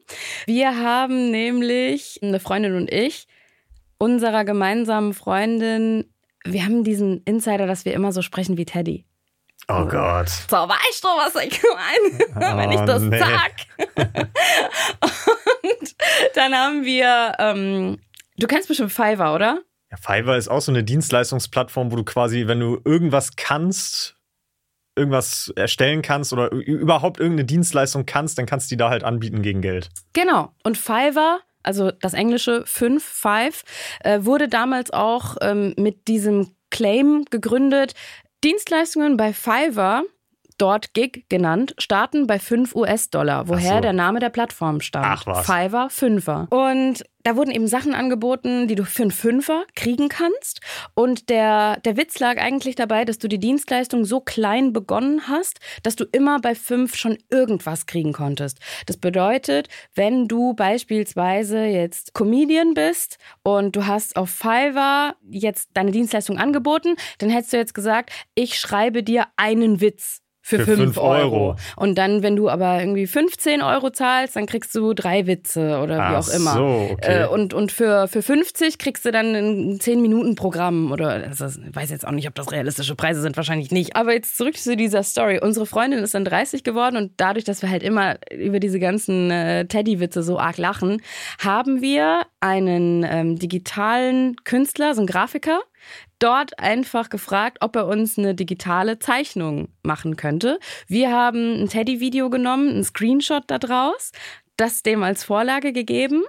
Wir 0.45 0.77
haben 0.77 1.29
nämlich, 1.29 2.19
eine 2.23 2.39
Freundin 2.39 2.75
und 2.75 2.91
ich, 2.91 3.27
unserer 3.97 4.45
gemeinsamen 4.45 5.13
Freundin, 5.13 6.05
wir 6.45 6.63
haben 6.63 6.83
diesen 6.83 7.21
Insider, 7.25 7.67
dass 7.67 7.85
wir 7.85 7.93
immer 7.93 8.11
so 8.13 8.21
sprechen 8.21 8.57
wie 8.57 8.65
Teddy. 8.65 9.05
Oh 9.67 9.85
Gott. 9.85 10.29
So, 10.29 10.55
weißt 10.57 11.03
du, 11.03 11.07
was 11.07 11.35
ich 11.43 11.61
meine, 11.61 12.57
wenn 12.57 12.71
ich 12.71 12.79
Oh, 12.79 12.85
das 12.85 13.01
nee. 13.03 13.19
sag? 13.19 13.51
Und 15.63 15.95
dann 16.35 16.53
haben 16.55 16.83
wir, 16.83 17.33
ähm, 17.39 17.99
du 18.37 18.47
kennst 18.47 18.67
bestimmt 18.67 18.91
Fiverr, 18.91 19.35
oder? 19.35 19.61
Ja, 19.91 19.97
Fiverr 19.97 20.37
ist 20.37 20.47
auch 20.47 20.61
so 20.61 20.71
eine 20.71 20.83
Dienstleistungsplattform, 20.83 21.91
wo 21.91 21.97
du 21.97 22.03
quasi, 22.03 22.47
wenn 22.47 22.61
du 22.61 22.79
irgendwas 22.85 23.35
kannst, 23.35 24.15
irgendwas 24.95 25.51
erstellen 25.55 26.01
kannst 26.01 26.31
oder 26.31 26.51
überhaupt 26.51 27.19
irgendeine 27.19 27.45
Dienstleistung 27.45 28.05
kannst, 28.05 28.37
dann 28.37 28.45
kannst 28.45 28.71
du 28.71 28.75
die 28.75 28.77
da 28.77 28.89
halt 28.89 29.03
anbieten 29.03 29.41
gegen 29.41 29.61
Geld. 29.61 29.89
Genau. 30.13 30.53
Und 30.63 30.77
Fiverr, 30.77 31.39
also 31.63 31.91
das 31.91 32.13
englische 32.13 32.65
5, 32.65 33.03
5, 33.03 33.63
äh, 34.01 34.19
wurde 34.23 34.47
damals 34.47 34.91
auch 34.91 35.35
ähm, 35.41 35.73
mit 35.77 36.07
diesem 36.07 36.55
Claim 36.69 37.25
gegründet. 37.29 37.93
Dienstleistungen 38.43 39.17
bei 39.17 39.33
Fiverr, 39.33 40.03
dort 40.61 40.93
Gig 40.93 41.25
genannt, 41.29 41.73
starten 41.79 42.27
bei 42.27 42.37
5 42.37 42.75
US-Dollar, 42.75 43.47
woher 43.47 43.75
so. 43.75 43.81
der 43.81 43.93
Name 43.93 44.19
der 44.19 44.29
Plattform 44.29 44.79
stammt. 44.79 45.07
Ach 45.07 45.25
was. 45.25 45.45
Fiverr, 45.45 45.89
Fünfer. 45.89 46.47
Und 46.51 47.03
da 47.23 47.35
wurden 47.35 47.51
eben 47.51 47.67
Sachen 47.67 47.93
angeboten, 47.93 48.67
die 48.67 48.75
du 48.75 48.83
für 48.83 49.03
einen 49.03 49.11
Fünfer 49.11 49.63
kriegen 49.75 50.09
kannst. 50.09 50.61
Und 50.95 51.29
der, 51.29 51.79
der 51.81 51.97
Witz 51.97 52.19
lag 52.19 52.37
eigentlich 52.37 52.75
dabei, 52.75 53.05
dass 53.05 53.19
du 53.19 53.27
die 53.27 53.39
Dienstleistung 53.39 54.05
so 54.05 54.21
klein 54.21 54.73
begonnen 54.73 55.27
hast, 55.27 55.59
dass 55.83 55.95
du 55.95 56.05
immer 56.11 56.39
bei 56.39 56.55
fünf 56.55 56.95
schon 56.95 57.17
irgendwas 57.29 57.85
kriegen 57.85 58.13
konntest. 58.13 58.59
Das 58.85 58.97
bedeutet, 58.97 59.67
wenn 59.93 60.27
du 60.27 60.53
beispielsweise 60.53 61.65
jetzt 61.65 62.13
Comedian 62.13 62.73
bist 62.73 63.17
und 63.43 63.75
du 63.75 63.85
hast 63.85 64.15
auf 64.15 64.29
Fiverr 64.29 65.15
jetzt 65.29 65.69
deine 65.73 65.91
Dienstleistung 65.91 66.37
angeboten, 66.37 66.95
dann 67.19 67.29
hättest 67.29 67.53
du 67.53 67.57
jetzt 67.57 67.73
gesagt, 67.73 68.11
ich 68.35 68.59
schreibe 68.59 69.03
dir 69.03 69.27
einen 69.37 69.81
Witz. 69.81 70.20
Für, 70.43 70.57
Für 70.57 70.65
5 70.65 70.77
fünf 70.79 70.97
Euro. 70.97 71.49
Euro. 71.49 71.55
Und 71.75 71.97
dann, 71.97 72.23
wenn 72.23 72.35
du 72.35 72.49
aber 72.49 72.79
irgendwie 72.79 73.05
15 73.05 73.61
Euro 73.61 73.91
zahlst, 73.91 74.35
dann 74.35 74.47
kriegst 74.47 74.73
du 74.73 74.93
drei 74.93 75.27
Witze 75.27 75.79
oder 75.79 75.97
wie 75.97 76.01
Ach 76.01 76.27
auch 76.27 76.33
immer. 76.33 76.53
so, 76.53 76.89
okay. 76.93 77.23
Äh, 77.23 77.27
und 77.27 77.53
und 77.53 77.71
für, 77.71 78.07
für 78.07 78.23
50 78.23 78.79
kriegst 78.79 79.05
du 79.05 79.11
dann 79.11 79.35
ein 79.35 79.77
10-Minuten-Programm 79.79 80.91
oder 80.91 81.09
also, 81.09 81.45
ich 81.45 81.75
weiß 81.75 81.91
jetzt 81.91 82.07
auch 82.07 82.11
nicht, 82.11 82.27
ob 82.27 82.33
das 82.35 82.51
realistische 82.51 82.95
Preise 82.95 83.21
sind, 83.21 83.37
wahrscheinlich 83.37 83.71
nicht. 83.71 83.95
Aber 83.95 84.13
jetzt 84.13 84.35
zurück 84.35 84.57
zu 84.57 84.75
dieser 84.75 85.03
Story. 85.03 85.39
Unsere 85.41 85.65
Freundin 85.67 85.99
ist 85.99 86.15
dann 86.15 86.25
30 86.25 86.63
geworden 86.63 86.97
und 86.97 87.11
dadurch, 87.17 87.45
dass 87.45 87.61
wir 87.61 87.69
halt 87.69 87.83
immer 87.83 88.15
über 88.31 88.59
diese 88.59 88.79
ganzen 88.79 89.29
äh, 89.29 89.65
Teddy-Witze 89.65 90.23
so 90.23 90.39
arg 90.39 90.57
lachen, 90.57 91.01
haben 91.39 91.81
wir 91.81 92.23
einen 92.39 93.05
ähm, 93.07 93.37
digitalen 93.37 94.35
Künstler, 94.43 94.95
so 94.95 95.01
einen 95.01 95.07
Grafiker, 95.07 95.61
dort 96.19 96.59
einfach 96.59 97.09
gefragt, 97.09 97.57
ob 97.61 97.75
er 97.75 97.87
uns 97.87 98.17
eine 98.17 98.35
digitale 98.35 98.99
Zeichnung 98.99 99.69
machen 99.83 100.15
könnte. 100.15 100.59
Wir 100.87 101.11
haben 101.11 101.63
ein 101.63 101.69
Teddy-Video 101.69 102.29
genommen, 102.29 102.69
einen 102.69 102.83
Screenshot 102.83 103.43
da 103.47 103.57
draus, 103.57 104.11
das 104.57 104.83
dem 104.83 105.03
als 105.03 105.23
Vorlage 105.23 105.73
gegeben 105.73 106.23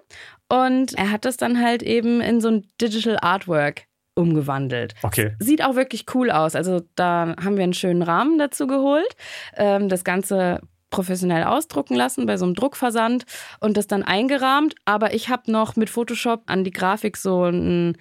und 0.49 0.95
er 0.95 1.11
hat 1.11 1.25
das 1.25 1.37
dann 1.37 1.61
halt 1.61 1.83
eben 1.83 2.21
in 2.21 2.41
so 2.41 2.49
ein 2.49 2.67
Digital 2.81 3.19
Artwork 3.21 3.85
umgewandelt. 4.15 4.95
Okay. 5.03 5.35
Sieht 5.39 5.65
auch 5.65 5.75
wirklich 5.75 6.05
cool 6.15 6.31
aus. 6.31 6.55
Also 6.55 6.83
da 6.95 7.35
haben 7.43 7.57
wir 7.57 7.65
einen 7.65 7.73
schönen 7.73 8.03
Rahmen 8.03 8.39
dazu 8.39 8.67
geholt, 8.67 9.17
ähm, 9.57 9.89
das 9.89 10.05
Ganze 10.05 10.61
professionell 10.91 11.45
ausdrucken 11.45 11.97
lassen 11.97 12.27
bei 12.27 12.37
so 12.37 12.45
einem 12.45 12.55
Druckversand 12.55 13.25
und 13.61 13.77
das 13.77 13.87
dann 13.87 14.03
eingerahmt. 14.03 14.75
Aber 14.85 15.15
ich 15.15 15.31
habe 15.31 15.51
noch 15.51 15.75
mit 15.75 15.91
Photoshop 15.91 16.43
an 16.47 16.65
die 16.65 16.71
Grafik 16.71 17.17
so 17.17 17.45
ein 17.45 17.97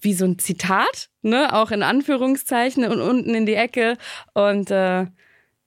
wie 0.00 0.14
so 0.14 0.24
ein 0.24 0.38
Zitat, 0.38 1.08
ne, 1.22 1.54
auch 1.54 1.70
in 1.70 1.82
Anführungszeichen 1.82 2.84
und 2.84 3.00
unten 3.00 3.34
in 3.34 3.46
die 3.46 3.54
Ecke 3.54 3.96
und 4.34 4.70
äh, 4.70 5.06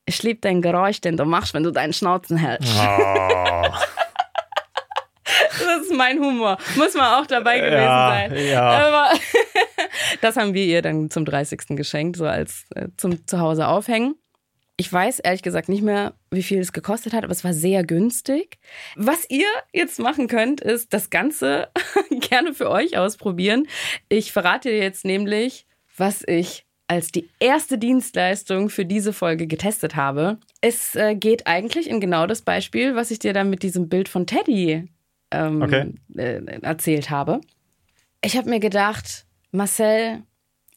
ich 0.05 0.23
liebe 0.23 0.39
dein 0.41 0.61
Geräusch, 0.61 0.99
den 1.01 1.15
du 1.15 1.25
machst, 1.25 1.53
wenn 1.53 1.63
du 1.63 1.71
deinen 1.71 1.93
Schnauzen 1.93 2.37
hältst. 2.37 2.73
Oh. 2.77 3.65
Das 5.23 5.81
ist 5.83 5.93
mein 5.95 6.19
Humor. 6.19 6.57
Muss 6.75 6.93
man 6.93 7.21
auch 7.21 7.27
dabei 7.27 7.59
gewesen 7.59 7.83
Ja, 7.83 8.09
sein. 8.09 8.47
ja. 8.47 8.61
Aber 8.87 9.09
das 10.21 10.35
haben 10.35 10.53
wir 10.53 10.63
ihr 10.65 10.81
dann 10.81 11.09
zum 11.09 11.23
30. 11.25 11.61
geschenkt, 11.69 12.17
so 12.17 12.25
als 12.25 12.65
äh, 12.75 12.87
zum 12.97 13.25
Zuhause 13.27 13.67
aufhängen. 13.67 14.15
Ich 14.81 14.91
weiß 14.91 15.19
ehrlich 15.19 15.43
gesagt 15.43 15.69
nicht 15.69 15.83
mehr, 15.83 16.15
wie 16.31 16.41
viel 16.41 16.57
es 16.57 16.73
gekostet 16.73 17.13
hat, 17.13 17.23
aber 17.23 17.31
es 17.33 17.43
war 17.43 17.53
sehr 17.53 17.83
günstig. 17.83 18.57
Was 18.95 19.29
ihr 19.29 19.45
jetzt 19.73 19.99
machen 19.99 20.27
könnt, 20.27 20.59
ist 20.59 20.91
das 20.91 21.11
Ganze 21.11 21.67
gerne 22.09 22.55
für 22.55 22.67
euch 22.67 22.97
ausprobieren. 22.97 23.67
Ich 24.09 24.31
verrate 24.31 24.69
dir 24.69 24.79
jetzt 24.79 25.05
nämlich, 25.05 25.67
was 25.97 26.23
ich 26.27 26.65
als 26.87 27.11
die 27.11 27.29
erste 27.39 27.77
Dienstleistung 27.77 28.71
für 28.71 28.83
diese 28.83 29.13
Folge 29.13 29.45
getestet 29.45 29.95
habe. 29.95 30.39
Es 30.61 30.95
äh, 30.95 31.13
geht 31.13 31.45
eigentlich 31.45 31.87
in 31.87 31.99
genau 31.99 32.25
das 32.25 32.41
Beispiel, 32.41 32.95
was 32.95 33.11
ich 33.11 33.19
dir 33.19 33.33
dann 33.33 33.51
mit 33.51 33.61
diesem 33.61 33.87
Bild 33.87 34.09
von 34.09 34.25
Teddy 34.25 34.89
ähm, 35.29 35.61
Okay. 35.61 35.93
äh, 36.17 36.41
erzählt 36.63 37.11
habe. 37.11 37.39
Ich 38.25 38.35
habe 38.35 38.49
mir 38.49 38.59
gedacht, 38.59 39.27
Marcel, 39.51 40.23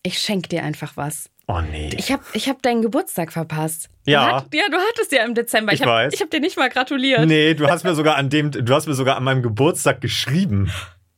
ich 0.05 0.19
schenke 0.19 0.49
dir 0.49 0.63
einfach 0.63 0.97
was. 0.97 1.31
oh 1.49 1.61
nee. 1.61 1.91
Ich 1.97 2.13
habe 2.13 2.23
ich 2.35 2.49
hab 2.49 2.63
deinen 2.63 2.83
Geburtstag 2.83 3.33
verpasst. 3.33 3.89
Ja. 4.07 4.29
Du 4.29 4.35
hat, 4.37 4.55
ja, 4.55 4.65
du 4.71 4.77
hattest 4.77 5.13
ja 5.13 5.25
im 5.25 5.35
Dezember. 5.35 5.73
Ich 5.73 5.81
hab, 5.81 5.89
weiß. 5.89 6.13
Ich 6.15 6.21
habe 6.21 6.31
dir 6.31 6.41
nicht 6.41 6.57
mal 6.57 6.69
gratuliert. 6.69 7.27
Nee, 7.27 7.55
du 7.55 7.67
hast 7.67 7.85
mir 7.85 7.95
sogar 7.95 8.17
an 8.17 8.29
dem, 8.31 8.51
du 8.51 8.75
hast 8.75 8.87
mir 8.87 8.95
sogar 8.95 9.17
an 9.17 9.25
meinem 9.25 9.43
Geburtstag 9.43 10.01
geschrieben. 10.01 10.71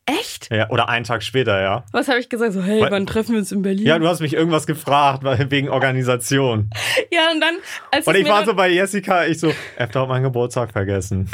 Echt? 0.09 0.53
Ja, 0.53 0.71
oder 0.71 0.89
einen 0.89 1.05
Tag 1.05 1.25
später, 1.25 1.61
ja. 1.61 1.85
Was 1.91 2.07
habe 2.07 2.21
ich 2.21 2.29
gesagt? 2.29 2.53
So, 2.53 2.63
hey, 2.63 2.81
Weil- 2.81 2.93
wann 2.93 3.07
treffen 3.09 3.33
wir 3.33 3.41
uns 3.41 3.51
in 3.51 3.63
Berlin? 3.63 3.87
Ja, 3.87 3.99
du 3.99 4.07
hast 4.07 4.21
mich 4.21 4.35
irgendwas 4.35 4.69
gefragt, 4.69 5.25
wegen 5.51 5.69
Organisation. 5.69 6.71
Ja, 7.11 7.33
und 7.33 7.41
dann, 7.41 7.57
als 7.91 8.07
Und 8.07 8.15
ich 8.15 8.29
war 8.29 8.45
so 8.47 8.55
bei 8.55 8.69
Jessica, 8.69 9.27
ich 9.27 9.41
so, 9.41 9.53
Efter 9.77 10.03
hat 10.03 10.09
meinen 10.09 10.23
Geburtstag 10.23 10.71
vergessen. 10.71 11.29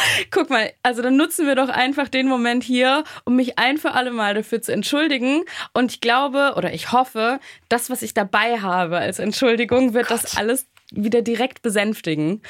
guck 0.30 0.50
mal, 0.50 0.72
also 0.82 1.02
dann 1.02 1.16
nutzen 1.16 1.46
wir 1.46 1.54
doch 1.54 1.68
einfach 1.68 2.08
den 2.08 2.28
Moment 2.28 2.64
hier, 2.64 3.04
um 3.24 3.36
mich 3.36 3.58
ein 3.58 3.78
für 3.78 3.92
alle 3.92 4.10
Mal 4.10 4.34
dafür 4.34 4.62
zu 4.62 4.72
entschuldigen. 4.72 5.44
Und 5.72 5.92
ich 5.92 6.00
glaube 6.00 6.54
oder 6.56 6.72
ich 6.72 6.92
hoffe, 6.92 7.40
das, 7.68 7.90
was 7.90 8.02
ich 8.02 8.14
dabei 8.14 8.60
habe 8.60 8.98
als 8.98 9.18
Entschuldigung, 9.18 9.94
wird 9.94 10.10
das 10.10 10.36
alles 10.36 10.66
wieder 10.90 11.22
direkt 11.22 11.62
besänftigen. 11.62 12.42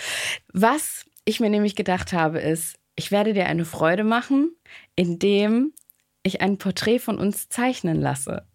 Was 0.52 1.04
ich 1.24 1.40
mir 1.40 1.50
nämlich 1.50 1.76
gedacht 1.76 2.12
habe, 2.12 2.38
ist, 2.38 2.76
ich 2.96 3.10
werde 3.10 3.32
dir 3.32 3.46
eine 3.46 3.64
Freude 3.64 4.04
machen, 4.04 4.56
indem 4.96 5.72
ich 6.22 6.40
ein 6.40 6.58
Porträt 6.58 6.98
von 6.98 7.18
uns 7.18 7.48
zeichnen 7.48 8.00
lasse. 8.00 8.46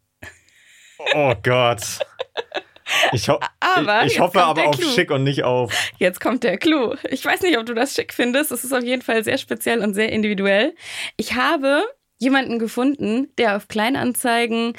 Oh 1.15 1.33
Gott. 1.41 1.81
Ich, 3.11 3.29
ho 3.29 3.39
Aber 3.59 4.05
ich, 4.05 4.13
ich 4.13 4.19
hoffe 4.19 4.41
aber 4.43 4.67
auf 4.67 4.77
Clou. 4.77 4.89
schick 4.89 5.11
und 5.11 5.23
nicht 5.23 5.43
auf. 5.43 5.73
Jetzt 5.97 6.19
kommt 6.19 6.43
der 6.43 6.57
Clou. 6.57 6.95
Ich 7.09 7.23
weiß 7.25 7.41
nicht, 7.41 7.57
ob 7.57 7.65
du 7.65 7.73
das 7.73 7.93
schick 7.95 8.13
findest. 8.13 8.51
Es 8.51 8.63
ist 8.63 8.73
auf 8.73 8.83
jeden 8.83 9.01
Fall 9.01 9.23
sehr 9.23 9.37
speziell 9.37 9.79
und 9.81 9.93
sehr 9.93 10.11
individuell. 10.11 10.73
Ich 11.17 11.35
habe 11.35 11.83
jemanden 12.19 12.59
gefunden, 12.59 13.29
der 13.37 13.57
auf 13.57 13.67
Kleinanzeigen 13.67 14.73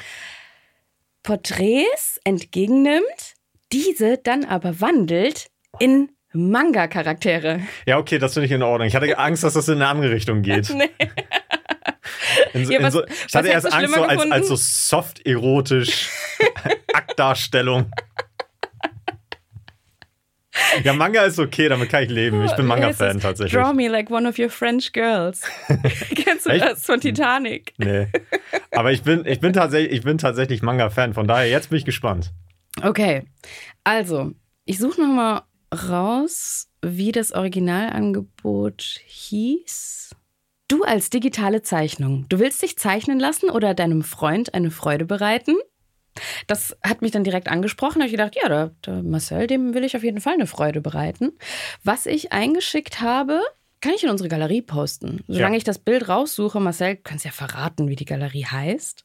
Porträts 1.23 2.21
entgegennimmt, 2.25 3.35
diese 3.73 4.19
dann 4.19 4.45
aber 4.45 4.81
wandelt 4.81 5.47
in 5.79 6.11
Manga-Charaktere. 6.33 7.61
Ja, 7.87 7.99
okay, 7.99 8.19
das 8.19 8.35
finde 8.35 8.47
ich 8.47 8.53
in 8.53 8.63
Ordnung. 8.63 8.89
Ich 8.89 8.97
hatte 8.97 9.17
Angst, 9.19 9.45
dass 9.45 9.55
das 9.55 9.69
in 9.69 9.75
eine 9.75 9.87
andere 9.87 10.11
Richtung 10.11 10.43
geht. 10.43 10.69
Nee. 10.75 10.91
In 12.55 12.65
so, 12.67 12.73
Ja, 12.73 12.83
was- 12.83 12.93
so, 12.95 13.05
ich 13.05 13.35
hatte 13.35 13.49
erst 13.49 13.73
Angst 13.73 13.95
so 13.95 14.03
als, 14.03 14.31
als 14.31 14.49
so 14.49 14.57
soft-erotisch 14.57 16.09
Aktdarstellung. 16.95 17.91
Ja, 20.85 20.93
Manga 20.93 21.23
ist 21.25 21.39
okay, 21.41 21.69
damit 21.69 21.89
kann 21.89 22.05
ich 22.05 22.11
leben. 22.11 22.45
Ich 22.45 22.53
bin 22.55 22.67
Manga-Fan 22.67 23.19
tatsächlich. 23.21 23.61
Draw 23.61 23.73
me 23.75 23.89
like 23.89 24.09
one 24.11 24.29
of 24.29 24.39
your 24.39 24.51
French 24.51 24.93
girls. 24.93 25.43
Kennst 26.15 26.47
du 26.47 26.51
Echt? 26.51 26.65
das 26.65 26.85
von 26.87 27.01
Titanic? 27.01 27.75
Nee. 27.77 28.07
Aber 28.71 28.93
ich 28.93 29.03
bin, 29.03 29.27
ich 29.27 29.41
bin 29.41 29.53
tatsächlich, 29.53 29.93
ich 29.93 30.03
bin 30.05 30.17
tatsächlich 30.19 30.63
Manga-Fan. 30.63 31.13
Von 31.13 31.27
daher, 31.27 31.49
jetzt 31.49 31.71
bin 31.71 31.79
ich 31.79 31.85
gespannt. 31.85 32.33
Okay, 32.83 33.25
also, 33.83 34.33
ich 34.65 34.79
suche 34.79 35.01
nochmal 35.01 35.43
raus, 35.89 36.69
wie 36.83 37.11
das 37.11 37.33
Originalangebot 37.33 39.01
hieß. 39.07 40.15
Du 40.69 40.83
als 40.83 41.11
digitale 41.11 41.63
Zeichnung, 41.63 42.27
du 42.29 42.39
willst 42.39 42.63
dich 42.63 42.79
zeichnen 42.79 43.21
lassen 43.21 43.51
oder 43.51 43.75
deinem 43.75 44.03
Freund 44.03 44.55
eine 44.55 44.71
Freude 44.71 45.05
bereiten? 45.05 45.57
Das 46.47 46.77
hat 46.83 47.03
mich 47.03 47.11
dann 47.11 47.25
direkt 47.25 47.49
angesprochen. 47.49 47.99
Da 47.99 48.05
habe 48.05 48.07
ich 48.07 48.13
gedacht, 48.13 48.37
ja, 48.41 48.49
der, 48.49 48.71
der 48.87 49.03
Marcel, 49.03 49.47
dem 49.47 49.75
will 49.75 49.85
ich 49.85 49.97
auf 49.97 50.03
jeden 50.05 50.21
Fall 50.21 50.35
eine 50.35 50.47
Freude 50.47 50.81
bereiten. 50.81 51.33
Was 51.83 52.07
ich 52.07 52.33
eingeschickt 52.33 53.01
habe, 53.01 53.41
kann 53.81 53.93
ich 53.95 54.05
in 54.05 54.11
unsere 54.11 54.29
Galerie 54.31 54.63
posten. 54.63 55.23
Solange 55.27 55.55
Ja. 55.55 55.59
ich 55.59 55.65
das 55.65 55.79
Bild 55.79 56.09
raussuche, 56.09 56.61
Marcel, 56.61 56.95
du 56.95 57.03
kannst 57.03 57.25
ja 57.27 57.31
verraten, 57.31 57.89
wie 57.89 57.97
die 57.97 58.05
Galerie 58.07 58.47
heißt. 58.47 59.05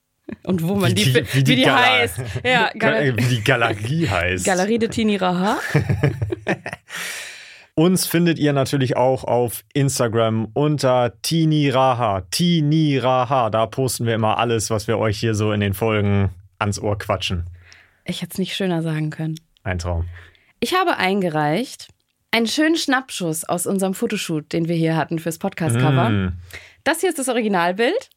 Und 0.44 0.62
wo 0.62 0.76
man 0.76 0.90
Wie 0.90 0.94
die, 0.94 1.12
die- 1.12 1.34
wie 1.34 1.42
die 1.56 1.62
Gala- 1.64 1.86
heißt. 1.98 2.18
Ja, 2.44 2.70
Galerie. 2.78 3.14
Wie 3.16 3.36
die 3.36 3.42
Galerie 3.42 4.08
heißt. 4.08 4.44
Galerie 4.44 4.78
de 4.78 4.88
Tini 4.90 5.16
Raha. 5.16 5.58
Uns 7.80 8.06
findet 8.06 8.38
ihr 8.38 8.52
natürlich 8.52 8.98
auch 8.98 9.24
auf 9.24 9.64
Instagram 9.72 10.48
unter 10.52 11.14
Tiniraha. 11.22 12.26
Tiniraha. 12.30 13.48
Da 13.48 13.64
posten 13.64 14.04
wir 14.04 14.16
immer 14.16 14.36
alles, 14.36 14.68
was 14.68 14.86
wir 14.86 14.98
euch 14.98 15.18
hier 15.18 15.34
so 15.34 15.50
in 15.50 15.60
den 15.60 15.72
Folgen 15.72 16.28
ans 16.58 16.78
Ohr 16.78 16.98
quatschen. 16.98 17.48
Ich 18.04 18.20
hätte 18.20 18.32
es 18.32 18.38
nicht 18.38 18.54
schöner 18.54 18.82
sagen 18.82 19.08
können. 19.08 19.40
Ein 19.62 19.78
Traum. 19.78 20.10
Ich 20.60 20.74
habe 20.74 20.98
eingereicht 20.98 21.88
einen 22.32 22.46
schönen 22.46 22.76
Schnappschuss 22.76 23.44
aus 23.44 23.66
unserem 23.66 23.94
Fotoshoot, 23.94 24.52
den 24.52 24.68
wir 24.68 24.76
hier 24.76 24.94
hatten 24.94 25.18
fürs 25.18 25.38
Podcast-Cover. 25.38 26.10
Mm. 26.10 26.32
Das 26.84 27.00
hier 27.00 27.08
ist 27.08 27.18
das 27.18 27.30
Originalbild. 27.30 28.10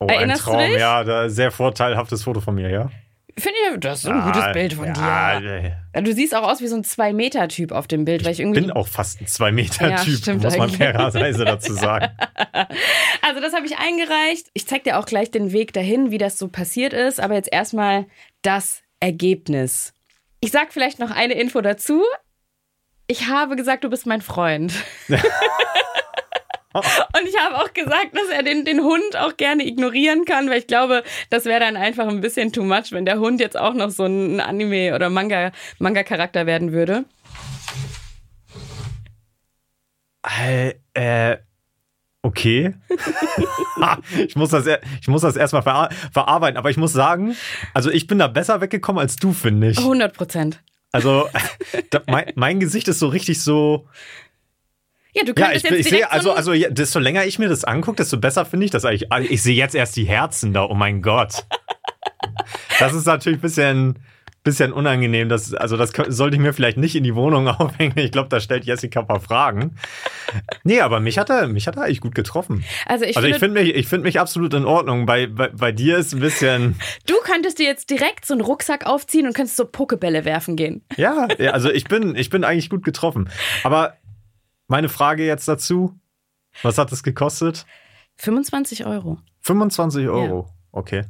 Oh, 0.00 0.06
Erinnerst 0.06 0.48
ein 0.48 0.70
Traum. 0.72 0.80
Ja, 0.80 1.28
sehr 1.28 1.52
vorteilhaftes 1.52 2.24
Foto 2.24 2.40
von 2.40 2.56
mir, 2.56 2.70
ja? 2.70 2.90
Finde 3.38 3.58
ich, 3.74 3.80
das 3.80 3.98
ist 3.98 4.06
ein 4.08 4.22
gutes 4.22 4.52
Bild 4.54 4.72
von 4.72 4.86
ja, 4.86 5.40
dir. 5.40 5.76
Ja, 5.94 6.00
Du 6.00 6.12
siehst 6.14 6.34
auch 6.34 6.42
aus 6.48 6.62
wie 6.62 6.68
so 6.68 6.76
ein 6.76 6.84
Zwei-Meter-Typ 6.84 7.70
auf 7.70 7.86
dem 7.86 8.06
Bild, 8.06 8.24
weil 8.24 8.32
ich 8.32 8.38
Ich 8.38 8.44
irgendwie. 8.44 8.62
bin 8.62 8.70
auch 8.70 8.88
fast 8.88 9.20
ein 9.20 9.26
Zwei-Meter-Typ, 9.26 10.42
muss 10.42 10.56
man 10.56 10.70
fairerweise 10.70 11.44
dazu 11.44 11.74
sagen. 11.74 12.08
Also, 13.20 13.40
das 13.42 13.52
habe 13.52 13.66
ich 13.66 13.76
eingereicht. 13.76 14.46
Ich 14.54 14.66
zeig 14.66 14.84
dir 14.84 14.98
auch 14.98 15.04
gleich 15.04 15.30
den 15.30 15.52
Weg 15.52 15.74
dahin, 15.74 16.10
wie 16.10 16.18
das 16.18 16.38
so 16.38 16.48
passiert 16.48 16.94
ist. 16.94 17.20
Aber 17.20 17.34
jetzt 17.34 17.52
erstmal 17.52 18.06
das 18.40 18.82
Ergebnis. 19.00 19.92
Ich 20.40 20.50
sag 20.50 20.72
vielleicht 20.72 20.98
noch 20.98 21.10
eine 21.10 21.34
Info 21.34 21.60
dazu. 21.60 22.02
Ich 23.08 23.28
habe 23.28 23.54
gesagt, 23.56 23.84
du 23.84 23.90
bist 23.90 24.06
mein 24.06 24.22
Freund. 24.22 24.72
Und 26.78 27.28
ich 27.28 27.38
habe 27.38 27.56
auch 27.56 27.72
gesagt, 27.72 28.08
dass 28.14 28.28
er 28.32 28.42
den, 28.42 28.64
den 28.64 28.80
Hund 28.82 29.16
auch 29.16 29.36
gerne 29.36 29.66
ignorieren 29.66 30.24
kann, 30.24 30.48
weil 30.50 30.58
ich 30.58 30.66
glaube, 30.66 31.02
das 31.30 31.44
wäre 31.44 31.60
dann 31.60 31.76
einfach 31.76 32.06
ein 32.08 32.20
bisschen 32.20 32.52
too 32.52 32.62
much, 32.64 32.90
wenn 32.92 33.04
der 33.06 33.18
Hund 33.18 33.40
jetzt 33.40 33.58
auch 33.58 33.74
noch 33.74 33.90
so 33.90 34.04
ein 34.04 34.40
Anime- 34.40 34.94
oder 34.94 35.10
Manga- 35.10 35.52
Manga-Charakter 35.78 36.46
werden 36.46 36.72
würde. 36.72 37.04
Äh, 40.40 40.74
äh, 40.94 41.36
okay. 42.22 42.74
Ich, 44.26 44.34
muss 44.36 44.50
das, 44.50 44.66
ich 45.00 45.08
muss 45.08 45.22
das 45.22 45.36
erstmal 45.36 45.62
verar 45.62 45.90
verarbeiten, 46.12 46.56
aber 46.56 46.70
ich 46.70 46.76
muss 46.76 46.92
sagen, 46.92 47.36
also 47.74 47.90
ich 47.90 48.06
bin 48.06 48.18
da 48.18 48.26
besser 48.26 48.60
weggekommen 48.60 49.00
als 49.00 49.16
du, 49.16 49.32
finde 49.32 49.70
ich. 49.70 49.78
100 49.78 50.12
Prozent. 50.14 50.62
Also 50.92 51.28
mein, 52.06 52.32
mein 52.34 52.60
Gesicht 52.60 52.88
ist 52.88 52.98
so 52.98 53.08
richtig 53.08 53.42
so. 53.42 53.86
Ja, 55.16 55.24
du 55.24 55.32
Ja, 55.36 55.46
könntest 55.46 55.64
ich, 55.64 55.70
jetzt 55.70 55.80
ich 55.80 55.88
sehe, 55.88 56.10
also, 56.12 56.32
also 56.32 56.52
ja, 56.52 56.68
desto 56.68 56.98
länger 56.98 57.24
ich 57.24 57.38
mir 57.38 57.48
das 57.48 57.64
angucke, 57.64 57.96
desto 57.96 58.18
besser 58.18 58.44
finde 58.44 58.66
ich 58.66 58.70
das 58.70 58.84
eigentlich. 58.84 59.10
Also, 59.10 59.28
Ich 59.30 59.42
sehe 59.42 59.54
jetzt 59.56 59.74
erst 59.74 59.96
die 59.96 60.04
Herzen 60.04 60.52
da, 60.52 60.64
oh 60.64 60.74
mein 60.74 61.00
Gott. 61.02 61.44
Das 62.78 62.92
ist 62.92 63.06
natürlich 63.06 63.38
ein 63.38 63.42
bisschen, 63.42 63.98
bisschen 64.44 64.72
unangenehm. 64.72 65.28
Das, 65.28 65.54
also, 65.54 65.76
das 65.76 65.92
sollte 66.08 66.36
ich 66.36 66.42
mir 66.42 66.52
vielleicht 66.52 66.76
nicht 66.76 66.94
in 66.94 67.02
die 67.02 67.14
Wohnung 67.14 67.48
aufhängen. 67.48 67.96
Ich 67.96 68.12
glaube, 68.12 68.28
da 68.28 68.40
stellt 68.40 68.64
Jessica 68.64 69.00
ein 69.00 69.06
paar 69.06 69.20
Fragen. 69.20 69.76
Nee, 70.64 70.80
aber 70.80 71.00
mich 71.00 71.18
hat 71.18 71.30
er, 71.30 71.48
mich 71.48 71.66
hat 71.66 71.76
er 71.76 71.84
eigentlich 71.84 72.00
gut 72.02 72.14
getroffen. 72.14 72.64
also 72.86 73.04
ich 73.04 73.16
also, 73.16 73.28
ich 73.28 73.36
finde, 73.36 73.58
finde 73.58 73.72
mich, 73.72 73.74
ich 73.74 73.88
finde 73.88 74.04
mich 74.04 74.20
absolut 74.20 74.52
in 74.54 74.64
Ordnung. 74.66 75.06
Bei, 75.06 75.26
bei, 75.26 75.48
bei 75.48 75.72
dir 75.72 75.96
ist 75.96 76.12
ein 76.12 76.20
bisschen, 76.20 76.76
du 77.06 77.14
könntest 77.24 77.58
dir 77.58 77.66
jetzt 77.66 77.88
direkt 77.90 78.26
so 78.26 78.34
einen 78.34 78.42
Rucksack 78.42 78.86
aufziehen 78.86 79.26
und 79.26 79.34
könntest 79.34 79.56
so 79.56 79.64
Pokebälle 79.64 80.24
werfen 80.26 80.56
gehen. 80.56 80.82
ja, 80.96 81.26
ja, 81.38 81.52
also 81.52 81.70
ich 81.70 81.84
bin, 81.84 82.14
ich 82.16 82.28
bin 82.28 82.44
eigentlich 82.44 82.68
gut 82.68 82.84
getroffen. 82.84 83.30
Aber 83.64 83.94
meine 84.68 84.88
Frage 84.88 85.26
jetzt 85.26 85.48
dazu: 85.48 85.98
Was 86.62 86.78
hat 86.78 86.92
es 86.92 87.02
gekostet? 87.02 87.66
25 88.16 88.86
Euro. 88.86 89.18
25 89.40 90.08
Euro. 90.08 90.48
Okay. 90.72 91.04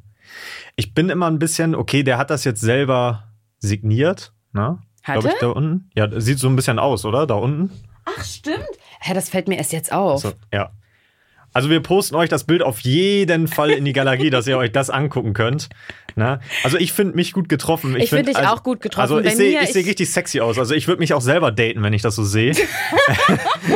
Ich 0.75 0.93
bin 0.93 1.09
immer 1.09 1.29
ein 1.29 1.39
bisschen, 1.39 1.75
okay, 1.75 2.03
der 2.03 2.19
hat 2.19 2.31
das 2.31 2.45
jetzt 2.45 2.61
selber 2.61 3.33
signiert, 3.59 4.33
ne? 4.53 4.79
Hat 5.03 5.21
Glaub 5.21 5.33
ich, 5.33 5.39
da 5.41 5.49
unten. 5.49 5.91
Ja, 5.95 6.09
das 6.09 6.25
sieht 6.25 6.41
so 6.41 6.49
ein 6.49 6.57
bisschen 6.57 6.81
aus, 6.81 7.05
oder? 7.05 7.27
Da 7.27 7.35
unten. 7.35 7.71
Ach, 8.05 8.25
stimmt. 8.25 8.67
Hä, 9.01 9.15
das 9.15 9.29
fällt 9.29 9.47
mir 9.47 9.57
erst 9.57 9.73
jetzt 9.73 9.93
auf. 9.93 10.23
So, 10.23 10.33
ja. 10.53 10.71
Also 11.57 11.71
wir 11.71 11.81
posten 11.81 12.17
euch 12.17 12.29
das 12.29 12.45
Bild 12.45 12.63
auf 12.63 12.81
jeden 12.81 13.49
Fall 13.49 13.71
in 13.71 13.87
die 13.87 13.95
Galerie, 13.95 14.29
dass 14.29 14.47
ihr 14.47 14.59
euch 14.59 14.73
das 14.73 14.91
angucken 14.91 15.33
könnt. 15.33 15.71
Ne? 16.15 16.39
Also 16.63 16.77
ich 16.77 16.93
finde 16.93 17.17
mich 17.17 17.33
gut 17.33 17.49
getroffen. 17.49 17.97
Ich 17.99 18.11
find 18.11 18.29
dich 18.29 18.37
also, 18.37 18.51
auch 18.51 18.63
gut 18.63 18.83
getroffen. 18.83 19.01
Also 19.01 19.21
ich 19.21 19.37
sehe 19.37 19.59
ich 19.63 19.73
seh 19.73 19.81
ich- 19.81 19.87
richtig 19.87 20.11
sexy 20.11 20.41
aus. 20.41 20.59
Also 20.59 20.75
ich 20.75 20.87
würde 20.87 20.99
mich 21.01 21.15
auch 21.15 21.23
selber 21.23 21.53
daten, 21.53 21.83
wenn 21.83 21.95
ich 21.95 22.03
das 22.03 22.15
so 22.15 22.25
sehe. 22.25 22.53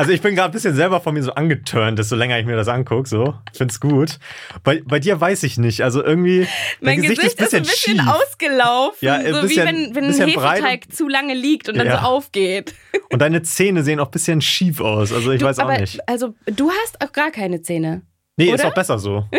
also 0.00 0.12
ich 0.12 0.20
bin 0.20 0.34
gerade 0.34 0.50
ein 0.50 0.52
bisschen 0.52 0.74
selber 0.74 1.00
von 1.00 1.14
mir 1.14 1.22
so 1.22 1.32
angeturnt, 1.32 1.98
desto 1.98 2.16
länger 2.16 2.38
ich 2.38 2.46
mir 2.46 2.56
das 2.56 2.68
angucke. 2.68 3.08
So, 3.08 3.34
ich 3.52 3.58
find's 3.58 3.80
gut. 3.80 4.18
Bei, 4.64 4.82
bei 4.84 4.98
dir 4.98 5.20
weiß 5.20 5.42
ich 5.44 5.58
nicht. 5.58 5.82
Also 5.82 6.02
irgendwie 6.02 6.46
mein 6.80 7.00
dein 7.00 7.02
Gesicht, 7.10 7.22
ist 7.40 7.54
ein 7.54 7.62
bisschen 7.62 7.96
schief. 7.98 8.02
ausgelaufen. 8.06 8.98
Ja, 9.00 9.14
ein 9.14 9.32
so 9.34 9.42
bisschen- 9.42 9.50
wie 9.50 9.56
wenn, 9.86 9.94
wenn 9.94 10.04
ein 10.04 10.10
bisschen 10.10 10.32
breit 10.32 10.58
Hefeteig 10.62 10.92
zu 10.92 11.08
lange 11.08 11.34
liegt 11.34 11.68
und 11.68 11.76
dann 11.78 11.86
Ja. 11.86 12.00
so 12.00 12.06
aufgeht. 12.06 12.74
Und 13.10 13.20
deine 13.20 13.42
Zähne 13.42 13.82
sehen 13.82 14.00
auch 14.00 14.06
ein 14.06 14.10
bisschen 14.12 14.40
schief 14.40 14.80
aus. 14.80 15.12
Also 15.12 15.30
ich 15.32 15.40
Du, 15.40 15.46
weiß 15.46 15.58
auch 15.58 15.64
aber, 15.64 15.78
nicht. 15.78 16.00
Also, 16.08 16.34
du 16.46 16.70
hast 16.70 17.00
auch 17.02 17.12
gar 17.12 17.30
keine 17.30 17.62
Zähne. 17.62 18.02
Nee, 18.36 18.46
ist 18.52 18.54
oder? 18.60 18.68
auch 18.68 18.74
besser 18.74 18.98
so. 18.98 19.26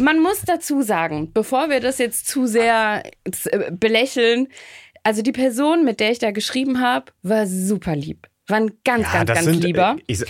Man 0.00 0.20
muss 0.20 0.42
dazu 0.42 0.82
sagen, 0.82 1.32
bevor 1.32 1.70
wir 1.70 1.80
das 1.80 1.98
jetzt 1.98 2.28
zu 2.28 2.46
sehr 2.46 3.02
äh, 3.24 3.70
belächeln, 3.72 4.46
also 5.04 5.22
die 5.22 5.32
Person, 5.32 5.84
mit 5.84 6.00
der 6.00 6.10
ich 6.10 6.18
da 6.18 6.30
geschrieben 6.30 6.80
habe, 6.80 7.12
war 7.22 7.46
super 7.46 7.96
lieb. 7.96 8.26
War 8.46 8.58
ein 8.58 8.70
ganz, 8.82 9.04
ganz, 9.12 9.28
ganz 9.34 9.46
lieber. 9.66 9.96
äh, 9.98 10.02
Ich, 10.06 10.24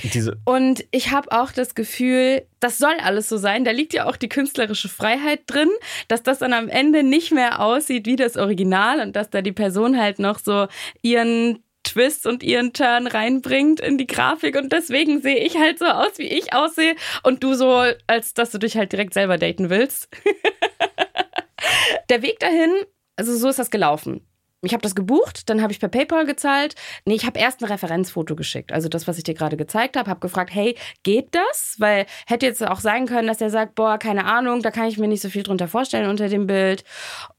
Und 0.45 0.85
ich 0.91 1.13
habe 1.13 1.31
auch 1.31 1.53
das 1.53 1.77
Gefühl, 1.77 2.43
das 2.59 2.79
soll 2.79 2.95
alles 3.01 3.29
so 3.29 3.37
sein. 3.37 3.65
Da 3.65 3.71
liegt 3.71 3.95
ja 3.95 4.07
auch 4.07 4.17
die 4.17 4.29
künstlerische 4.29 4.89
Freiheit 4.89 5.43
drin, 5.47 5.71
dass 6.09 6.25
das 6.25 6.41
dann 6.41 6.53
am 6.53 6.69
Ende 6.69 7.05
nicht 7.05 7.31
mehr 7.31 7.61
aussieht 7.61 8.07
wie 8.07 8.17
das 8.17 8.37
Original 8.37 9.01
und 9.01 9.15
dass 9.15 9.31
da 9.31 9.41
die 9.41 9.53
Person 9.53 9.97
halt 10.01 10.19
noch 10.19 10.41
so 10.41 10.67
ihren 11.01 11.63
Twist 11.85 12.27
und 12.27 12.43
ihren 12.43 12.73
Turn 12.73 13.07
reinbringt 13.07 13.79
in 13.79 13.99
die 13.99 14.09
Grafik. 14.09 14.57
Und 14.57 14.73
deswegen 14.73 15.23
sehe 15.23 15.39
ich 15.39 15.57
halt 15.57 15.79
so 15.79 15.87
aus, 15.87 16.19
wie 16.19 16.27
ich 16.27 16.53
aussehe. 16.53 16.97
Und 17.23 17.45
du 17.45 17.55
so, 17.55 17.85
als 18.09 18.35
dass 18.35 18.51
du 18.51 18.59
dich 18.59 18.77
halt 18.77 18.91
direkt 18.91 19.15
selber 19.15 19.39
daten 19.39 19.71
willst. 19.71 20.09
Der 22.11 22.23
Weg 22.23 22.41
dahin, 22.41 22.73
also 23.17 23.37
so 23.37 23.49
ist 23.49 23.59
das 23.59 23.71
gelaufen. 23.71 24.27
Ich 24.63 24.73
habe 24.73 24.83
das 24.83 24.97
gebucht, 24.97 25.49
dann 25.49 25.63
habe 25.63 25.73
ich 25.73 25.79
per 25.79 25.89
PayPal 25.89 26.27
gezahlt. 26.27 26.75
Nee, 27.05 27.15
ich 27.15 27.27
habe 27.27 27.39
erst 27.39 27.63
ein 27.63 27.67
Referenzfoto 27.67 28.35
geschickt. 28.35 28.73
Also 28.73 28.89
das, 28.89 29.07
was 29.07 29.17
ich 29.17 29.25
dir 29.25 29.35
gerade 29.35 29.57
gezeigt 29.57 29.97
habe, 29.97 30.11
habe 30.11 30.21
gefragt, 30.21 30.53
hey, 30.53 30.77
geht 31.05 31.29
das? 31.33 31.77
Weil 31.79 32.07
hätte 32.27 32.47
jetzt 32.47 32.67
auch 32.67 32.81
sein 32.81 33.07
können, 33.07 33.29
dass 33.29 33.41
er 33.41 33.51
sagt, 33.51 33.77
boah, 33.77 33.99
keine 33.99 34.25
Ahnung, 34.25 34.63
da 34.63 34.73
kann 34.73 34.89
ich 34.89 34.99
mir 34.99 35.07
nicht 35.07 35.23
so 35.23 35.29
viel 35.29 35.45
drunter 35.45 35.69
vorstellen 35.69 36.11
unter 36.11 36.29
dem 36.29 36.49
Bild. 36.49 36.83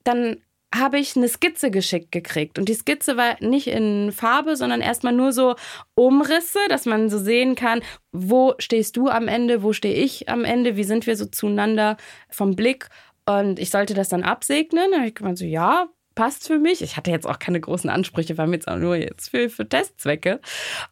Dann 0.05 0.37
habe 0.73 0.99
ich 0.99 1.15
eine 1.15 1.27
Skizze 1.27 1.71
geschickt 1.71 2.11
gekriegt. 2.11 2.59
Und 2.59 2.69
die 2.69 2.73
Skizze 2.73 3.17
war 3.17 3.35
nicht 3.41 3.67
in 3.67 4.11
Farbe, 4.11 4.55
sondern 4.55 4.81
erstmal 4.81 5.13
nur 5.13 5.33
so 5.33 5.55
Umrisse, 5.95 6.59
dass 6.69 6.85
man 6.85 7.09
so 7.09 7.17
sehen 7.17 7.55
kann, 7.55 7.81
wo 8.11 8.53
stehst 8.59 8.95
du 8.95 9.09
am 9.09 9.27
Ende, 9.27 9.63
wo 9.63 9.73
stehe 9.73 9.95
ich 9.95 10.29
am 10.29 10.45
Ende, 10.45 10.77
wie 10.77 10.83
sind 10.83 11.07
wir 11.07 11.15
so 11.17 11.25
zueinander 11.25 11.97
vom 12.29 12.55
Blick. 12.55 12.87
Und 13.25 13.59
ich 13.59 13.71
sollte 13.71 13.93
das 13.93 14.09
dann 14.09 14.23
absegnen. 14.23 14.91
Da 14.91 14.97
habe 14.97 15.07
ich 15.07 15.15
gemeint, 15.15 15.37
so, 15.37 15.45
ja, 15.45 15.89
passt 16.19 16.47
für 16.47 16.59
mich. 16.59 16.81
Ich 16.81 16.97
hatte 16.97 17.11
jetzt 17.11 17.25
auch 17.25 17.39
keine 17.39 17.61
großen 17.61 17.89
Ansprüche, 17.89 18.37
war 18.37 18.45
mir 18.45 18.55
jetzt 18.55 18.67
auch 18.67 18.75
nur 18.75 18.97
jetzt 18.97 19.29
für, 19.29 19.49
für 19.49 19.69
Testzwecke. 19.69 20.41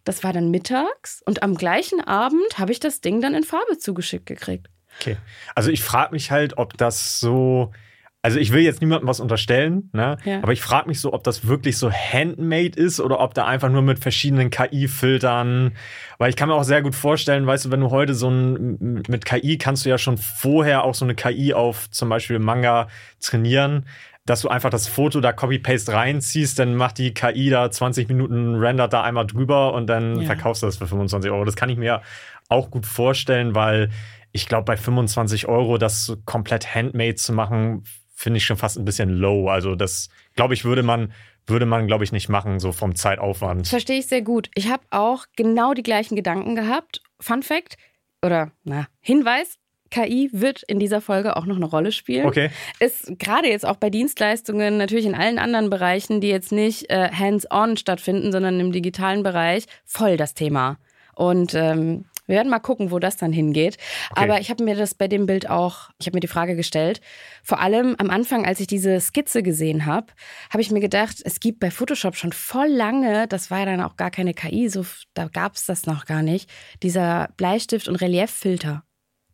Das 0.06 0.24
war 0.24 0.32
dann 0.32 0.52
mittags 0.52 1.22
und 1.26 1.44
am 1.44 1.56
gleichen 1.56 2.00
Abend 2.00 2.58
habe 2.58 2.72
ich 2.72 2.80
das 2.80 3.02
Ding 3.02 3.20
dann 3.20 3.36
in 3.36 3.44
Farbe 3.44 3.78
zugeschickt 3.78 4.26
gekriegt. 4.26 4.70
Okay. 5.02 5.18
Also 5.54 5.70
ich 5.70 5.84
frage 5.84 6.14
mich 6.14 6.32
halt, 6.32 6.58
ob 6.58 6.78
das 6.78 7.20
so. 7.20 7.74
Also 8.22 8.40
ich 8.40 8.54
will 8.54 8.62
jetzt 8.62 8.80
niemandem 8.80 9.08
was 9.08 9.20
unterstellen, 9.20 9.90
ne? 9.94 10.18
Ja. 10.24 10.38
aber 10.38 10.54
ich 10.54 10.62
frage 10.62 10.88
mich 10.88 11.02
so, 11.02 11.14
ob 11.14 11.24
das 11.26 11.48
wirklich 11.48 11.78
so 11.78 11.92
handmade 11.92 12.80
ist 12.80 13.00
oder 13.00 13.20
ob 13.20 13.34
da 13.34 13.46
einfach 13.46 13.70
nur 13.70 13.82
mit 13.82 14.00
verschiedenen 14.00 14.50
KI-Filtern, 14.50 15.74
weil 16.18 16.30
ich 16.30 16.36
kann 16.36 16.50
mir 16.50 16.56
auch 16.56 16.64
sehr 16.64 16.82
gut 16.82 16.96
vorstellen, 16.96 17.46
weißt 17.46 17.66
du, 17.66 17.72
wenn 17.72 17.80
du 17.82 17.92
heute 17.92 18.16
so 18.16 18.30
ein, 18.30 19.04
mit 19.08 19.26
KI 19.26 19.58
kannst 19.58 19.86
du 19.86 19.90
ja 19.90 19.98
schon 19.98 20.18
vorher 20.18 20.84
auch 20.84 20.96
so 20.96 21.06
eine 21.06 21.16
KI 21.16 21.54
auf 21.54 21.90
zum 21.92 22.10
Beispiel 22.10 22.40
Manga 22.40 22.88
trainieren. 23.22 23.86
Dass 24.28 24.42
du 24.42 24.50
einfach 24.50 24.70
das 24.70 24.88
Foto 24.88 25.20
da 25.22 25.34
Copy-Paste 25.34 25.92
reinziehst, 25.94 26.60
dann 26.60 26.76
macht 26.76 27.00
die 27.00 27.14
KI 27.14 27.50
da 27.50 27.72
20 27.72 28.08
Minuten 28.10 28.56
rendert 28.56 28.94
da 28.94 29.02
einmal 29.02 29.26
drüber 29.26 29.74
und 29.74 29.88
dann 29.88 30.20
Ja. 30.20 30.26
verkaufst 30.28 30.62
du 30.62 30.68
das 30.68 30.78
für 30.78 30.86
25 30.86 31.32
Euro. 31.32 31.44
Das 31.46 31.56
kann 31.56 31.70
ich 31.70 31.78
mir 31.78 32.02
auch 32.50 32.70
gut 32.70 32.86
vorstellen, 32.86 33.56
weil 33.56 33.90
ich 34.34 34.48
glaube, 34.48 34.66
bei 34.66 34.78
25 34.78 35.48
Euro 35.48 35.78
das 35.78 36.16
komplett 36.26 36.76
handmade 36.76 37.16
zu 37.16 37.34
machen, 37.34 37.84
finde 38.14 38.38
ich 38.38 38.46
schon 38.46 38.58
fast 38.58 38.78
ein 38.78 38.86
bisschen 38.86 39.10
low. 39.10 39.48
Also 39.50 39.76
das, 39.76 40.10
glaube 40.36 40.54
ich, 40.54 40.64
würde 40.66 40.84
man, 40.84 41.14
würde 41.46 41.66
man, 41.66 41.88
glaube 41.88 42.04
ich, 42.04 42.12
nicht 42.12 42.28
machen, 42.30 42.60
so 42.60 42.72
vom 42.74 42.96
Zeitaufwand. 42.96 43.68
Verstehe 43.68 44.00
ich 44.00 44.08
sehr 44.08 44.22
gut. 44.22 44.50
Ich 44.56 44.70
habe 44.70 44.84
auch 44.92 45.26
genau 45.38 45.74
die 45.74 45.84
gleichen 45.84 46.16
Gedanken 46.16 46.56
gehabt. 46.56 47.02
Fun 47.22 47.42
Fact 47.44 47.78
oder 48.22 48.52
na, 48.64 48.88
Hinweis. 49.00 49.58
KI 49.90 50.30
wird 50.34 50.64
in 50.64 50.80
dieser 50.80 51.02
Folge 51.02 51.36
auch 51.36 51.46
noch 51.46 51.56
eine 51.56 51.66
Rolle 51.66 51.92
spielen. 51.92 52.26
Okay. 52.26 52.50
Ist 52.80 53.20
gerade 53.20 53.48
jetzt 53.48 53.66
auch 53.66 53.78
bei 53.78 53.90
Dienstleistungen, 53.90 54.78
natürlich 54.78 55.06
in 55.06 55.16
allen 55.16 55.40
anderen 55.40 55.70
Bereichen, 55.70 56.22
die 56.22 56.30
jetzt 56.30 56.52
nicht 56.52 56.90
äh, 56.90 57.10
hands-on 57.12 57.78
stattfinden, 57.78 58.32
sondern 58.32 58.60
im 58.60 58.72
digitalen 58.72 59.24
Bereich, 59.24 59.66
voll 59.86 60.18
das 60.18 60.34
Thema. 60.34 60.78
Und 61.16 61.54
ähm, 61.56 62.06
wir 62.28 62.36
werden 62.36 62.50
mal 62.50 62.60
gucken, 62.60 62.92
wo 62.92 63.00
das 63.00 63.18
dann 63.18 63.32
hingeht. 63.32 63.78
Okay. 64.12 64.24
Aber 64.24 64.40
ich 64.40 64.50
habe 64.50 64.64
mir 64.64 64.76
das 64.76 64.94
bei 64.94 65.08
dem 65.08 65.26
Bild 65.26 65.50
auch, 65.50 65.90
ich 65.98 66.08
habe 66.08 66.18
mir 66.18 66.22
die 66.22 66.28
Frage 66.28 66.56
gestellt, 66.56 67.02
vor 67.42 67.60
allem 67.62 67.96
am 67.98 68.10
Anfang, 68.10 68.46
als 68.46 68.60
ich 68.60 68.68
diese 68.68 69.00
Skizze 69.00 69.42
gesehen 69.42 69.86
habe, 69.86 70.08
habe 70.50 70.62
ich 70.62 70.70
mir 70.70 70.82
gedacht, 70.82 71.18
es 71.24 71.40
gibt 71.40 71.60
bei 71.60 71.72
Photoshop 71.72 72.16
schon 72.16 72.34
voll 72.34 72.68
lange, 72.68 73.28
das 73.28 73.50
war 73.50 73.60
ja 73.60 73.66
dann 73.66 73.82
auch 73.82 73.96
gar 73.96 74.12
keine 74.12 74.34
KI, 74.34 74.68
so, 74.68 74.86
da 75.14 75.28
gab 75.28 75.56
es 75.56 75.66
das 75.66 75.86
noch 75.86 76.06
gar 76.06 76.22
nicht, 76.22 76.50
dieser 76.84 77.30
Bleistift- 77.38 77.88
und 77.88 77.96
Relieffilter. 77.96 78.84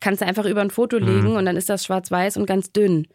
Kannst 0.04 0.22
du 0.22 0.26
einfach 0.26 0.44
über 0.44 0.60
ein 0.60 0.70
Foto 0.70 0.98
legen 0.98 1.38
und 1.38 1.46
dann 1.46 1.56
ist 1.56 1.70
das 1.70 1.86
schwarz-weiß 1.86 2.36
und 2.36 2.46
ganz 2.46 2.74
dünn. 2.74 3.08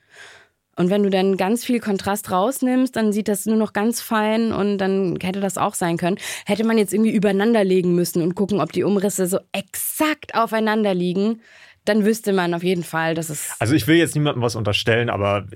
Und 0.75 0.89
wenn 0.89 1.03
du 1.03 1.11
dann 1.11 1.37
ganz 1.37 1.63
viel 1.63 1.81
Kontrast 1.81 2.31
rausnimmst, 2.31 2.97
dann 2.97 3.13
sieht 3.13 3.29
das 3.29 3.45
nur 3.45 3.57
noch 3.57 3.75
ganz 3.75 4.01
fein 4.01 4.53
und 4.53 4.79
dann 4.79 5.19
hätte 5.21 5.41
das 5.41 5.59
auch 5.59 5.75
sein 5.75 5.99
können. 5.99 6.17
Hätte 6.47 6.65
man 6.65 6.79
jetzt 6.79 6.95
irgendwie 6.95 7.13
übereinander 7.13 7.63
legen 7.63 7.95
müssen 7.95 8.23
und 8.23 8.35
gucken, 8.35 8.59
ob 8.59 8.73
die 8.73 8.85
Umrisse 8.85 9.27
so 9.27 9.39
exakt 9.53 10.35
aufeinander 10.35 10.95
liegen, 10.95 11.43
dann 11.85 12.07
wüsste 12.07 12.33
man 12.33 12.55
auf 12.55 12.63
jeden 12.63 12.85
Fall, 12.85 13.15
dass 13.15 13.29
es. 13.29 13.55
Also 13.59 13.75
ich 13.75 13.87
will 13.87 13.97
jetzt 13.97 14.15
niemandem 14.15 14.41
was 14.41 14.57
unterstellen, 14.57 15.11
aber 15.11 15.47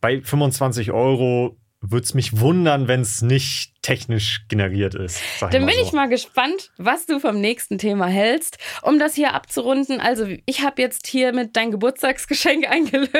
bei 0.00 0.20
25 0.20 0.92
Euro 0.92 1.56
würde 1.90 2.04
es 2.04 2.14
mich 2.14 2.38
wundern, 2.40 2.88
wenn 2.88 3.00
es 3.00 3.22
nicht 3.22 3.72
technisch 3.82 4.44
generiert 4.48 4.94
ist. 4.94 5.20
Dann 5.40 5.66
bin 5.66 5.74
so. 5.76 5.82
ich 5.82 5.92
mal 5.92 6.08
gespannt, 6.08 6.72
was 6.76 7.06
du 7.06 7.20
vom 7.20 7.40
nächsten 7.40 7.78
Thema 7.78 8.06
hältst. 8.06 8.58
Um 8.82 8.98
das 8.98 9.14
hier 9.14 9.34
abzurunden, 9.34 10.00
also 10.00 10.26
ich 10.44 10.62
habe 10.62 10.82
jetzt 10.82 11.06
hier 11.06 11.32
mit 11.32 11.56
dein 11.56 11.70
Geburtstagsgeschenk 11.70 12.66
eingelöst. 12.70 13.12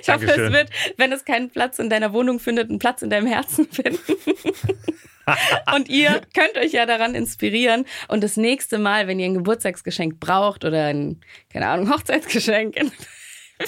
Ich 0.00 0.08
hoffe, 0.08 0.26
Dankeschön. 0.26 0.46
es 0.46 0.52
wird, 0.52 0.70
wenn 0.96 1.12
es 1.12 1.24
keinen 1.24 1.50
Platz 1.50 1.78
in 1.78 1.90
deiner 1.90 2.12
Wohnung 2.12 2.40
findet, 2.40 2.70
einen 2.70 2.78
Platz 2.78 3.02
in 3.02 3.10
deinem 3.10 3.26
Herzen 3.26 3.68
finden. 3.70 4.00
Und 5.74 5.88
ihr 5.88 6.22
könnt 6.34 6.56
euch 6.56 6.72
ja 6.72 6.86
daran 6.86 7.14
inspirieren. 7.14 7.84
Und 8.08 8.22
das 8.22 8.36
nächste 8.36 8.78
Mal, 8.78 9.06
wenn 9.06 9.18
ihr 9.18 9.26
ein 9.26 9.34
Geburtstagsgeschenk 9.34 10.20
braucht 10.20 10.64
oder 10.64 10.86
ein, 10.86 11.20
keine 11.52 11.68
Ahnung, 11.68 11.90
Hochzeitsgeschenk, 11.90 12.76
ein 12.78 12.92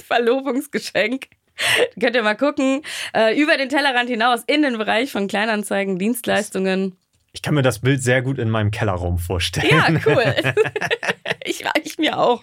Verlobungsgeschenk, 0.07 1.27
könnt 2.01 2.17
ihr 2.17 2.23
mal 2.23 2.37
gucken, 2.37 2.83
äh, 3.15 3.41
über 3.41 3.57
den 3.57 3.69
Tellerrand 3.69 4.09
hinaus 4.09 4.43
in 4.47 4.63
den 4.63 4.79
Bereich 4.79 5.13
von 5.13 5.29
Kleinanzeigen, 5.29 5.99
Dienstleistungen. 5.99 6.97
Ich 7.33 7.43
kann 7.43 7.55
mir 7.55 7.63
das 7.63 7.81
Bild 7.81 8.03
sehr 8.03 8.23
gut 8.23 8.39
in 8.39 8.51
meinem 8.51 8.71
Kellerraum 8.71 9.19
vorstellen. 9.19 9.69
Ja, 9.71 9.89
cool. 10.07 10.35
ich 11.45 11.65
reich 11.65 11.99
mir 11.99 12.19
auch. 12.19 12.43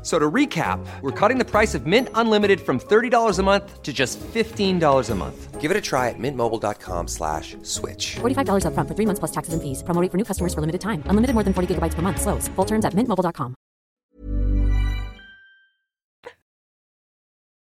F- 0.00 0.06
So 0.06 0.18
to 0.18 0.30
recap, 0.30 0.78
we're 1.02 1.12
cutting 1.12 1.36
the 1.38 1.44
price 1.44 1.74
of 1.74 1.84
Mint 1.86 2.08
Unlimited 2.14 2.60
from 2.60 2.78
$30 2.80 3.38
a 3.38 3.42
month 3.42 3.82
to 3.82 3.92
just 3.92 4.18
$15 4.32 5.10
a 5.10 5.14
month. 5.14 5.60
Give 5.60 5.70
it 5.70 5.76
a 5.76 5.80
try 5.82 6.08
at 6.08 6.18
mintmobile.com 6.18 7.06
slash 7.06 7.54
switch. 7.62 8.16
$45 8.20 8.64
upfront 8.64 8.88
for 8.88 8.94
three 8.96 9.04
months 9.06 9.18
plus 9.20 9.30
taxes 9.30 9.52
and 9.52 9.60
fees. 9.62 9.82
Promo 9.84 10.00
rate 10.00 10.10
for 10.10 10.16
new 10.16 10.24
customers 10.24 10.54
for 10.54 10.62
limited 10.62 10.80
time. 10.80 11.02
Unlimited 11.06 11.34
more 11.34 11.44
than 11.44 11.52
40 11.52 11.74
gigabytes 11.74 11.94
per 11.94 12.00
month. 12.00 12.18
Slows. 12.22 12.48
Full 12.56 12.64
terms 12.66 12.86
at 12.86 12.94
mintmobile.com. 12.94 13.54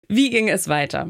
Wie 0.08 0.30
ging 0.30 0.48
es 0.50 0.68
weiter? 0.70 1.10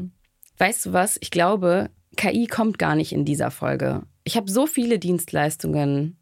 Weißt 0.58 0.86
du 0.86 0.92
was? 0.92 1.16
Ich 1.20 1.30
glaube, 1.30 1.90
KI 2.16 2.46
kommt 2.46 2.78
gar 2.78 2.94
nicht 2.96 3.12
in 3.12 3.24
dieser 3.24 3.50
Folge. 3.50 4.02
Ich 4.24 4.36
habe 4.36 4.50
so 4.50 4.66
viele 4.66 4.98
Dienstleistungen 4.98 6.16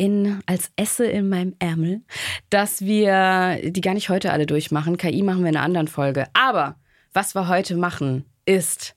in, 0.00 0.40
als 0.46 0.70
Esse 0.76 1.04
in 1.04 1.28
meinem 1.28 1.54
Ärmel, 1.58 2.00
dass 2.48 2.80
wir 2.80 3.58
die 3.62 3.82
gar 3.82 3.92
nicht 3.92 4.08
heute 4.08 4.32
alle 4.32 4.46
durchmachen. 4.46 4.96
KI 4.96 5.22
machen 5.22 5.42
wir 5.42 5.50
in 5.50 5.56
einer 5.56 5.64
anderen 5.64 5.88
Folge. 5.88 6.24
Aber 6.32 6.76
was 7.12 7.34
wir 7.34 7.48
heute 7.48 7.76
machen, 7.76 8.24
ist 8.46 8.96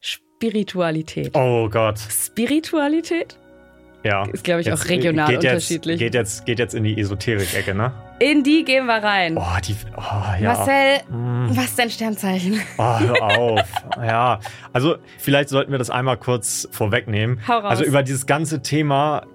Spiritualität. 0.00 1.36
Oh 1.36 1.68
Gott. 1.68 1.98
Spiritualität? 1.98 3.38
Ja. 4.02 4.24
Ist, 4.32 4.44
glaub 4.44 4.60
ich, 4.60 4.72
auch 4.72 4.78
Jetzt, 4.78 4.88
regional 4.88 5.26
geht 5.26 5.44
unterschiedlich. 5.44 6.00
Jetzt, 6.00 6.12
geht, 6.12 6.14
jetzt, 6.14 6.46
geht 6.46 6.58
jetzt 6.58 6.74
in 6.74 6.84
die 6.84 6.98
Esoterik-Ecke, 6.98 7.74
ne? 7.74 7.92
In 8.18 8.42
die 8.42 8.64
gehen 8.64 8.86
wir 8.86 9.02
rein. 9.02 9.36
Oh, 9.36 9.60
die. 9.62 9.76
Oh, 9.94 10.02
ja. 10.40 10.54
Marcel, 10.54 11.00
was 11.54 11.64
ist 11.66 11.78
dein 11.78 11.90
Sternzeichen? 11.90 12.60
Oh, 12.78 12.98
hör 12.98 13.22
auf. 13.38 13.60
ja. 13.98 14.40
Also, 14.72 14.96
vielleicht 15.18 15.50
sollten 15.50 15.70
wir 15.70 15.78
das 15.78 15.90
einmal 15.90 16.16
kurz 16.16 16.66
vorwegnehmen. 16.70 17.46
Hau 17.46 17.58
raus. 17.58 17.70
Also, 17.70 17.84
über 17.84 18.02
dieses 18.02 18.24
ganze 18.24 18.62
Thema. 18.62 19.26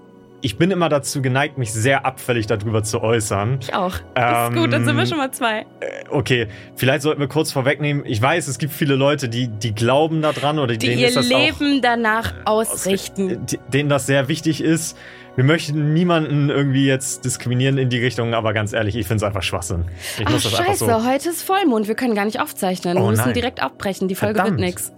Ich 0.45 0.57
bin 0.57 0.71
immer 0.71 0.89
dazu 0.89 1.21
geneigt, 1.21 1.57
mich 1.57 1.71
sehr 1.71 2.05
abfällig 2.05 2.47
darüber 2.47 2.83
zu 2.83 3.01
äußern. 3.01 3.59
Ich 3.61 3.73
auch. 3.73 3.95
Das 4.13 4.49
ist 4.49 4.55
gut, 4.57 4.73
dann 4.73 4.83
sind 4.83 4.95
wir 4.97 5.03
Ähm, 5.03 5.07
schon 5.07 5.17
mal 5.17 5.31
zwei. 5.31 5.65
Okay, 6.09 6.47
vielleicht 6.75 7.01
sollten 7.01 7.21
wir 7.21 7.29
kurz 7.29 7.53
vorwegnehmen. 7.53 8.03
Ich 8.05 8.21
weiß, 8.21 8.49
es 8.49 8.57
gibt 8.57 8.73
viele 8.73 8.95
Leute, 8.95 9.29
die, 9.29 9.47
die 9.47 9.73
glauben 9.73 10.21
daran 10.21 10.59
oder 10.59 10.73
Die 10.73 10.79
denen 10.85 10.99
ihr 10.99 11.07
ist 11.07 11.15
das 11.15 11.29
Leben 11.29 11.81
danach 11.81 12.33
auch, 12.43 12.59
ausrichten. 12.59 13.45
denen 13.71 13.87
das 13.87 14.05
sehr 14.05 14.27
wichtig 14.27 14.61
ist. 14.61 14.97
Wir 15.37 15.45
möchten 15.45 15.93
niemanden 15.93 16.49
irgendwie 16.49 16.87
jetzt 16.87 17.23
diskriminieren 17.23 17.77
in 17.77 17.87
die 17.89 17.99
Richtung, 17.99 18.33
aber 18.33 18.51
ganz 18.51 18.73
ehrlich, 18.73 18.97
ich 18.97 19.07
finde 19.07 19.23
es 19.23 19.23
einfach 19.23 19.43
Schwachsinn. 19.43 19.85
Ich 20.19 20.27
Ach, 20.27 20.31
muss 20.31 20.43
das 20.43 20.57
scheiße, 20.57 20.85
so. 20.85 21.05
heute 21.05 21.29
ist 21.29 21.41
Vollmond. 21.41 21.87
Wir 21.87 21.95
können 21.95 22.15
gar 22.15 22.25
nicht 22.25 22.41
aufzeichnen. 22.41 22.97
Oh, 22.97 23.03
wir 23.03 23.09
müssen 23.11 23.23
nein. 23.27 23.33
direkt 23.33 23.61
abbrechen. 23.63 24.09
Die 24.09 24.15
Folge 24.15 24.35
Verdammt. 24.35 24.59
wird 24.59 24.69
nix. 24.69 24.91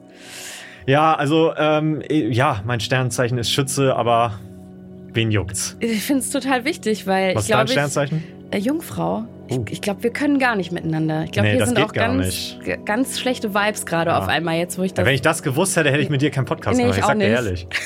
Ja, 0.88 1.14
also, 1.14 1.54
ähm, 1.56 2.02
ja, 2.10 2.62
mein 2.66 2.80
Sternzeichen 2.80 3.38
ist 3.38 3.52
Schütze, 3.52 3.96
aber 3.96 4.40
wen 5.16 5.32
juckt's? 5.32 5.76
Ich 5.80 6.04
finde 6.04 6.22
es 6.22 6.30
total 6.30 6.66
wichtig, 6.66 7.08
weil 7.08 7.36
Was 7.36 7.44
ich 7.46 7.52
glaube, 7.52 7.68
Sternzeichen? 7.70 8.24
äh, 8.52 8.58
Jungfrau. 8.58 9.26
Uh. 9.50 9.64
Ich, 9.68 9.74
ich 9.74 9.82
glaube, 9.82 10.02
wir 10.04 10.12
können 10.12 10.40
gar 10.40 10.56
nicht 10.56 10.72
miteinander. 10.72 11.24
Ich 11.26 11.32
glaube, 11.32 11.48
Nee, 11.48 11.52
hier 11.54 11.60
das 11.60 11.70
sind 11.70 11.78
geht 11.78 11.86
auch 11.86 11.94
gar 11.94 12.08
ganz, 12.08 12.56
ganz 12.86 13.20
schlechte 13.20 13.54
Vibes 13.54 13.86
gerade 13.86 14.12
Ja. 14.12 14.18
auf 14.20 14.28
einmal 14.28 14.56
jetzt, 14.58 14.78
wo 14.80 14.84
ich 14.84 14.94
das. 14.94 15.06
wenn 15.06 15.14
ich 15.14 15.22
das 15.22 15.44
gewusst 15.44 15.76
hätte, 15.78 15.90
hätte 15.92 16.02
ich 16.02 16.10
mit 16.10 16.22
dir 16.22 16.32
keinen 16.32 16.46
Podcast 16.46 16.78
Nee, 16.78 16.84
gemacht. 16.84 16.98
ich 16.98 17.04
Ich 17.04 17.08
sag 17.08 17.20
dir 17.20 17.28
ehrlich. 17.28 17.68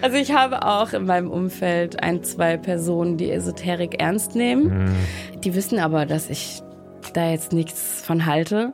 Also 0.00 0.16
ich 0.16 0.32
habe 0.32 0.64
auch 0.64 0.92
in 0.92 1.06
meinem 1.06 1.30
Umfeld 1.30 2.00
ein, 2.02 2.22
zwei 2.22 2.56
Personen, 2.56 3.16
die 3.16 3.30
Esoterik 3.32 4.00
ernst 4.00 4.36
nehmen. 4.36 4.70
Hm. 4.70 5.40
Die 5.42 5.54
wissen 5.56 5.80
aber, 5.80 6.06
dass 6.06 6.30
ich 6.30 6.62
da 7.14 7.30
jetzt 7.30 7.52
nichts 7.52 8.00
von 8.04 8.24
halte. 8.26 8.72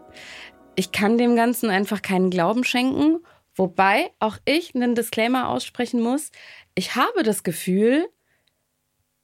Ich 0.76 0.92
kann 0.92 1.16
dem 1.16 1.34
Ganzen 1.34 1.70
einfach 1.70 2.02
keinen 2.02 2.28
Glauben 2.30 2.62
schenken, 2.64 3.18
wobei 3.56 4.10
auch 4.18 4.38
ich 4.44 4.74
einen 4.74 4.94
Disclaimer 4.94 5.48
aussprechen 5.48 6.00
muss. 6.00 6.30
Ich 6.74 6.96
habe 6.96 7.22
das 7.22 7.42
Gefühl, 7.42 8.08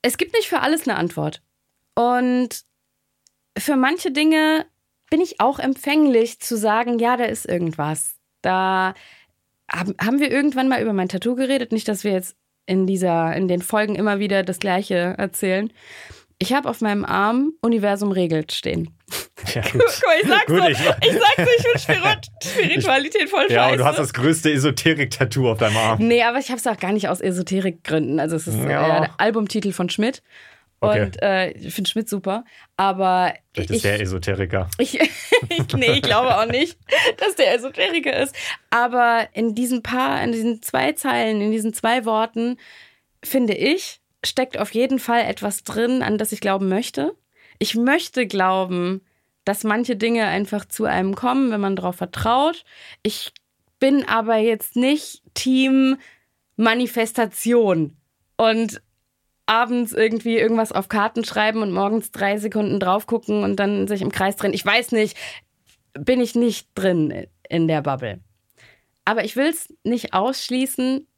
es 0.02 0.18
gibt 0.18 0.34
nicht 0.34 0.48
für 0.48 0.60
alles 0.60 0.88
eine 0.88 0.96
Antwort. 0.96 1.42
Und 1.94 2.64
für 3.58 3.76
manche 3.76 4.10
Dinge 4.10 4.66
bin 5.10 5.20
ich 5.20 5.40
auch 5.40 5.58
empfänglich 5.58 6.40
zu 6.40 6.56
sagen, 6.56 6.98
ja, 6.98 7.16
da 7.16 7.24
ist 7.24 7.46
irgendwas. 7.46 8.16
Da 8.42 8.94
haben, 9.70 10.20
wir 10.20 10.30
irgendwann 10.30 10.68
mal 10.68 10.80
über 10.82 10.92
mein 10.92 11.08
Tattoo 11.08 11.34
geredet. 11.34 11.72
Nicht, 11.72 11.88
dass 11.88 12.04
wir 12.04 12.12
jetzt 12.12 12.36
in 12.66 12.86
dieser, 12.86 13.34
in 13.34 13.48
den 13.48 13.62
Folgen 13.62 13.96
immer 13.96 14.18
wieder 14.18 14.42
das 14.42 14.58
Gleiche 14.58 15.14
erzählen. 15.18 15.72
Ich 16.38 16.52
habe 16.52 16.68
auf 16.68 16.80
meinem 16.80 17.04
Arm 17.04 17.52
Universum 17.60 18.12
regelt 18.12 18.52
stehen. 18.52 18.96
Ja, 19.54 19.62
Guck 19.62 19.74
mal, 19.74 20.16
ich 20.22 20.28
sag's 20.28 20.46
Gut, 20.46 20.58
so, 20.62 20.68
ich- 20.68 20.78
ich, 20.78 21.12
sag's 21.18 21.50
ich 21.76 21.82
finde 21.82 22.20
Spiritualität 22.44 23.28
voll 23.30 23.46
ja, 23.48 23.62
scheiße. 23.64 23.72
und 23.72 23.78
du 23.78 23.84
hast 23.84 23.98
das 23.98 24.12
größte 24.12 24.50
Esoterik-Tattoo 24.52 25.50
auf 25.50 25.58
deinem 25.58 25.76
Arm. 25.76 25.98
Nee, 26.06 26.22
aber 26.22 26.38
ich 26.38 26.48
habe 26.48 26.58
es 26.58 26.66
auch 26.66 26.78
gar 26.78 26.92
nicht 26.92 27.08
aus 27.08 27.20
Esoterikgründen. 27.20 28.20
Also 28.20 28.36
es 28.36 28.46
ist 28.46 28.56
Ja. 28.58 28.64
äh, 28.98 29.00
der 29.02 29.10
Albumtitel 29.18 29.72
von 29.72 29.88
Schmidt. 29.90 30.22
Okay. 30.82 31.02
Und 31.02 31.22
äh, 31.22 31.50
ich 31.50 31.74
finde 31.74 31.90
Schmidt 31.90 32.08
super. 32.08 32.44
Aber 32.78 33.34
Vielleicht 33.52 33.70
ich, 33.70 33.76
ist 33.76 33.84
der 33.84 34.00
Esoteriker. 34.00 34.68
ich, 34.78 34.98
ich, 34.98 35.74
nee, 35.74 35.92
ich 35.92 36.02
glaube 36.02 36.38
auch 36.38 36.46
nicht, 36.46 36.78
dass 37.18 37.34
der 37.34 37.54
Esoteriker 37.54 38.16
ist. 38.18 38.34
Aber 38.70 39.28
in 39.34 39.54
diesen 39.54 39.82
paar, 39.82 40.22
in 40.24 40.32
diesen 40.32 40.62
zwei 40.62 40.92
Zeilen, 40.92 41.42
in 41.42 41.50
diesen 41.52 41.74
zwei 41.74 42.06
Worten, 42.06 42.56
finde 43.22 43.52
ich, 43.54 44.00
steckt 44.24 44.58
auf 44.58 44.72
jeden 44.72 44.98
Fall 44.98 45.22
etwas 45.22 45.64
drin, 45.64 46.02
an 46.02 46.16
das 46.16 46.32
ich 46.32 46.40
glauben 46.40 46.68
möchte. 46.70 47.12
Ich 47.58 47.74
möchte 47.74 48.26
glauben, 48.26 49.02
dass 49.44 49.64
manche 49.64 49.96
Dinge 49.96 50.26
einfach 50.26 50.64
zu 50.64 50.84
einem 50.84 51.14
kommen, 51.14 51.50
wenn 51.50 51.60
man 51.60 51.76
darauf 51.76 51.96
vertraut. 51.96 52.64
Ich 53.02 53.32
bin 53.78 54.06
aber 54.06 54.36
jetzt 54.36 54.76
nicht 54.76 55.22
Team 55.34 55.96
Manifestation 56.56 57.96
und 58.36 58.82
abends 59.46 59.92
irgendwie 59.92 60.36
irgendwas 60.36 60.70
auf 60.70 60.88
Karten 60.88 61.24
schreiben 61.24 61.62
und 61.62 61.72
morgens 61.72 62.12
drei 62.12 62.36
Sekunden 62.36 62.78
drauf 62.78 63.06
gucken 63.06 63.42
und 63.42 63.56
dann 63.56 63.88
sich 63.88 64.02
im 64.02 64.12
Kreis 64.12 64.36
drehen. 64.36 64.52
Ich 64.52 64.64
weiß 64.64 64.92
nicht, 64.92 65.16
bin 65.94 66.20
ich 66.20 66.34
nicht 66.34 66.68
drin 66.74 67.26
in 67.48 67.66
der 67.66 67.82
Bubble. 67.82 68.20
Aber 69.04 69.24
ich 69.24 69.34
will 69.34 69.48
es 69.48 69.74
nicht 69.82 70.14
ausschließen, 70.14 71.08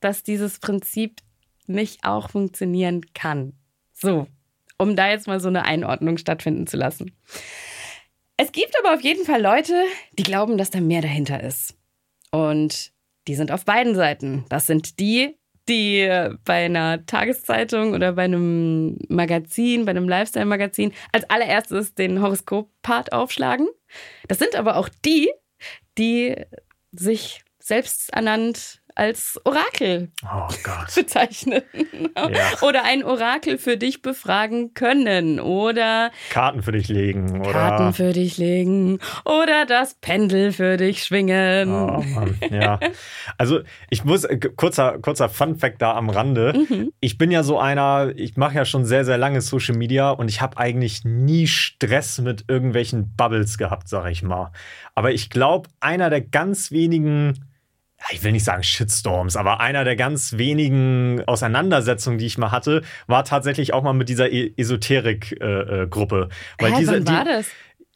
dass 0.00 0.22
dieses 0.22 0.58
Prinzip 0.58 1.20
nicht 1.66 2.04
auch 2.04 2.30
funktionieren 2.30 3.02
kann. 3.12 3.52
So, 3.92 4.26
um 4.80 4.96
da 4.96 5.10
jetzt 5.10 5.26
mal 5.26 5.40
so 5.40 5.48
eine 5.48 5.66
Einordnung 5.66 6.16
stattfinden 6.16 6.66
zu 6.66 6.78
lassen. 6.78 7.14
Es 8.38 8.50
gibt 8.52 8.74
aber 8.82 8.94
auf 8.94 9.02
jeden 9.02 9.26
Fall 9.26 9.42
Leute, 9.42 9.74
die 10.18 10.22
glauben, 10.22 10.56
dass 10.56 10.70
da 10.70 10.80
mehr 10.80 11.02
dahinter 11.02 11.42
ist. 11.42 11.76
Und 12.30 12.92
die 13.28 13.34
sind 13.34 13.52
auf 13.52 13.66
beiden 13.66 13.94
Seiten. 13.94 14.46
Das 14.48 14.66
sind 14.66 14.98
die, 14.98 15.36
die 15.68 16.08
bei 16.46 16.64
einer 16.64 17.04
Tageszeitung 17.04 17.92
oder 17.92 18.12
bei 18.12 18.24
einem 18.24 18.96
Magazin, 19.08 19.84
bei 19.84 19.90
einem 19.90 20.08
Lifestyle-Magazin 20.08 20.92
als 21.12 21.28
allererstes 21.28 21.94
den 21.94 22.22
Horoskop-Part 22.22 23.12
aufschlagen. 23.12 23.68
Das 24.28 24.38
sind 24.38 24.56
aber 24.56 24.76
auch 24.76 24.88
die, 25.04 25.30
die 25.98 26.36
sich 26.92 27.44
selbst 27.58 28.14
ernannt 28.14 28.79
als 29.00 29.40
Orakel 29.44 30.10
Oh 30.22 30.46
Gott. 30.62 30.94
bezeichnen. 30.94 31.62
Ja. 32.16 32.28
Oder 32.60 32.84
ein 32.84 33.02
Orakel 33.02 33.56
für 33.56 33.78
dich 33.78 34.02
befragen 34.02 34.74
können. 34.74 35.40
Oder 35.40 36.10
Karten 36.28 36.62
für 36.62 36.72
dich 36.72 36.88
legen 36.88 37.40
oder. 37.40 37.50
Karten 37.50 37.92
für 37.94 38.12
dich 38.12 38.36
legen. 38.36 38.98
Oder 39.24 39.64
das 39.64 39.94
Pendel 39.94 40.52
für 40.52 40.76
dich 40.76 41.02
schwingen. 41.04 41.70
Oh 41.72 42.02
Mann, 42.02 42.36
ja. 42.50 42.78
Also 43.38 43.60
ich 43.88 44.04
muss, 44.04 44.24
äh, 44.24 44.36
kurzer, 44.36 44.98
kurzer 44.98 45.30
Fun 45.30 45.56
Fact 45.56 45.80
da 45.80 45.94
am 45.94 46.10
Rande. 46.10 46.52
Mhm. 46.68 46.92
Ich 47.00 47.16
bin 47.16 47.30
ja 47.30 47.42
so 47.42 47.58
einer, 47.58 48.12
ich 48.16 48.36
mache 48.36 48.54
ja 48.56 48.66
schon 48.66 48.84
sehr, 48.84 49.06
sehr 49.06 49.16
lange 49.16 49.40
Social 49.40 49.76
Media 49.76 50.10
und 50.10 50.28
ich 50.28 50.42
habe 50.42 50.58
eigentlich 50.58 51.04
nie 51.06 51.46
Stress 51.46 52.18
mit 52.18 52.44
irgendwelchen 52.48 53.14
Bubbles 53.16 53.56
gehabt, 53.56 53.88
sag 53.88 54.10
ich 54.10 54.22
mal. 54.22 54.52
Aber 54.94 55.12
ich 55.12 55.30
glaube, 55.30 55.70
einer 55.80 56.10
der 56.10 56.20
ganz 56.20 56.70
wenigen, 56.70 57.46
ich 58.12 58.22
will 58.24 58.32
nicht 58.32 58.44
sagen 58.44 58.62
Shitstorms, 58.62 59.36
aber 59.36 59.60
einer 59.60 59.84
der 59.84 59.96
ganz 59.96 60.38
wenigen 60.38 61.22
Auseinandersetzungen, 61.26 62.18
die 62.18 62.26
ich 62.26 62.38
mal 62.38 62.50
hatte, 62.50 62.82
war 63.06 63.24
tatsächlich 63.24 63.72
auch 63.74 63.82
mal 63.82 63.92
mit 63.92 64.08
dieser 64.08 64.30
e 64.32 64.52
Esoterik-Gruppe. 64.56 66.28
Weil 66.58 66.72
Hä, 66.72 66.76
diese, 66.78 66.92
wann 66.92 67.06
war 67.06 67.24
die, 67.24 67.30
das? 67.30 67.46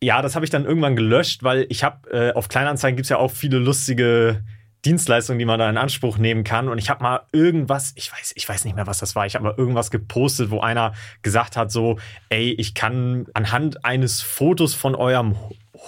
ja, 0.03 0.23
das 0.23 0.35
habe 0.35 0.45
ich 0.45 0.51
dann 0.51 0.65
irgendwann 0.65 0.97
gelöscht, 0.97 1.43
weil 1.43 1.67
ich 1.69 1.83
habe 1.83 2.11
äh, 2.11 2.33
auf 2.33 2.49
Kleinanzeigen 2.49 2.97
gibt 2.97 3.07
es 3.07 3.11
ja 3.11 3.17
auch 3.17 3.31
viele 3.31 3.59
lustige 3.59 4.45
Dienstleistungen, 4.85 5.39
die 5.39 5.47
man 5.47 5.59
da 5.59 5.69
in 5.71 5.79
Anspruch 5.79 6.19
nehmen 6.19 6.45
kann. 6.45 6.69
Und 6.69 6.79
ich 6.79 6.91
habe 6.91 7.03
mal 7.03 7.23
irgendwas, 7.33 7.93
ich 7.97 8.13
weiß, 8.13 8.33
ich 8.37 8.49
weiß 8.49 8.65
nicht 8.67 8.77
mehr, 8.77 8.87
was 8.87 8.99
das 8.99 9.17
war. 9.17 9.25
Ich 9.25 9.35
habe 9.35 9.45
mal 9.45 9.55
irgendwas 9.57 9.91
gepostet, 9.91 10.51
wo 10.51 10.61
einer 10.61 10.93
gesagt 11.23 11.57
hat: 11.57 11.73
so, 11.73 11.99
ey, 12.29 12.53
ich 12.53 12.75
kann 12.75 13.27
anhand 13.33 13.85
eines 13.85 14.21
Fotos 14.21 14.75
von 14.75 14.95
eurem 14.95 15.37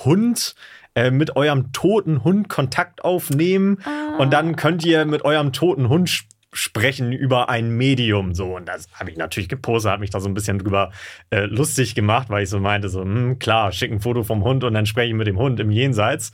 Hund 0.04 0.54
äh, 0.96 1.12
mit 1.12 1.36
eurem 1.36 1.70
toten 1.72 2.24
Hund 2.24 2.48
Kontakt 2.48 3.04
aufnehmen. 3.04 3.78
Und 4.18 4.32
dann 4.32 4.56
könnt 4.56 4.84
ihr 4.84 5.04
mit 5.04 5.24
eurem 5.24 5.52
toten 5.52 5.88
Hund 5.88 6.08
sp- 6.10 6.26
sprechen 6.52 7.12
über 7.12 7.50
ein 7.50 7.76
Medium. 7.76 8.32
So 8.32 8.56
und 8.56 8.66
das 8.66 8.88
habe 8.94 9.10
ich 9.10 9.18
natürlich 9.18 9.50
gepostet, 9.50 9.92
habe 9.92 10.00
mich 10.00 10.10
da 10.10 10.20
so 10.20 10.28
ein 10.28 10.32
bisschen 10.32 10.58
drüber 10.58 10.90
äh, 11.28 11.40
lustig 11.44 11.94
gemacht, 11.94 12.30
weil 12.30 12.44
ich 12.44 12.48
so 12.48 12.58
meinte 12.58 12.88
so 12.88 13.02
hm, 13.02 13.38
klar, 13.38 13.72
schick 13.72 13.92
ein 13.92 14.00
Foto 14.00 14.22
vom 14.24 14.42
Hund 14.42 14.64
und 14.64 14.72
dann 14.72 14.86
spreche 14.86 15.08
ich 15.08 15.14
mit 15.14 15.26
dem 15.26 15.38
Hund 15.38 15.60
im 15.60 15.70
Jenseits. 15.70 16.32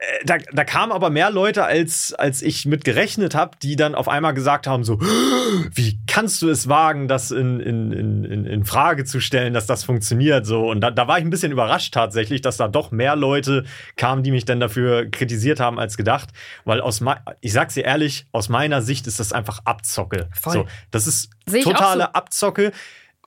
Äh, 0.00 0.24
Da, 0.24 0.38
da 0.52 0.64
kamen 0.64 0.92
aber 0.92 1.10
mehr 1.10 1.30
Leute, 1.30 1.64
als, 1.64 2.12
als 2.14 2.42
ich 2.42 2.64
mit 2.66 2.84
gerechnet 2.84 3.34
habe, 3.34 3.56
die 3.62 3.76
dann 3.76 3.94
auf 3.94 4.08
einmal 4.08 4.34
gesagt 4.34 4.66
haben: 4.66 4.82
so, 4.82 4.98
wie 5.00 5.98
kannst 6.06 6.40
du 6.42 6.48
es 6.48 6.68
wagen, 6.68 7.06
das 7.06 7.30
in, 7.30 7.60
in, 7.60 7.92
in, 7.92 8.24
in- 8.46 8.64
Frage 8.64 9.04
zu 9.04 9.20
stellen, 9.20 9.52
dass 9.52 9.66
das 9.66 9.84
funktioniert? 9.84 10.46
So, 10.46 10.70
und 10.70 10.80
da, 10.80 10.90
da 10.90 11.06
war 11.08 11.18
ich 11.18 11.24
ein 11.24 11.30
bisschen 11.30 11.52
überrascht 11.52 11.92
tatsächlich, 11.94 12.40
dass 12.40 12.56
da 12.56 12.68
doch 12.68 12.90
mehr 12.90 13.14
Leute 13.16 13.64
kamen, 13.96 14.22
die 14.22 14.30
mich 14.30 14.44
dann 14.44 14.60
dafür 14.60 15.10
kritisiert 15.10 15.60
haben 15.60 15.78
als 15.78 15.96
gedacht. 15.96 16.30
Weil 16.64 16.80
aus 16.80 17.02
ich 17.40 17.52
sag's 17.52 17.74
dir 17.74 17.84
ehrlich, 17.84 18.26
aus 18.32 18.48
meiner 18.48 18.82
Sicht 18.82 19.06
ist 19.06 19.20
das 19.20 19.32
einfach 19.32 19.60
Abzocke. 19.64 20.28
Voll. 20.40 20.52
So, 20.54 20.66
das 20.90 21.06
ist 21.06 21.30
totale 21.62 22.04
so. 22.04 22.08
Abzocke. 22.12 22.72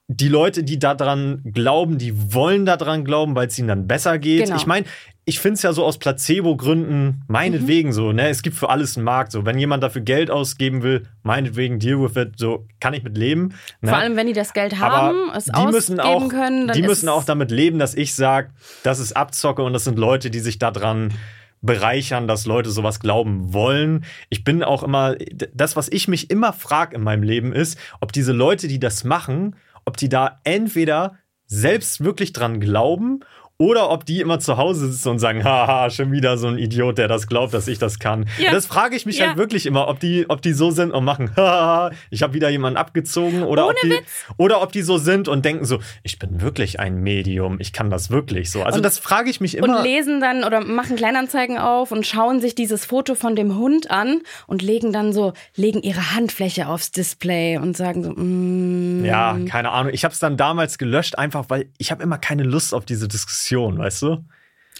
Die 0.09 0.27
Leute, 0.27 0.63
die 0.63 0.77
daran 0.79 1.41
glauben, 1.53 1.97
die 1.97 2.33
wollen 2.33 2.65
daran 2.65 3.05
glauben, 3.05 3.35
weil 3.35 3.47
es 3.47 3.57
ihnen 3.57 3.69
dann 3.69 3.87
besser 3.87 4.19
geht. 4.19 4.45
Genau. 4.45 4.57
Ich 4.57 4.65
meine, 4.67 4.85
ich 5.25 5.39
finde 5.39 5.53
es 5.55 5.61
ja 5.61 5.71
so 5.71 5.85
aus 5.85 5.97
Placebo-Gründen, 5.97 7.23
meinetwegen 7.27 7.89
Mhm. 7.89 7.93
so, 7.93 8.11
ne? 8.11 8.27
Es 8.27 8.41
gibt 8.41 8.57
für 8.57 8.69
alles 8.69 8.97
einen 8.97 9.05
Markt. 9.05 9.31
So, 9.31 9.45
wenn 9.45 9.57
jemand 9.57 9.81
dafür 9.81 10.01
Geld 10.01 10.29
ausgeben 10.29 10.83
will, 10.83 11.03
meinetwegen 11.23 11.79
deal 11.79 12.01
with 12.01 12.17
it, 12.17 12.33
so 12.37 12.67
kann 12.81 12.93
ich 12.93 13.03
mit 13.03 13.17
leben. 13.17 13.53
Ne? 13.81 13.89
Vor 13.89 13.97
allem, 13.97 14.17
wenn 14.17 14.27
die 14.27 14.33
das 14.33 14.53
Geld 14.53 14.77
haben, 14.79 15.31
es 15.33 15.45
die 15.45 15.65
müssen 15.67 16.01
auch, 16.01 16.27
können, 16.27 16.69
die 16.73 16.81
müssen 16.81 17.07
auch 17.07 17.23
damit 17.23 17.49
leben, 17.51 17.79
dass 17.79 17.95
ich 17.95 18.13
sage, 18.13 18.49
das 18.83 18.99
ist 18.99 19.15
Abzocke 19.15 19.63
und 19.63 19.71
das 19.71 19.85
sind 19.85 19.97
Leute, 19.97 20.29
die 20.29 20.39
sich 20.41 20.59
daran 20.59 21.13
bereichern, 21.61 22.27
dass 22.27 22.45
Leute 22.45 22.69
sowas 22.71 22.99
glauben 22.99 23.53
wollen. 23.53 24.03
Ich 24.27 24.43
bin 24.43 24.63
auch 24.63 24.83
immer, 24.83 25.15
das, 25.53 25.77
was 25.77 25.87
ich 25.89 26.09
mich 26.09 26.29
immer 26.29 26.51
frage 26.51 26.93
in 26.95 27.01
meinem 27.01 27.23
Leben 27.23 27.53
ist, 27.53 27.79
ob 28.01 28.11
diese 28.11 28.33
Leute, 28.33 28.67
die 28.67 28.79
das 28.79 29.05
machen, 29.05 29.55
ob 29.85 29.97
die 29.97 30.09
da 30.09 30.39
entweder 30.43 31.17
selbst 31.45 32.03
wirklich 32.03 32.33
dran 32.33 32.59
glauben 32.59 33.21
oder 33.59 33.91
ob 33.91 34.05
die 34.05 34.19
immer 34.19 34.39
zu 34.39 34.57
Hause 34.57 34.91
sitzen 34.91 35.09
und 35.09 35.19
sagen, 35.19 35.43
haha, 35.43 35.89
schon 35.89 36.11
wieder 36.11 36.37
so 36.37 36.47
ein 36.47 36.57
Idiot, 36.57 36.97
der 36.97 37.07
das 37.07 37.27
glaubt, 37.27 37.53
dass 37.53 37.67
ich 37.67 37.77
das 37.79 37.99
kann. 37.99 38.25
Ja. 38.39 38.51
Das 38.51 38.65
frage 38.65 38.95
ich 38.95 39.05
mich 39.05 39.19
Ja. 39.19 39.27
halt 39.27 39.37
wirklich 39.37 39.65
immer, 39.67 39.87
ob 39.87 39.99
die, 39.99 40.25
ob 40.27 40.41
die 40.41 40.53
so 40.53 40.71
sind 40.71 40.91
und 40.91 41.05
machen, 41.05 41.29
haha, 41.37 41.91
ich 42.09 42.23
habe 42.23 42.33
wieder 42.33 42.49
jemanden 42.49 42.77
abgezogen 42.77 43.43
oder 43.43 43.65
ob 43.67 43.75
Ohne 43.83 43.95
die, 43.95 44.01
oder 44.37 44.61
ob 44.61 44.71
die 44.71 44.81
so 44.81 44.97
sind 44.97 45.27
und 45.27 45.45
denken 45.45 45.65
so, 45.65 45.79
ich 46.01 46.17
bin 46.19 46.41
wirklich 46.41 46.79
ein 46.79 46.97
Medium, 46.97 47.57
ich 47.59 47.71
kann 47.73 47.89
das 47.91 48.09
wirklich 48.09 48.49
so. 48.51 48.63
Also 48.63 48.77
Und- 48.77 48.83
das 48.83 48.97
frage 48.97 49.29
ich 49.29 49.39
mich 49.39 49.55
immer. 49.55 49.77
und 49.77 49.83
lesen 49.83 50.19
dann 50.19 50.43
oder 50.43 50.61
machen 50.65 50.95
Kleinanzeigen 50.95 51.57
auf 51.59 51.91
und 51.91 52.05
schauen 52.07 52.41
sich 52.41 52.55
dieses 52.55 52.85
Foto 52.85 53.13
von 53.15 53.35
dem 53.35 53.55
Hund 53.57 53.91
an 53.91 54.21
und 54.47 54.61
legen 54.63 54.91
dann 54.91 55.13
so, 55.13 55.33
legen 55.55 55.81
ihre 55.83 56.13
Handfläche 56.15 56.67
aufs 56.67 56.91
Display 56.91 57.57
und 57.59 57.77
sagen 57.77 58.03
so, 58.03 58.11
mm, 58.15 59.05
Ja, 59.05 59.37
keine 59.47 59.69
Ahnung. 59.71 59.93
Ich 59.93 60.03
habe 60.03 60.13
es 60.13 60.19
dann 60.19 60.37
damals 60.37 60.77
gelöscht, 60.79 61.17
einfach 61.17 61.45
weil 61.49 61.69
ich 61.77 61.91
habe 61.91 62.01
immer 62.03 62.17
keine 62.17 62.43
Lust 62.43 62.73
auf 62.73 62.83
diese 62.85 63.07
Diskussion, 63.07 63.42
weißt 63.77 64.01
du? 64.03 64.25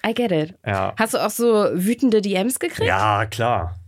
I 0.05 0.13
get 0.13 0.31
it. 0.31 0.55
Ja. 0.65 0.93
Hast 0.97 1.13
du 1.13 1.17
auch 1.25 1.29
so 1.29 1.69
wütende 1.73 2.21
DMs 2.21 2.59
gekriegt? 2.59 2.87
Ja, 2.87 3.25
klar. 3.25 3.79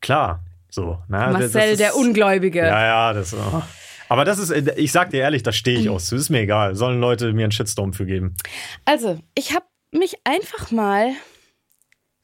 Klar. 0.00 0.44
So. 0.70 0.98
Das- 1.08 1.32
Marcel, 1.32 1.70
das 1.70 1.78
der 1.78 1.88
ist- 1.90 1.94
Ungläubige. 1.94 2.58
Ja, 2.60 2.84
ja, 2.84 3.12
das. 3.12 3.32
oh. 3.34 3.62
Aber 4.10 4.24
das 4.26 4.38
ist, 4.38 4.50
ich 4.76 4.92
sag 4.92 5.10
dir 5.10 5.20
ehrlich, 5.22 5.42
da 5.42 5.50
stehe 5.52 5.78
ich 5.80 5.88
aus. 5.88 6.10
Das 6.10 6.20
ist 6.20 6.30
mir 6.30 6.40
egal. 6.40 6.74
Sollen 6.74 7.00
Leute 7.00 7.32
mir 7.32 7.44
einen 7.44 7.52
Shitstorm 7.52 7.94
für 7.94 8.04
geben. 8.04 8.36
Also, 8.84 9.18
ich 9.34 9.54
habe 9.54 9.64
mich 9.92 10.16
einfach 10.24 10.70
mal 10.70 11.12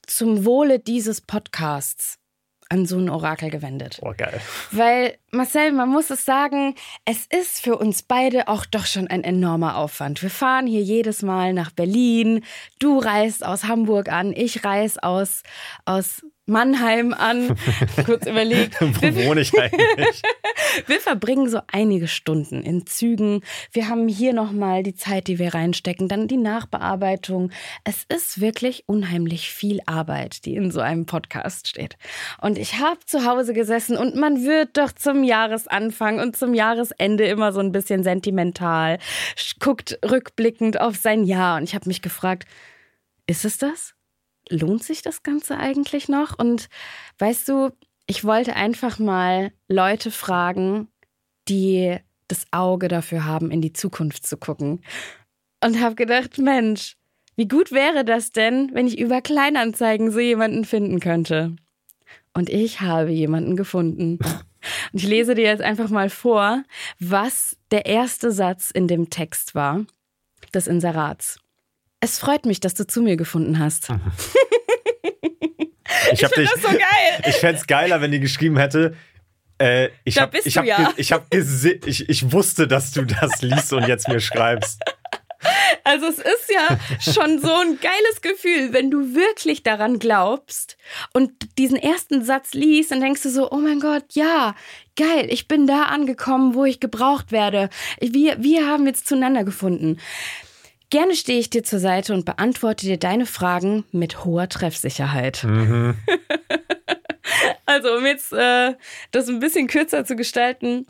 zum 0.06 0.44
Wohle 0.44 0.78
dieses 0.78 1.20
Podcasts 1.22 2.18
an 2.70 2.86
so 2.86 2.96
ein 2.98 3.10
Orakel 3.10 3.50
gewendet. 3.50 3.98
Oh, 4.00 4.14
geil. 4.16 4.40
Weil, 4.70 5.18
Marcel, 5.32 5.72
man 5.72 5.88
muss 5.88 6.08
es 6.10 6.24
sagen, 6.24 6.76
es 7.04 7.26
ist 7.26 7.60
für 7.60 7.76
uns 7.76 8.02
beide 8.02 8.48
auch 8.48 8.64
doch 8.64 8.86
schon 8.86 9.08
ein 9.08 9.24
enormer 9.24 9.76
Aufwand. 9.76 10.22
Wir 10.22 10.30
fahren 10.30 10.66
hier 10.66 10.80
jedes 10.80 11.22
Mal 11.22 11.52
nach 11.52 11.72
Berlin. 11.72 12.44
Du 12.78 12.98
reist 12.98 13.44
aus 13.44 13.64
Hamburg 13.64 14.10
an, 14.10 14.32
ich 14.32 14.64
reis 14.64 14.98
aus, 14.98 15.42
aus 15.84 16.22
Mannheim 16.50 17.14
an. 17.14 17.56
Kurz 18.04 18.26
überlegt. 18.26 18.80
Wo 18.80 19.28
wohne 19.28 19.40
ich 19.40 19.58
eigentlich? 19.58 20.22
Wir 20.86 21.00
verbringen 21.00 21.48
so 21.48 21.60
einige 21.72 22.08
Stunden 22.08 22.62
in 22.62 22.86
Zügen. 22.86 23.42
Wir 23.72 23.88
haben 23.88 24.08
hier 24.08 24.32
nochmal 24.32 24.82
die 24.82 24.94
Zeit, 24.94 25.26
die 25.26 25.38
wir 25.38 25.54
reinstecken, 25.54 26.08
dann 26.08 26.28
die 26.28 26.36
Nachbearbeitung. 26.36 27.50
Es 27.84 28.04
ist 28.08 28.40
wirklich 28.40 28.84
unheimlich 28.86 29.50
viel 29.50 29.80
Arbeit, 29.86 30.44
die 30.44 30.54
in 30.56 30.70
so 30.70 30.80
einem 30.80 31.06
Podcast 31.06 31.68
steht. 31.68 31.96
Und 32.40 32.58
ich 32.58 32.78
habe 32.78 33.00
zu 33.04 33.24
Hause 33.24 33.52
gesessen 33.52 33.96
und 33.96 34.16
man 34.16 34.44
wird 34.44 34.76
doch 34.76 34.92
zum 34.92 35.24
Jahresanfang 35.24 36.20
und 36.20 36.36
zum 36.36 36.54
Jahresende 36.54 37.24
immer 37.24 37.52
so 37.52 37.60
ein 37.60 37.72
bisschen 37.72 38.02
sentimental, 38.02 38.98
guckt 39.60 39.98
rückblickend 40.08 40.80
auf 40.80 40.96
sein 40.96 41.24
Jahr. 41.24 41.56
Und 41.56 41.64
ich 41.64 41.74
habe 41.74 41.88
mich 41.88 42.02
gefragt, 42.02 42.46
ist 43.26 43.44
es 43.44 43.58
das? 43.58 43.94
Lohnt 44.50 44.84
sich 44.84 45.02
das 45.02 45.22
Ganze 45.22 45.56
eigentlich 45.56 46.08
noch? 46.08 46.38
Und 46.38 46.68
weißt 47.18 47.48
du, 47.48 47.70
ich 48.06 48.24
wollte 48.24 48.56
einfach 48.56 48.98
mal 48.98 49.52
Leute 49.68 50.10
fragen, 50.10 50.88
die 51.48 51.96
das 52.28 52.44
Auge 52.50 52.88
dafür 52.88 53.24
haben, 53.24 53.50
in 53.50 53.60
die 53.60 53.72
Zukunft 53.72 54.26
zu 54.26 54.36
gucken. 54.36 54.82
Und 55.62 55.80
habe 55.80 55.94
gedacht, 55.94 56.38
Mensch, 56.38 56.96
wie 57.36 57.48
gut 57.48 57.72
wäre 57.72 58.04
das 58.04 58.32
denn, 58.32 58.70
wenn 58.74 58.86
ich 58.86 58.98
über 58.98 59.20
Kleinanzeigen 59.20 60.10
so 60.10 60.20
jemanden 60.20 60.64
finden 60.64 61.00
könnte? 61.00 61.56
Und 62.34 62.48
ich 62.48 62.80
habe 62.80 63.10
jemanden 63.10 63.56
gefunden. 63.56 64.18
Und 64.92 65.02
ich 65.02 65.06
lese 65.06 65.34
dir 65.34 65.44
jetzt 65.44 65.62
einfach 65.62 65.88
mal 65.88 66.10
vor, 66.10 66.62
was 66.98 67.56
der 67.70 67.86
erste 67.86 68.30
Satz 68.30 68.70
in 68.70 68.88
dem 68.88 69.10
Text 69.10 69.54
war, 69.54 69.84
des 70.54 70.66
Inserats. 70.66 71.38
Es 72.00 72.18
freut 72.18 72.46
mich, 72.46 72.60
dass 72.60 72.74
du 72.74 72.86
zu 72.86 73.02
mir 73.02 73.16
gefunden 73.16 73.58
hast. 73.58 73.88
Ich, 76.12 76.24
hab 76.24 76.32
find 76.34 76.46
dich- 76.48 76.54
das 76.54 76.62
so 76.62 76.68
geil. 76.68 77.22
Ich 77.26 77.36
fände 77.36 77.60
es 77.60 77.66
geiler, 77.66 78.00
wenn 78.00 78.10
die 78.12 78.20
geschrieben 78.20 78.56
hätte. 78.56 78.96
Äh, 79.58 79.90
ich 80.04 80.14
Da 80.14 80.22
hab, 80.22 80.30
bist 80.30 80.46
ich 80.46 80.54
du 80.54 80.60
hab, 80.60 80.66
ja. 80.66 80.92
ich 80.96 81.12
hab 81.12 81.26
ich, 81.34 82.08
ich 82.08 82.32
wusste, 82.32 82.66
dass 82.66 82.92
du 82.92 83.02
das 83.04 83.42
liest 83.42 83.72
und 83.72 83.86
jetzt 83.86 84.08
mir 84.08 84.20
schreibst. 84.20 84.80
Also 85.84 86.06
es 86.06 86.18
ist 86.18 86.50
ja 86.52 86.78
schon 87.12 87.40
so 87.40 87.52
ein 87.52 87.78
geiles 87.80 88.20
Gefühl, 88.22 88.72
wenn 88.72 88.90
du 88.90 89.14
wirklich 89.14 89.62
daran 89.62 89.98
glaubst 89.98 90.76
und 91.12 91.32
diesen 91.58 91.76
ersten 91.76 92.24
Satz 92.24 92.52
liest, 92.54 92.90
dann 92.92 93.00
denkst 93.00 93.22
du 93.22 93.30
so, 93.30 93.50
oh 93.50 93.56
mein 93.56 93.80
Gott, 93.80 94.04
ja, 94.12 94.54
geil, 94.96 95.26
ich 95.28 95.48
bin 95.48 95.66
da 95.66 95.84
angekommen, 95.84 96.54
wo 96.54 96.64
ich 96.64 96.78
gebraucht 96.80 97.32
werde. 97.32 97.68
Wir, 98.00 98.42
wir 98.42 98.66
haben 98.66 98.86
jetzt 98.86 99.08
zueinander 99.08 99.44
gefunden. 99.44 99.98
Gerne 100.90 101.14
stehe 101.14 101.38
ich 101.38 101.50
dir 101.50 101.62
zur 101.62 101.78
Seite 101.78 102.12
und 102.12 102.24
beantworte 102.24 102.84
dir 102.84 102.98
deine 102.98 103.24
Fragen 103.24 103.84
mit 103.92 104.24
hoher 104.24 104.48
Treffsicherheit. 104.48 105.44
also 107.66 107.96
um 107.96 108.04
jetzt 108.04 108.32
äh, 108.32 108.74
das 109.12 109.28
ein 109.28 109.38
bisschen 109.38 109.68
kürzer 109.68 110.04
zu 110.04 110.16
gestalten, 110.16 110.86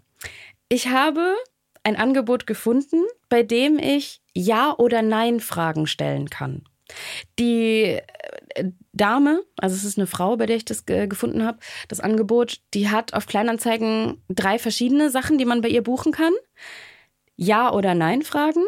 ich 0.70 0.88
habe 0.88 1.34
ein 1.82 1.96
Angebot 1.96 2.46
gefunden, 2.46 3.05
bei 3.28 3.42
dem 3.42 3.78
ich 3.78 4.22
Ja- 4.34 4.74
oder 4.78 5.03
Nein-Fragen 5.03 5.86
stellen 5.86 6.30
kann. 6.30 6.64
Die 7.38 8.01
äh, 8.55 8.64
Dame, 8.92 9.42
also 9.59 9.76
es 9.76 9.84
ist 9.84 9.98
eine 9.98 10.07
Frau, 10.07 10.36
bei 10.36 10.46
der 10.46 10.57
ich 10.57 10.64
das 10.64 10.86
ge 10.86 11.09
gefunden 11.09 11.44
habe, 11.44 11.59
das 11.88 12.01
Angebot, 12.01 12.61
die 12.72 12.88
hat 12.88 13.12
auf 13.12 13.26
Kleinanzeigen 13.26 14.22
drei 14.28 14.59
verschiedene 14.59 15.11
Sachen, 15.11 15.36
die 15.36 15.44
man 15.44 15.61
bei 15.61 15.68
ihr 15.68 15.82
buchen 15.82 16.12
kann. 16.12 16.32
Ja- 17.36 17.72
oder 17.72 17.94
Nein-Fragen. 17.94 18.64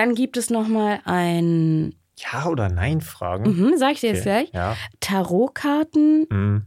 Dann 0.00 0.14
gibt 0.14 0.38
es 0.38 0.48
nochmal 0.48 1.00
ein, 1.04 1.94
Ja 2.16 2.46
oder 2.46 2.70
nein 2.70 3.02
Fragen? 3.02 3.54
mhm, 3.54 3.76
sag 3.76 3.92
ich 3.92 4.00
dir 4.00 4.14
jetzt 4.14 4.22
Okay, 4.26 4.46
gleich, 4.46 4.50
Ja. 4.54 4.74
Tarotkarten, 5.00 6.26
Hm. 6.30 6.62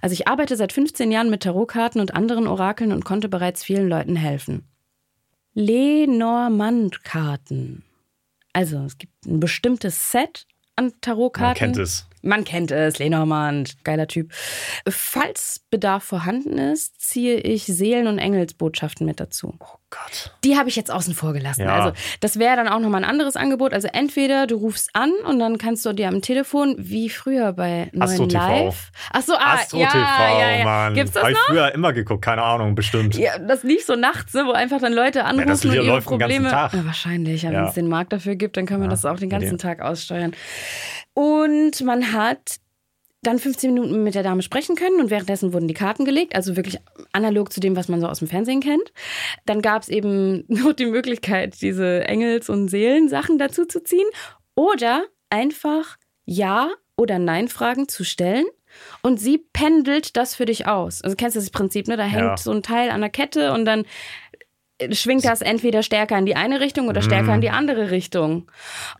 also 0.00 0.12
ich 0.14 0.26
arbeite 0.26 0.56
seit 0.56 0.72
15 0.72 1.12
Jahren 1.12 1.30
mit 1.30 1.44
Tarotkarten 1.44 2.00
und 2.00 2.12
anderen 2.14 2.48
Orakeln 2.48 2.90
und 2.90 3.04
konnte 3.04 3.28
bereits 3.28 3.62
vielen 3.62 3.88
Leuten 3.88 4.16
helfen. 4.16 4.66
Lenormand-Karten. 5.54 7.84
Also 8.52 8.78
es 8.84 8.98
gibt 8.98 9.26
ein 9.26 9.38
bestimmtes 9.38 10.10
Set 10.10 10.48
an 10.74 10.92
Tarotkarten. 11.00 11.68
Man 11.68 11.74
kennt 11.74 11.78
es. 11.78 12.08
Man 12.22 12.42
kennt 12.44 12.72
es, 12.72 12.98
Lenormand, 12.98 13.84
geiler 13.84 14.08
Typ. 14.08 14.32
Falls 14.88 15.60
Bedarf 15.70 16.02
vorhanden 16.02 16.58
ist, 16.58 17.00
ziehe 17.00 17.36
ich 17.38 17.64
Seelen- 17.66 18.08
und 18.08 18.18
Engelsbotschaften 18.18 19.06
mit 19.06 19.20
dazu. 19.20 19.54
Oh 19.60 19.66
Gott. 19.92 20.32
Die 20.42 20.56
habe 20.56 20.70
ich 20.70 20.76
jetzt 20.76 20.90
außen 20.90 21.14
vor 21.14 21.34
gelassen. 21.34 21.62
Ja. 21.62 21.74
Also 21.74 21.92
das 22.20 22.38
wäre 22.38 22.56
dann 22.56 22.66
auch 22.66 22.78
nochmal 22.80 23.04
ein 23.04 23.10
anderes 23.10 23.36
Angebot. 23.36 23.74
Also 23.74 23.88
entweder 23.92 24.46
du 24.46 24.56
rufst 24.56 24.88
an 24.94 25.12
und 25.26 25.38
dann 25.38 25.58
kannst 25.58 25.84
du 25.84 25.92
dir 25.92 26.08
am 26.08 26.22
Telefon, 26.22 26.76
wie 26.78 27.10
früher 27.10 27.52
bei 27.52 27.90
Neuen 27.92 28.02
Astro 28.02 28.26
TV. 28.26 28.38
Live. 28.64 28.90
Ach 29.12 29.20
so, 29.20 29.34
ah, 29.34 29.54
Astro 29.54 29.78
ja, 29.80 29.88
TV, 29.88 29.98
ja, 29.98 30.50
ja. 30.56 30.64
Mann. 30.64 30.94
Gibt's 30.94 31.12
das 31.12 31.22
Hab 31.24 31.30
ich 31.30 31.36
noch? 31.36 31.46
früher 31.46 31.74
immer 31.74 31.92
geguckt, 31.92 32.24
keine 32.24 32.42
Ahnung, 32.42 32.74
bestimmt. 32.74 33.16
Ja, 33.18 33.38
das 33.38 33.62
lief 33.64 33.84
so 33.84 33.94
nachts, 33.94 34.32
ne, 34.32 34.44
wo 34.46 34.52
einfach 34.52 34.80
dann 34.80 34.94
Leute 34.94 35.24
anrufen 35.24 35.48
das 35.48 35.64
und 35.64 35.74
ihre 35.74 35.84
läuft 35.84 36.08
den 36.10 36.18
ganzen 36.18 36.36
Probleme. 36.36 36.50
Tag. 36.50 36.72
Ja, 36.72 36.86
wahrscheinlich, 36.86 37.42
ja, 37.42 37.50
wenn 37.50 37.56
Ja. 37.56 37.68
es 37.68 37.74
den 37.74 37.88
Markt 37.88 38.14
dafür 38.14 38.34
gibt, 38.34 38.56
dann 38.56 38.64
können 38.64 38.80
wir 38.80 38.86
Ja, 38.86 38.90
das 38.92 39.04
auch 39.04 39.18
den 39.18 39.28
ganzen. 39.28 39.58
Tag 39.58 39.82
aussteuern. 39.82 40.32
Und 41.14 41.82
man 41.82 42.12
hat 42.14 42.56
dann 43.22 43.38
15 43.38 43.72
Minuten 43.72 44.02
mit 44.02 44.14
der 44.16 44.24
Dame 44.24 44.42
sprechen 44.42 44.74
können 44.74 45.00
und 45.00 45.10
währenddessen 45.10 45.52
wurden 45.52 45.68
die 45.68 45.74
Karten 45.74 46.04
gelegt, 46.04 46.34
also 46.34 46.56
wirklich 46.56 46.78
analog 47.12 47.52
zu 47.52 47.60
dem, 47.60 47.76
was 47.76 47.88
man 47.88 48.00
so 48.00 48.08
aus 48.08 48.18
dem 48.18 48.26
Fernsehen 48.28 48.60
kennt. 48.60 48.92
Dann 49.46 49.62
gab 49.62 49.82
es 49.82 49.88
eben 49.88 50.44
noch 50.48 50.72
die 50.72 50.86
Möglichkeit, 50.86 51.60
diese 51.62 52.04
Engels- 52.04 52.48
und 52.48 52.68
Seelensachen 52.68 53.38
dazu 53.38 53.64
zu 53.64 53.82
ziehen 53.82 54.06
oder 54.56 55.04
einfach 55.30 55.96
Ja- 56.24 56.70
oder 56.96 57.18
Nein-Fragen 57.18 57.88
zu 57.88 58.04
stellen. 58.04 58.44
Und 59.02 59.20
sie 59.20 59.38
pendelt 59.52 60.16
das 60.16 60.34
für 60.34 60.46
dich 60.46 60.66
aus. 60.66 61.02
Also 61.02 61.14
kennst 61.14 61.36
du 61.36 61.40
das 61.40 61.50
Prinzip, 61.50 61.88
ne? 61.88 61.96
Da 61.98 62.04
hängt 62.04 62.22
Ja. 62.22 62.36
so 62.38 62.50
ein 62.50 62.62
Teil 62.62 62.90
an 62.90 63.02
der 63.02 63.10
Kette 63.10 63.52
und 63.52 63.66
dann 63.66 63.84
schwingt 64.92 65.24
das 65.24 65.40
entweder 65.40 65.82
stärker 65.82 66.18
in 66.18 66.26
die 66.26 66.36
eine 66.36 66.60
Richtung 66.60 66.88
oder 66.88 67.02
stärker 67.02 67.34
in 67.34 67.40
die 67.40 67.50
andere 67.50 67.90
Richtung. 67.90 68.50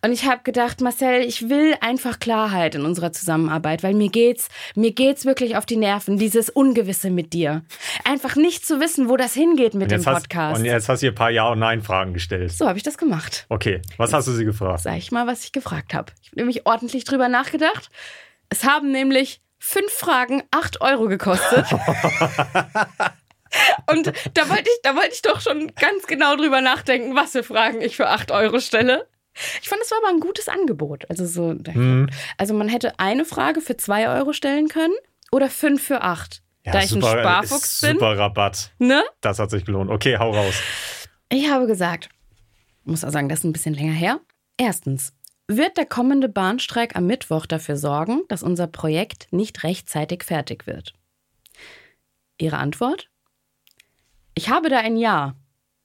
Und 0.02 0.12
ich 0.12 0.24
habe 0.24 0.42
gedacht, 0.44 0.80
Marcel, 0.80 1.22
ich 1.22 1.48
will 1.48 1.74
einfach 1.80 2.18
Klarheit 2.18 2.74
in 2.74 2.84
unserer 2.84 3.12
Zusammenarbeit, 3.12 3.82
weil 3.82 3.94
mir 3.94 4.08
geht's, 4.08 4.48
mir 4.74 4.92
geht's 4.92 5.24
wirklich 5.24 5.56
auf 5.56 5.66
die 5.66 5.76
Nerven, 5.76 6.18
dieses 6.18 6.50
Ungewisse 6.50 7.10
mit 7.10 7.32
dir. 7.32 7.62
Einfach 8.04 8.36
nicht 8.36 8.66
zu 8.66 8.80
wissen, 8.80 9.08
wo 9.08 9.16
das 9.16 9.34
hingeht 9.34 9.74
mit 9.74 9.90
dem 9.90 9.98
jetzt, 9.98 10.06
hast, 10.06 10.28
Podcast. 10.28 10.60
und 10.60 10.64
jetzt 10.64 10.88
hast 10.88 11.00
du 11.00 11.04
hier 11.06 11.12
ein 11.12 11.16
paar 11.16 11.30
Ja- 11.30 11.48
und 11.48 11.58
Nein-Fragen 11.58 12.12
gestellt. 12.14 12.52
so 12.52 12.66
habe 12.66 12.78
ich 12.78 12.84
das 12.84 12.98
gemacht. 12.98 13.46
Okay, 13.48 13.80
was 13.96 14.12
hast 14.12 14.28
du 14.28 14.32
sie 14.32 14.44
gefragt? 14.44 14.82
Sag 14.82 14.96
ich 14.96 15.12
mal, 15.12 15.26
was 15.26 15.44
ich 15.44 15.52
gefragt 15.52 15.94
habe. 15.94 16.12
Ich 16.22 16.30
habe 16.30 16.40
nämlich 16.40 16.66
ordentlich 16.66 17.04
drüber 17.04 17.28
nachgedacht. 17.28 17.88
Es 18.48 18.64
haben 18.64 18.90
nämlich 18.90 19.40
fünf 19.58 19.92
Fragen 19.92 20.42
acht 20.50 20.80
Euro 20.80 21.06
gekostet. 21.06 21.66
Und 23.90 24.06
da 24.34 24.48
wollte 24.48 24.64
ich, 24.70 24.78
da 24.82 24.94
wollte 24.96 25.10
ich 25.12 25.22
doch 25.22 25.40
schon 25.40 25.72
ganz 25.74 26.06
genau 26.06 26.36
drüber 26.36 26.60
nachdenken, 26.60 27.14
was 27.14 27.32
für 27.32 27.42
Fragen 27.42 27.80
ich 27.82 27.96
für 27.96 28.08
acht 28.08 28.30
Euro 28.30 28.60
stelle. 28.60 29.06
Ich 29.62 29.68
fand, 29.68 29.80
es 29.82 29.90
war 29.90 29.98
aber 29.98 30.08
ein 30.08 30.20
gutes 30.20 30.48
Angebot. 30.48 31.08
Also 31.10 31.26
so, 31.26 31.54
Mhm. 31.74 32.08
also 32.38 32.54
man 32.54 32.68
hätte 32.68 32.98
eine 32.98 33.24
Frage 33.24 33.60
für 33.60 33.76
zwei 33.76 34.08
Euro 34.08 34.32
stellen 34.32 34.68
können 34.68 34.94
oder 35.30 35.48
fünf 35.50 35.82
für 35.82 36.02
acht. 36.02 36.42
da 36.64 36.74
ich 36.78 36.82
ein 36.92 37.00
super, 37.00 37.18
Sparfuchs 37.20 37.72
ist 37.72 37.80
bin, 37.80 37.92
Super 37.94 38.16
Rabatt. 38.18 38.70
ne? 38.78 39.02
Das 39.20 39.38
hat 39.38 39.50
sich 39.50 39.64
gelohnt. 39.64 39.90
Okay, 39.90 40.16
hau 40.18 40.30
raus. 40.32 40.54
Ich 41.28 41.50
habe 41.50 41.66
gesagt, 41.66 42.08
muss 42.84 43.04
auch 43.04 43.10
sagen, 43.10 43.28
das 43.28 43.40
ist 43.40 43.44
ein 43.44 43.52
bisschen 43.52 43.74
länger 43.74 43.92
her. 43.94 44.20
Erstens, 44.58 45.12
wird 45.48 45.76
der 45.76 45.86
kommende 45.86 46.28
Bahnstreik 46.28 46.94
am 46.94 47.06
Mittwoch 47.06 47.46
dafür 47.46 47.76
sorgen, 47.76 48.22
dass 48.28 48.42
unser 48.42 48.66
Projekt 48.66 49.32
nicht 49.32 49.64
rechtzeitig 49.64 50.24
fertig 50.24 50.66
wird? 50.66 50.94
Ihre 52.38 52.58
Antwort? 52.58 53.08
Ich 54.34 54.48
habe 54.48 54.68
da 54.68 54.78
ein 54.78 54.96
Ja. 54.96 55.34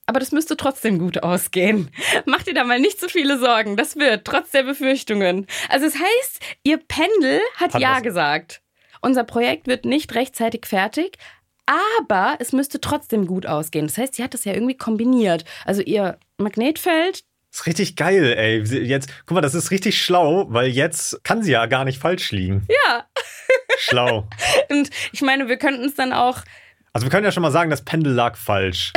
Aber 0.09 0.21
das 0.21 0.31
müsste 0.31 0.55
trotzdem 0.55 0.99
gut 0.99 1.21
ausgehen. 1.21 1.91
Mach 2.25 2.41
dir 2.43 2.53
da 2.53 2.63
mal 2.63 2.79
nicht 2.79 2.97
so 2.97 3.09
viele 3.09 3.37
Sorgen. 3.39 3.75
Das 3.75 3.97
wird, 3.97 4.23
trotz 4.23 4.51
der 4.51 4.63
Befürchtungen. 4.63 5.47
Also 5.67 5.85
es 5.85 5.95
heißt, 5.95 6.39
ihr 6.63 6.77
Pendel 6.77 7.41
hat, 7.57 7.73
Hat 7.73 7.81
Ja 7.81 7.95
was- 7.97 8.03
gesagt. 8.03 8.61
Unser 9.01 9.25
Projekt 9.25 9.67
wird 9.67 9.83
nicht 9.83 10.15
rechtzeitig 10.15 10.65
fertig, 10.65 11.17
aber 11.65 12.37
es 12.39 12.53
müsste 12.53 12.79
trotzdem 12.79 13.27
gut 13.27 13.45
ausgehen. 13.45 13.85
Das 13.87 13.97
heißt, 13.97 14.15
sie 14.15 14.23
hat 14.23 14.33
das 14.33 14.45
ja 14.45 14.53
irgendwie 14.53 14.77
kombiniert. 14.77 15.43
Also 15.65 15.81
ihr 15.81 16.17
Magnetfeld, 16.37 17.23
Das 17.51 17.61
ist 17.61 17.65
richtig 17.67 17.95
geil, 17.97 18.33
ey. 18.37 18.61
Jetzt, 18.85 19.09
guck 19.25 19.35
mal, 19.35 19.41
das 19.41 19.55
ist 19.55 19.71
richtig 19.71 20.01
schlau, 20.01 20.45
weil 20.49 20.69
jetzt 20.69 21.21
kann 21.25 21.43
sie 21.43 21.51
ja 21.51 21.65
gar 21.65 21.83
nicht 21.83 21.99
falsch 21.99 22.31
liegen. 22.31 22.65
ja. 22.85 23.05
Schlau. 23.79 24.27
Und 24.69 24.89
ich 25.11 25.21
meine, 25.21 25.47
wir 25.49 25.57
könnten 25.57 25.83
es 25.85 25.95
dann 25.95 26.13
auch, 26.13 26.39
Also 26.97 27.05
wir 27.05 27.11
können 27.11 27.25
ja 27.25 27.31
schon 27.31 27.43
mal 27.43 27.51
sagen, 27.51 27.69
das 27.69 27.83
Pendel 27.83 28.11
lag 28.11 28.37
falsch. 28.37 28.91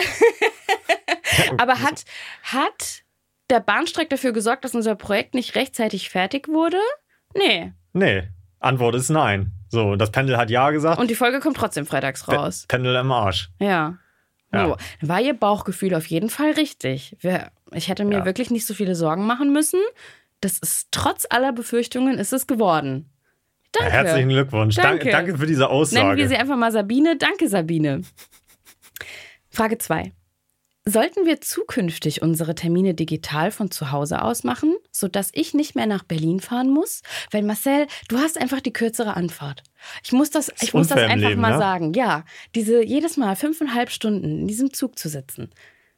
aber 1.59 1.83
hat, 1.83 2.07
hat 2.45 3.03
der 3.51 3.61
Bahnstreik 3.61 4.09
dafür 4.09 4.33
gesorgt, 4.33 4.65
dass 4.65 4.75
unser 4.75 4.95
Projekt 4.95 5.35
nicht 5.35 5.55
rechtzeitig 5.55 6.09
fertig 6.09 6.49
wurde? 6.49 6.79
Nee. 7.37 7.75
Nee, 7.93 8.23
Antwort 8.59 8.95
ist 8.95 9.11
nein. 9.11 9.53
So, 9.69 9.97
das 9.97 10.11
Pendel 10.13 10.39
hat 10.39 10.49
Ja 10.49 10.71
gesagt. 10.71 10.99
Und 10.99 11.11
die 11.11 11.15
Folge 11.15 11.41
kommt 11.41 11.59
trotzdem 11.59 11.85
freitags 11.85 12.27
raus. 12.27 12.65
Pendel 12.69 12.97
im 12.97 13.13
Arsch. 13.13 13.51
Ja. 13.59 13.99
Ja. 14.51 14.67
So, 14.67 14.77
war 15.07 15.21
ihr 15.21 15.35
Bauchgefühl 15.35 15.95
auf 15.95 16.07
jeden 16.07 16.31
Fall 16.31 16.53
richtig. 16.53 17.19
Ich 17.73 17.89
hätte 17.89 18.07
mir 18.07 18.21
Ja. 18.21 18.25
wirklich 18.25 18.51
nicht 18.51 18.65
so 18.65 18.73
viele 18.73 18.95
Sorgen 18.95 19.27
machen 19.27 19.53
müssen. 19.53 19.81
Das 20.41 20.57
ist 20.57 20.89
trotz 20.91 21.27
aller 21.29 21.53
Befürchtungen 21.53 22.17
ist 22.17 22.33
es 22.33 22.47
geworden. 22.47 23.10
Ja, 23.77 23.83
Danke. 23.83 23.93
herzlichen 23.93 24.29
Glückwunsch. 24.31 24.75
Danke. 24.75 25.11
Danke. 25.11 25.39
für 25.39 25.47
diese 25.47 25.69
Aussage. 25.69 26.05
Nennen 26.05 26.19
wir 26.19 26.29
sie 26.29 26.37
einfach 26.37 26.57
mal 26.57 26.73
Sabine. 26.73 27.17
Danke, 27.17 27.49
Sabine. 27.49 28.03
Frage 29.49 29.79
2. 29.79 30.13
Sollten 30.87 31.27
wir 31.27 31.41
zukünftig 31.41 32.23
unsere 32.23 32.55
Termine 32.55 32.95
digital 32.95 33.51
von 33.51 33.71
zu 33.71 33.93
Hause 33.93 34.23
aus 34.23 34.45
machen, 34.45 34.75
sodass 34.91 35.31
ich 35.35 35.53
nicht 35.53 35.75
mehr 35.75 35.87
nach 35.87 36.05
Berlin 36.05 36.41
fahren 36.41 36.71
muss? 36.71 37.03
Weil 37.31 37.43
Marcel, 37.43 37.87
du 38.09 38.19
hast 38.19 38.41
einfach 38.41 38.61
die 38.61 38.73
kürzere 38.73 39.15
Anfahrt. 39.15 39.63
Ich 40.03 40.13
muss 40.13 40.31
das, 40.31 40.51
ich 40.63 40.73
muss 40.73 40.89
das 40.89 40.99
einfach 40.99 41.29
Leben, 41.29 41.41
mal 41.41 41.53
ne? 41.53 41.59
sagen. 41.59 41.93
Ja, 41.93 42.25
diese 42.55 42.83
jedes 42.83 43.19
Mal 43.19 43.37
fünfeinhalb 43.37 43.91
Stunden 43.91 44.41
in 44.41 44.49
diesem 44.49 44.73
Zug 44.73 44.99
zu 44.99 45.09
sitzen, 45.09 45.51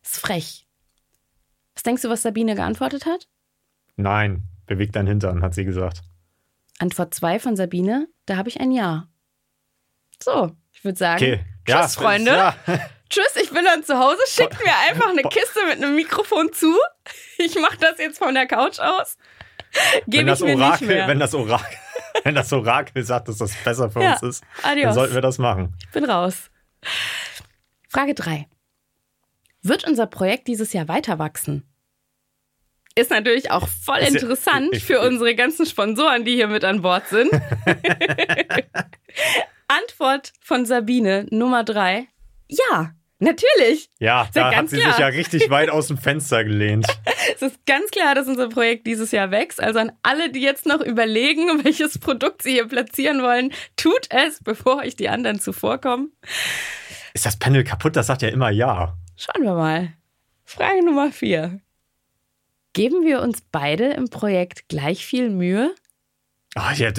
ist 0.03 0.19
frech. 0.19 0.67
Was 1.75 1.85
denkst 1.85 2.03
du, 2.03 2.09
was 2.09 2.23
Sabine 2.23 2.55
geantwortet 2.57 3.07
hat? 3.07 3.29
Nein, 3.97 4.43
beweg 4.67 4.93
dein 4.93 5.07
Hintern, 5.07 5.43
hat 5.43 5.55
sie 5.55 5.65
gesagt. 5.65 6.03
Antwort 6.79 7.15
2 7.15 7.39
von 7.39 7.57
Sabine, 7.57 8.09
da 8.27 8.37
habe 8.37 8.49
ich 8.49 8.61
ein 8.61 8.71
Ja. 8.73 9.09
So, 10.23 10.53
ich 10.73 10.85
würde 10.85 10.99
sagen, 10.99 11.23
Okay. 11.25 11.45
tschüss, 11.67 11.95
Freunde. 11.97 12.31
Ja. 12.33 12.57
Tschüss, 13.11 13.37
ich 13.43 13.51
bin 13.51 13.65
dann 13.65 13.85
zu 13.85 13.99
Hause. 13.99 14.19
Schickt 14.27 14.59
mir 14.65 14.73
einfach 14.89 15.11
eine 15.11 15.23
Kiste 15.23 15.61
mit 15.69 15.77
einem 15.77 15.95
Mikrofon 15.97 16.53
zu. 16.53 16.75
Ich 17.39 17.57
mache 17.59 17.77
das 17.79 17.99
jetzt 17.99 18.19
von 18.19 18.33
der 18.35 18.47
Couch 18.47 18.79
aus. 18.79 19.17
Wenn 19.73 20.03
Gebe 20.07 20.23
ich 20.25 20.29
das, 20.29 20.41
mir 20.41 20.55
nicht 20.55 20.65
Orakel, 20.65 20.87
mehr. 20.87 21.09
wenn, 21.09 21.19
das 21.19 21.35
Orakel, 21.35 21.77
wenn 22.25 22.35
das 22.37 22.53
Orakel 22.53 23.03
sagt, 23.03 23.27
dass 23.29 23.39
das 23.39 23.53
besser 23.65 23.91
für 23.91 24.01
Ja. 24.03 24.13
uns 24.13 24.23
ist, 24.23 24.45
Adios. 24.63 24.85
dann 24.85 24.95
sollten 24.95 25.15
wir 25.15 25.21
das 25.23 25.39
machen. 25.39 25.75
Ich 25.81 25.91
bin 25.91 26.05
raus. 26.05 26.51
Frage 27.89 28.15
3. 28.15 28.47
Wird 29.63 29.87
unser 29.89 30.07
Projekt 30.07 30.47
dieses 30.47 30.73
Jahr 30.73 30.87
weiter 30.89 31.19
wachsen? 31.19 31.69
Ist 32.95 33.11
natürlich 33.11 33.51
auch 33.51 33.69
voll 33.69 33.99
interessant 33.99 34.77
für 34.77 35.01
unsere 35.01 35.35
ganzen 35.35 35.67
Sponsoren, 35.67 36.25
die 36.25 36.35
hier 36.35 36.49
mit 36.49 36.65
an 36.65 36.83
Bord 36.83 37.07
sind. 37.09 37.31
Antwort 39.69 40.33
von 40.41 40.67
Sabine, 40.67 41.27
Nummer 41.31 41.65
3. 41.65 42.07
Ja, 42.49 42.93
natürlich. 43.19 43.89
Ja, 43.99 44.25
Ist 44.25 44.37
ja 44.37 44.51
da 44.51 44.57
hat 44.57 44.69
sie 44.69 44.77
klar. 44.77 44.93
sich 44.93 45.01
ja 45.01 45.07
richtig 45.07 45.49
weit 45.49 45.71
aus 45.71 45.89
dem 45.89 45.97
Fenster 45.99 46.45
gelehnt. 46.45 46.87
Es 47.35 47.41
ist 47.41 47.65
ganz 47.67 47.91
klar, 47.91 48.15
dass 48.15 48.29
unser 48.29 48.49
Projekt 48.49 48.87
dieses 48.87 49.11
Jahr 49.11 49.31
wächst. 49.31 49.61
Also 49.61 49.79
an 49.79 49.93
alle, 50.03 50.31
die 50.31 50.43
jetzt 50.43 50.67
noch 50.67 50.81
überlegen, 50.81 51.43
welches 51.65 51.99
Produkt 51.99 52.43
sie 52.43 52.53
hier 52.53 52.69
platzieren 52.69 53.23
wollen, 53.23 53.53
tut 53.77 54.09
es, 54.11 54.41
bevor 54.43 54.79
euch 54.79 54.97
die 54.97 55.09
anderen 55.09 55.41
zuvorkommen. 55.41 56.13
Ist 57.15 57.25
das 57.25 57.39
Panel 57.39 57.65
kaputt? 57.65 57.97
Das 57.97 58.09
sagt 58.09 58.23
ja 58.23 58.29
immer 58.29 58.51
ja. 58.51 58.97
Schauen 59.17 59.45
wir 59.45 59.55
mal. 59.55 59.93
Frage 60.45 60.85
Nummer 60.85 61.11
4. 61.11 61.61
Geben 62.73 63.05
wir 63.05 63.21
uns 63.21 63.43
beide 63.53 63.93
im 63.93 64.09
Projekt 64.09 64.69
gleich 64.69 65.05
viel 65.05 65.29
Mühe? 65.31 65.75
Ah, 66.55 66.73
ja, 66.73 66.91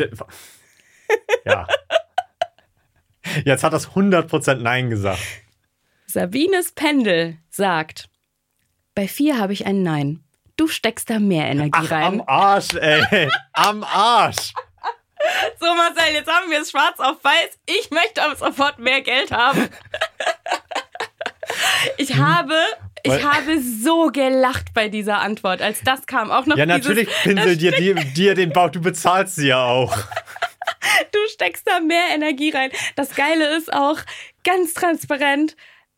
ja. 1.45 1.67
Jetzt 3.45 3.63
hat 3.63 3.73
das 3.73 3.89
100% 3.89 4.55
Nein 4.55 4.89
gesagt. 4.89 5.21
Sabines 6.05 6.73
Pendel 6.73 7.37
sagt, 7.49 8.09
bei 8.93 9.07
4 9.07 9.39
habe 9.39 9.53
ich 9.53 9.65
ein 9.65 9.81
Nein. 9.81 10.23
Du 10.55 10.67
steckst 10.67 11.09
da 11.09 11.17
mehr 11.19 11.47
Energie 11.47 11.71
Ach, 11.73 11.89
rein. 11.91 12.03
am 12.03 12.23
Arsch, 12.27 12.75
ey. 12.75 13.27
Am 13.53 13.83
Arsch. 13.83 14.53
So, 15.59 15.73
Marcel, 15.73 16.13
jetzt 16.13 16.29
haben 16.29 16.51
wir 16.51 16.61
es 16.61 16.69
schwarz 16.69 16.99
auf 16.99 17.23
weiß. 17.23 17.57
Ich 17.65 17.89
möchte 17.89 18.21
ab 18.21 18.35
sofort 18.37 18.77
mehr 18.77 19.01
Geld 19.01 19.31
haben. 19.31 19.69
Ich 21.97 22.15
habe, 22.17 22.55
ich 23.03 23.11
Weil- 23.11 23.23
habe 23.23 23.59
so 23.61 24.07
gelacht 24.07 24.73
bei 24.73 24.87
dieser 24.87 25.19
Antwort, 25.19 25.61
als 25.61 25.81
das 25.81 26.05
kam. 26.05 26.31
Auch 26.31 26.45
noch 26.45 26.57
Ja, 26.57 26.65
dieses, 26.65 26.87
natürlich 26.87 27.09
pinsel 27.23 27.57
dir, 27.57 27.71
dir, 27.73 27.95
dir 27.95 28.33
den 28.33 28.51
Bauch. 28.51 28.69
Du 28.69 28.79
bezahlst 28.81 29.35
sie 29.35 29.47
ja 29.47 29.63
auch. 29.63 29.95
du 31.11 31.19
steckst 31.33 31.67
da 31.67 31.81
mehr 31.81 32.05
Energie 32.15 32.51
rein. 32.51 32.71
Das 32.95 33.13
Geile 33.15 33.57
ist 33.57 33.73
auch 33.73 33.97
ganz 34.45 34.73
transparent. 34.73 35.55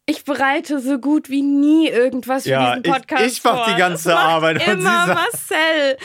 Ich 0.07 0.23
bereite 0.23 0.79
so 0.81 0.99
gut 0.99 1.31
wie 1.31 1.41
nie 1.41 1.87
irgendwas 1.89 2.43
für 2.43 2.49
Ja, 2.51 2.75
diesen 2.75 2.85
ich- 2.85 2.91
Podcast 2.91 3.25
ich 3.37 3.43
mach 3.43 3.65
vor. 3.65 3.73
die 3.73 3.79
ganze 3.79 4.09
Das 4.09 4.17
Arbeit 4.19 4.67
Immer 4.67 5.07
Marcel. 5.07 5.97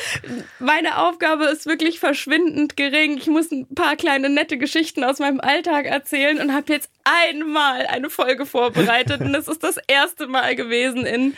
Meine 0.59 0.96
Aufgabe 1.07 1.44
ist 1.44 1.66
wirklich 1.66 2.01
verschwindend 2.01 2.78
gering. 2.78 3.18
Ich 3.18 3.26
muss 3.26 3.51
ein 3.51 3.66
paar 3.74 3.96
kleine 3.96 4.30
nette 4.30 4.57
Geschichten 4.57 5.05
aus 5.05 5.18
meinem 5.18 5.38
Alltag 5.40 5.84
erzählen 5.84 6.38
und 6.40 6.55
habe 6.55 6.72
jetzt 6.72 6.90
einmal 7.05 7.86
eine 7.88 8.09
Folge 8.09 8.46
vorbereitet 8.46 9.20
und 9.20 9.34
es 9.34 9.48
ist 9.48 9.62
das 9.62 9.76
erste 9.86 10.28
Mal 10.28 10.57
gewesen 10.57 11.05
in 11.05 11.36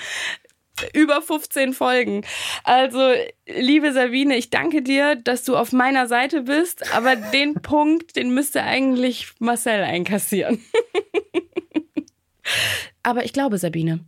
über 0.94 1.20
15 1.20 1.74
Folgen. 1.74 2.24
Also, 2.62 3.12
liebe 3.46 3.92
Sabine, 3.92 4.36
ich 4.36 4.50
danke 4.50 4.82
dir, 4.82 5.16
dass 5.16 5.42
du 5.42 5.56
auf 5.56 5.72
meiner 5.72 6.06
Seite 6.06 6.42
bist, 6.42 6.94
aber 6.94 7.16
den 7.16 7.54
Punkt, 7.54 8.14
den 8.14 8.32
müsste 8.34 8.62
eigentlich 8.62 9.32
Marcel 9.40 9.82
einkassieren. 9.82 10.64
aber 13.03 13.24
ich 13.24 13.32
glaube, 13.32 13.59
Sabine. 13.59 14.00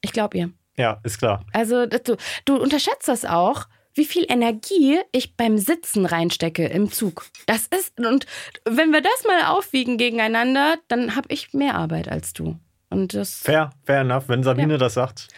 Ich 0.00 0.12
glaube 0.12 0.38
ihr. 0.38 0.50
Ja, 0.76 1.00
ist 1.04 1.18
klar. 1.18 1.44
Also, 1.52 1.86
du, 1.86 2.16
du 2.44 2.56
unterschätzt 2.56 3.08
das 3.08 3.24
auch, 3.24 3.66
wie 3.94 4.04
viel 4.04 4.24
Energie 4.28 4.98
ich 5.12 5.36
beim 5.36 5.58
Sitzen 5.58 6.06
reinstecke 6.06 6.66
im 6.66 6.90
Zug. 6.90 7.26
Das 7.46 7.66
ist, 7.66 7.98
und 7.98 8.26
wenn 8.64 8.92
wir 8.92 9.02
das 9.02 9.24
mal 9.26 9.52
aufwiegen 9.56 9.98
gegeneinander, 9.98 10.76
dann 10.88 11.16
habe 11.16 11.28
ich 11.28 11.52
mehr 11.52 11.74
Arbeit 11.74 12.08
als 12.08 12.32
du. 12.32 12.58
Und 12.88 13.14
das. 13.14 13.34
Fair, 13.34 13.70
fair 13.84 14.00
enough. 14.00 14.28
Wenn 14.28 14.42
Sabine 14.42 14.78
das 14.78 14.94
sagt, 14.94 15.28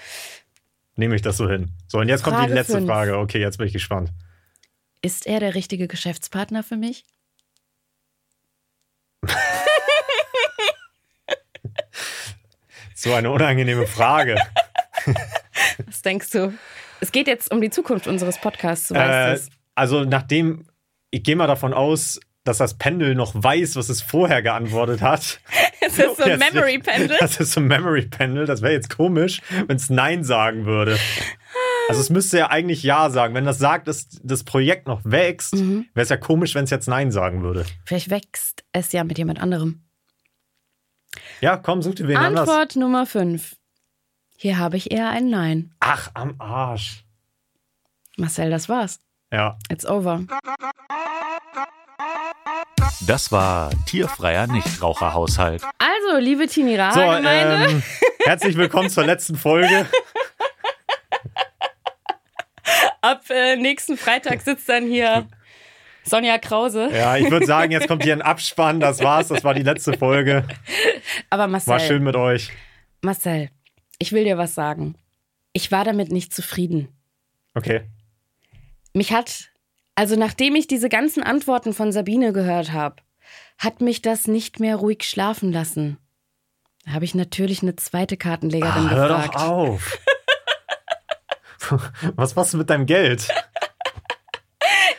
nehme 0.96 1.14
ich 1.14 1.22
das 1.22 1.36
so 1.36 1.48
hin. 1.48 1.70
So, 1.88 1.98
und 1.98 2.08
jetzt 2.08 2.22
kommt 2.22 2.36
Frage 2.36 2.48
die 2.48 2.54
letzte 2.54 2.74
fünf. 2.74 2.86
Frage. 2.86 3.18
Okay, 3.18 3.40
jetzt 3.40 3.58
bin 3.58 3.66
ich 3.66 3.72
gespannt. 3.72 4.12
Ist 5.02 5.26
er 5.26 5.40
der 5.40 5.54
richtige 5.54 5.88
Geschäftspartner 5.88 6.62
für 6.62 6.76
mich? 6.76 7.04
So 13.02 13.12
eine 13.14 13.30
unangenehme 13.32 13.86
Frage. 13.88 14.36
Was 15.86 16.02
denkst 16.02 16.30
du? 16.30 16.52
Es 17.00 17.10
geht 17.10 17.26
jetzt 17.26 17.50
um 17.50 17.60
die 17.60 17.70
Zukunft 17.70 18.06
unseres 18.06 18.38
Podcasts, 18.38 18.88
du 18.88 18.94
weißt 18.94 19.48
äh, 19.48 19.52
also, 19.74 20.04
nachdem, 20.04 20.66
ich 21.10 21.24
gehe 21.24 21.34
mal 21.34 21.48
davon 21.48 21.74
aus, 21.74 22.20
dass 22.44 22.58
das 22.58 22.74
Pendel 22.78 23.14
noch 23.16 23.32
weiß, 23.34 23.74
was 23.74 23.88
es 23.88 24.02
vorher 24.02 24.42
geantwortet 24.42 25.02
hat. 25.02 25.40
Es 25.84 25.98
ist 25.98 26.16
so 26.16 26.22
ein 26.22 26.38
Jetzt- 26.38 26.52
Memory 26.54 26.78
Pendel. 26.78 27.16
Das 27.20 27.40
ist 27.40 27.52
so 27.52 27.60
ein 27.60 27.66
Memory 27.66 28.02
Pendel. 28.06 28.46
Das 28.46 28.62
wäre 28.62 28.72
jetzt 28.72 28.88
komisch, 28.96 29.40
wenn 29.66 29.74
es 29.76 29.90
Nein 29.90 30.22
sagen 30.22 30.64
würde. 30.64 30.96
Also 31.88 32.00
es 32.00 32.08
müsste 32.08 32.38
ja 32.38 32.50
eigentlich 32.50 32.84
Ja 32.84 33.10
sagen. 33.10 33.34
Wenn 33.34 33.44
das 33.44 33.58
sagt, 33.58 33.88
dass 33.88 34.06
das 34.22 34.44
Projekt 34.44 34.86
noch 34.86 35.00
wächst, 35.04 35.56
Mhm. 35.56 35.86
wäre 35.92 36.04
es 36.04 36.08
ja 36.08 36.16
komisch, 36.16 36.54
wenn 36.54 36.62
es 36.64 36.70
jetzt 36.70 36.86
Nein 36.86 37.10
sagen 37.10 37.42
würde. 37.42 37.64
Vielleicht 37.84 38.10
wächst 38.10 38.62
es 38.72 38.92
ja 38.92 39.02
mit 39.02 39.18
jemand 39.18 39.40
anderem. 39.40 39.82
Ja, 41.42 41.56
komm, 41.56 41.82
such 41.82 41.96
dir 41.96 42.06
wen 42.06 42.16
anders. 42.16 42.48
Antwort 42.48 42.76
Nummer 42.76 43.04
5. 43.04 43.56
Hier 44.36 44.58
habe 44.58 44.76
ich 44.76 44.92
eher 44.92 45.10
ein 45.10 45.28
Nein. 45.28 45.74
Ach, 45.80 46.08
am 46.14 46.36
Arsch. 46.38 47.04
Marcel, 48.16 48.48
das 48.48 48.68
war's. 48.68 49.00
Ja. 49.32 49.58
It's 49.68 49.84
over. 49.84 50.24
Das 53.08 53.32
war 53.32 53.72
Tierfreier 53.86 54.46
Nichtraucherhaushalt. 54.46 55.64
Also, 55.78 56.20
liebe 56.20 56.46
So, 56.46 56.54
Tinira-Gemeinde, 56.54 57.72
ähm, 57.72 57.82
herzlich 58.20 58.56
willkommen 58.56 58.88
zur 58.88 59.04
letzten 59.04 59.34
Folge. 59.34 59.86
ab 63.00 63.24
äh, 63.30 63.56
nächsten 63.56 63.96
Freitag 63.96 64.42
sitzt 64.42 64.68
dann 64.68 64.86
hier 64.86 65.26
Sonja 66.04 66.38
Krause. 66.38 66.90
Ja, 66.92 67.16
ich 67.16 67.30
würde 67.30 67.46
sagen, 67.46 67.70
jetzt 67.72 67.88
kommt 67.88 68.02
hier 68.02 68.12
ein 68.12 68.22
Abspann. 68.22 68.80
Das 68.80 69.00
war's. 69.00 69.28
Das 69.28 69.44
war 69.44 69.54
die 69.54 69.62
letzte 69.62 69.96
Folge. 69.96 70.46
Aber 71.30 71.46
Marcel, 71.46 71.68
War 71.72 71.80
schön 71.80 72.02
mit 72.02 72.16
euch. 72.16 72.50
Marcel, 73.02 73.50
ich 73.98 74.12
will 74.12 74.24
dir 74.24 74.38
was 74.38 74.54
sagen. 74.54 74.96
Ich 75.52 75.70
war 75.70 75.84
damit 75.84 76.10
nicht 76.10 76.34
zufrieden. 76.34 76.88
Okay. 77.54 77.82
Mich 78.94 79.12
hat, 79.12 79.50
also 79.94 80.16
nachdem 80.16 80.54
ich 80.56 80.66
diese 80.66 80.88
ganzen 80.88 81.22
Antworten 81.22 81.72
von 81.72 81.92
Sabine 81.92 82.32
gehört 82.32 82.72
habe, 82.72 82.96
hat 83.58 83.80
mich 83.80 84.02
das 84.02 84.26
nicht 84.26 84.60
mehr 84.60 84.76
ruhig 84.76 85.04
schlafen 85.04 85.52
lassen. 85.52 85.98
Da 86.84 86.92
habe 86.92 87.04
ich 87.04 87.14
natürlich 87.14 87.62
eine 87.62 87.76
zweite 87.76 88.16
Kartenlegerin 88.16 88.86
Ah, 88.88 88.90
hör 88.90 89.08
doch 89.08 89.22
gefragt. 89.22 89.36
auf. 89.40 89.98
Was 92.16 92.34
machst 92.34 92.54
du 92.54 92.58
mit 92.58 92.68
deinem 92.70 92.86
Geld? 92.86 93.28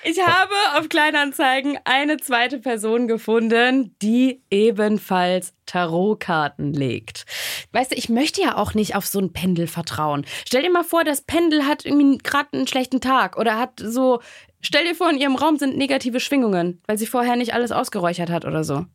Ich 0.06 0.20
habe 0.22 0.54
auf 0.78 0.90
Kleinanzeigen 0.90 1.80
eine 1.86 2.18
zweite 2.18 2.60
Person 2.60 3.08
gefunden, 3.08 3.96
die 4.02 4.44
ebenfalls 4.50 5.54
Tarotkarten 5.66 6.74
legt. 6.74 7.26
Weißt 7.72 7.92
du, 7.92 7.96
ich 7.96 8.10
möchte 8.10 8.42
ja 8.42 8.58
auch 8.58 8.74
nicht 8.74 8.96
auf 8.96 9.06
so 9.06 9.20
ein 9.20 9.32
Pendel 9.32 9.68
vertrauen. 9.68 10.26
Stell 10.46 10.62
dir 10.62 10.72
mal 10.72 10.84
vor, 10.84 11.06
das 11.06 11.22
Pendel 11.22 11.66
hat 11.66 11.86
irgendwie 11.86 12.18
gerade 12.18 12.50
einen 12.54 12.68
schlechten 12.68 13.00
Tag 13.00 13.38
oder 13.38 13.58
hat 13.58 13.80
so. 13.82 14.22
Stell 14.60 14.84
dir 14.84 14.96
vor, 14.96 15.10
in 15.10 15.18
ihrem 15.18 15.36
Raum 15.36 15.58
sind 15.58 15.78
negative 15.78 16.20
Schwingungen, 16.20 16.82
weil 16.86 16.98
sie 16.98 17.08
vorher 17.08 17.38
nicht 17.38 17.54
alles 17.54 17.72
ausgeräuchert 17.72 18.30
hat 18.30 18.44
oder 18.46 18.64
so. 18.64 18.86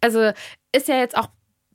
Also 0.00 0.32
ist 0.72 0.88
ja 0.88 0.98
jetzt 0.98 1.16
auch. 1.16 1.28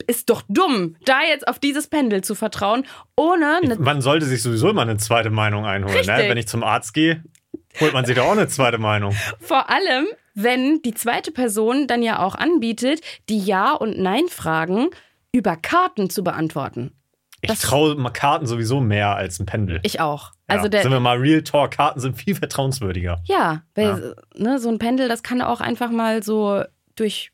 Ist 0.06 0.28
doch 0.28 0.42
dumm, 0.46 0.96
da 1.06 1.22
jetzt 1.22 1.48
auf 1.48 1.58
dieses 1.58 1.86
Pendel 1.86 2.22
zu 2.22 2.34
vertrauen, 2.34 2.84
ohne 3.16 3.56
eine 3.56 3.76
Man 3.76 4.02
sollte 4.02 4.26
sich 4.26 4.42
sowieso 4.42 4.68
immer 4.68 4.82
eine 4.82 4.98
zweite 4.98 5.30
Meinung 5.30 5.64
einholen. 5.64 6.04
Ne? 6.04 6.24
Wenn 6.28 6.36
ich 6.36 6.46
zum 6.46 6.62
Arzt 6.62 6.92
gehe, 6.92 7.24
holt 7.80 7.92
man 7.92 8.04
sich 8.04 8.16
da 8.16 8.22
auch 8.22 8.32
eine 8.32 8.48
zweite 8.48 8.78
Meinung. 8.78 9.14
Vor 9.40 9.68
allem, 9.70 10.06
wenn 10.34 10.82
die 10.82 10.94
zweite 10.94 11.32
Person 11.32 11.86
dann 11.86 12.02
ja 12.02 12.18
auch 12.24 12.34
anbietet, 12.34 13.00
die 13.28 13.38
Ja- 13.38 13.72
und 13.74 13.98
Nein-Fragen 13.98 14.88
über 15.32 15.56
Karten 15.56 16.10
zu 16.10 16.22
beantworten. 16.24 16.92
Ich 17.42 17.52
traue 17.60 17.96
Karten 18.12 18.46
sowieso 18.46 18.80
mehr 18.80 19.14
als 19.14 19.38
ein 19.38 19.46
Pendel. 19.46 19.80
Ich 19.82 20.00
auch. 20.00 20.32
Ja, 20.48 20.56
Also 20.56 20.68
der, 20.68 20.82
sind 20.82 20.90
wir 20.90 21.00
mal 21.00 21.18
Real 21.18 21.42
Talk, 21.42 21.72
Karten 21.72 22.00
sind 22.00 22.16
viel 22.16 22.34
vertrauenswürdiger. 22.34 23.20
ja, 23.24 23.62
weil 23.74 24.14
Ne, 24.34 24.58
so 24.58 24.68
ein 24.68 24.78
Pendel, 24.78 25.08
das 25.08 25.22
kann 25.22 25.42
auch 25.42 25.60
einfach 25.60 25.90
mal 25.90 26.22
so 26.22 26.62
durch 26.96 27.32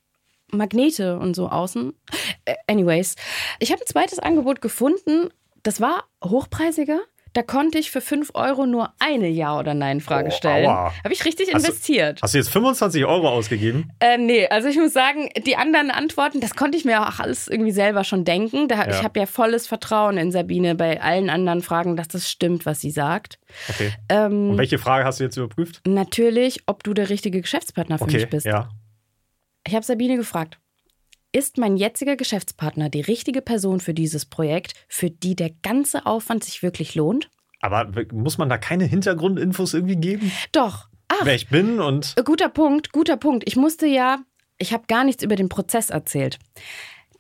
Magnete 0.51 1.19
und 1.19 1.35
so 1.35 1.49
außen. 1.49 1.95
Äh, 2.45 2.55
Anyways, 2.67 3.15
ich 3.59 3.71
habe 3.73 3.81
ein 3.83 3.87
zweites 3.87 4.19
Angebot 4.19 4.61
gefunden. 4.61 5.29
Das 5.63 5.81
war 5.81 6.05
hochpreisiger. 6.23 7.01
Da 7.35 7.43
konnte 7.43 7.79
ich 7.79 7.91
für 7.91 8.03
5 8.03 8.33
Euro 8.35 8.67
nur 8.67 8.93
eine 8.99 9.29
Ja- 9.29 9.59
oder 9.59 9.73
Nein-Frage 9.73 10.29
Oh, 10.29 10.37
stellen. 10.37 10.69
Habe 10.69 10.93
ich 11.13 11.25
richtig 11.25 11.53
Hast 11.55 11.65
du- 11.65 11.69
investiert. 11.71 12.21
Hast 12.23 12.35
du 12.35 12.39
jetzt 12.39 12.51
25 12.51 13.07
Euro 13.07 13.29
ausgegeben? 13.29 13.91
Äh, 14.01 14.19
nee, 14.19 14.47
also 14.49 14.69
ich 14.69 14.77
muss 14.77 14.93
sagen, 14.93 15.31
die 15.47 15.57
anderen 15.57 15.91
Antworten, 15.91 16.41
das 16.41 16.55
konnte 16.55 16.77
ich 16.77 16.85
mir 16.85 17.01
auch 17.09 17.21
alles 17.21 17.49
irgendwie 17.49 17.71
selber 17.73 18.05
schon 18.05 18.25
denken. 18.27 18.69
Da, 18.69 18.83
Ich 18.83 18.97
Ja. 18.99 19.03
habe 19.05 19.19
ja 19.21 19.27
volles 19.27 19.67
Vertrauen 19.67 20.19
in 20.19 20.31
Sabine 20.31 20.75
bei 20.75 21.01
allen 21.01 21.31
anderen 21.31 21.63
Fragen, 21.63 21.97
dass 21.97 22.09
das 22.09 22.31
stimmt, 22.31 22.67
was 22.67 22.81
sie 22.83 22.91
sagt. 22.91 23.39
Okay. 23.71 23.93
Ähm, 24.11 24.51
Und 24.51 24.59
welche 24.59 24.79
Frage 24.79 25.05
hast 25.07 25.21
du 25.21 25.25
jetzt 25.25 25.37
überprüft? 25.39 25.81
natürlich, 25.87 26.63
ob 26.67 26.85
du 26.85 26.93
der 26.93 27.09
richtige 27.09 27.41
Geschäftspartner 27.41 27.97
für 27.99 28.05
Okay, 28.05 28.17
mich 28.19 28.29
bist. 28.29 28.45
ja. 28.47 28.69
Ich 29.67 29.75
habe 29.75 29.85
Sabine 29.87 30.17
gefragt, 30.17 30.59
ist 31.33 31.59
mein 31.59 31.77
jetziger 31.77 32.17
Geschäftspartner 32.17 32.89
die 32.89 33.01
richtige 33.01 33.43
Person 33.43 33.81
für 33.81 33.95
dieses 33.95 34.27
Projekt, 34.27 34.75
für 34.89 35.11
die 35.11 35.35
der 35.35 35.51
ganze 35.63 36.07
Aufwand 36.07 36.45
sich 36.45 36.63
wirklich 36.63 36.95
lohnt? 36.95 37.31
Aber 37.61 37.91
muss 38.13 38.39
man 38.39 38.49
da 38.49 38.59
keine 38.59 38.85
Hintergrundinfos 38.85 39.75
irgendwie 39.75 39.97
geben? 39.97 40.33
Doch. 40.53 40.89
Ach, 41.09 41.25
Wer 41.25 41.35
ich 41.35 41.49
bin 41.49 41.81
und. 41.81 42.15
guter 42.25 42.49
Punkt, 42.49 42.93
guter 42.93 43.17
Punkt. 43.17 43.45
Ich 43.47 43.57
musste 43.57 43.87
ja, 43.87 44.19
ich 44.59 44.73
habe 44.73 44.85
gar 44.89 45.05
nichts 45.05 45.23
über 45.23 45.37
den 45.37 45.49
Prozess 45.49 45.91
erzählt. 45.91 46.39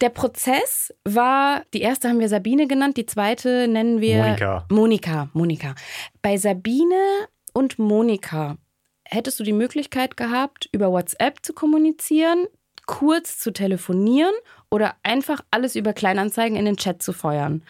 Der 0.00 0.08
Prozess 0.08 0.92
war, 1.04 1.62
die 1.74 1.80
erste 1.80 2.08
haben 2.08 2.18
wir 2.18 2.28
Sabine 2.28 2.66
genannt, 2.66 2.96
die 2.96 3.06
zweite 3.06 3.68
nennen 3.68 4.00
wir 4.00 4.24
Monika. 4.24 4.66
Monika, 4.68 5.30
Monika. 5.32 5.74
Bei 6.22 6.36
Sabine 6.36 7.28
und 7.52 7.78
Monika 7.78 8.56
hättest 9.04 9.38
du 9.38 9.44
die 9.44 9.52
Möglichkeit 9.52 10.16
gehabt, 10.16 10.68
über 10.72 10.90
WhatsApp 10.90 11.44
zu 11.44 11.52
kommunizieren, 11.52 12.46
kurz 12.86 13.38
zu 13.38 13.52
telefonieren 13.52 14.34
oder 14.70 14.96
einfach 15.02 15.40
alles 15.50 15.76
über 15.76 15.92
Kleinanzeigen 15.92 16.56
in 16.56 16.64
den 16.64 16.76
Chat 16.76 17.02
zu 17.02 17.12
feuern. 17.12 17.62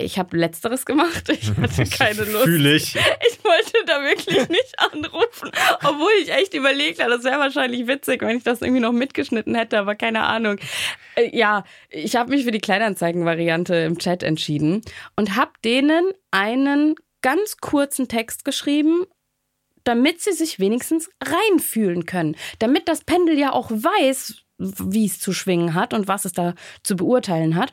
Ich 0.00 0.16
habe 0.16 0.36
letzteres 0.36 0.86
gemacht. 0.86 1.28
Ich 1.28 1.50
hatte 1.56 1.84
keine 1.84 2.22
Lust. 2.24 2.44
Fühle 2.44 2.76
ich. 2.76 2.94
Ich 2.94 3.44
wollte 3.44 3.84
da 3.86 4.00
wirklich 4.02 4.48
nicht 4.48 4.78
anrufen, 4.78 5.50
obwohl 5.82 6.10
ich 6.22 6.30
echt 6.32 6.54
überlegt 6.54 7.00
habe, 7.00 7.10
das 7.10 7.24
wäre 7.24 7.38
wahrscheinlich 7.40 7.86
witzig, 7.88 8.22
wenn 8.22 8.36
ich 8.36 8.44
das 8.44 8.62
irgendwie 8.62 8.80
noch 8.80 8.92
mitgeschnitten 8.92 9.54
hätte, 9.56 9.78
aber 9.78 9.96
keine 9.96 10.22
Ahnung. 10.22 10.58
Äh, 11.16 11.36
Ja, 11.36 11.64
ich 11.90 12.14
habe 12.14 12.30
mich 12.30 12.44
für 12.44 12.52
die 12.52 12.60
Kleinanzeigen-Variante 12.60 13.74
im 13.74 13.98
Chat 13.98 14.22
entschieden 14.22 14.82
und 15.16 15.34
habe 15.34 15.50
denen 15.64 16.12
einen 16.30 16.94
ganz 17.22 17.56
kurzen 17.56 18.06
Text 18.06 18.44
geschrieben, 18.44 19.04
damit 19.84 20.20
sie 20.20 20.32
sich 20.32 20.58
wenigstens 20.58 21.10
reinfühlen 21.22 22.06
können, 22.06 22.36
damit 22.58 22.88
das 22.88 23.04
Pendel 23.04 23.38
ja 23.38 23.52
auch 23.52 23.70
weiß, 23.70 24.42
wie 24.58 25.06
es 25.06 25.20
zu 25.20 25.32
schwingen 25.32 25.74
hat 25.74 25.94
und 25.94 26.08
was 26.08 26.24
es 26.24 26.32
da 26.32 26.54
zu 26.82 26.96
beurteilen 26.96 27.54
hat. 27.54 27.72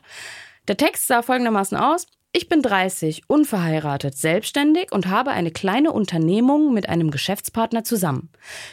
Der 0.68 0.76
Text 0.76 1.06
sah 1.06 1.22
folgendermaßen 1.22 1.76
aus. 1.76 2.06
Ich 2.38 2.50
bin 2.50 2.60
30, 2.60 3.22
unverheiratet, 3.28 4.14
selbstständig 4.14 4.92
und 4.92 5.06
habe 5.06 5.30
eine 5.30 5.50
kleine 5.50 5.90
Unternehmung 5.90 6.74
mit 6.74 6.86
einem 6.86 7.10
Geschäftspartner 7.10 7.82
zusammen. 7.82 8.28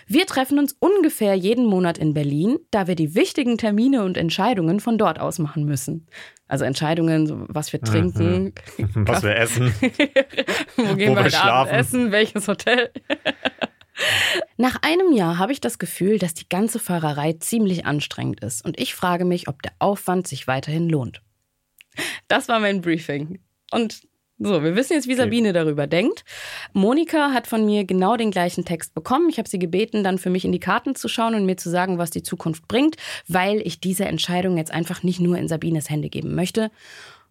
Wir 0.06 0.26
treffen 0.26 0.60
uns 0.60 0.76
ungefähr 0.82 1.34
jeden 1.36 1.66
Monat 1.66 1.98
in 1.98 2.14
Berlin, 2.14 2.60
da 2.72 2.88
wir 2.88 2.96
die 2.96 3.16
wichtigen 3.16 3.58
Termine 3.58 4.04
und 4.04 4.18
Entscheidungen 4.18 4.82
von 4.82 4.98
dort 4.98 5.18
aus 5.18 5.40
machen 5.40 5.64
müssen. 5.64 6.08
Also 6.50 6.66
Entscheidungen, 6.66 7.46
was 7.48 7.72
wir 7.72 7.80
trinken, 7.80 8.54
Was 8.96 9.24
wir 9.24 9.38
essen. 9.38 9.74
wo 10.76 10.96
gehen 10.96 11.12
Wo 11.12 11.16
wir 11.16 11.24
wir 11.24 11.30
schlafen. 11.30 11.74
essen, 11.74 12.12
welches 12.12 12.50
Hotel. 12.50 12.92
Nach 14.58 14.82
einem 14.82 15.14
Jahr 15.14 15.38
habe 15.38 15.54
ich 15.54 15.62
das 15.62 15.80
Gefühl, 15.80 16.20
dass 16.20 16.34
die 16.34 16.50
ganze 16.50 16.80
Fahrerei 16.80 17.32
ziemlich 17.40 17.86
anstrengend 17.86 18.42
ist 18.42 18.66
und 18.66 18.78
ich 18.78 18.94
frage 18.94 19.24
mich, 19.24 19.48
ob 19.48 19.62
der 19.62 19.72
Aufwand 19.80 20.28
sich 20.28 20.48
weiterhin 20.48 20.90
lohnt. 20.90 21.22
Das 22.28 22.50
war 22.50 22.60
mein 22.60 22.82
Briefing. 22.82 23.40
Und 23.74 24.02
so, 24.40 24.64
wir 24.64 24.76
wissen 24.76 24.94
jetzt, 24.94 25.08
wie 25.08 25.16
Sabine 25.16 25.54
darüber 25.54 25.88
denkt. 25.88 26.26
Monika 26.74 27.32
hat 27.32 27.48
von 27.48 27.66
mir 27.66 27.86
genau 27.86 28.18
den 28.18 28.32
gleichen 28.32 28.66
Text 28.66 28.94
bekommen. 28.94 29.30
Ich 29.30 29.38
habe 29.38 29.48
sie 29.48 29.60
gebeten, 29.60 30.04
dann 30.04 30.18
für 30.18 30.30
mich 30.32 30.44
in 30.44 30.52
die 30.52 30.60
Karten 30.60 30.96
zu 30.96 31.08
schauen 31.08 31.36
und 31.36 31.46
mir 31.46 31.56
zu 31.56 31.70
sagen, 31.70 31.98
was 31.98 32.10
die 32.10 32.24
Zukunft 32.24 32.68
bringt, 32.68 32.96
weil 33.28 33.62
ich 33.66 33.80
diese 33.80 34.06
Entscheidung 34.06 34.58
jetzt 34.58 34.72
einfach 34.72 35.04
nicht 35.04 35.20
nur 35.20 35.38
in 35.38 35.48
Sabines 35.48 35.90
Hände 35.90 36.10
geben 36.10 36.36
möchte. 36.36 36.72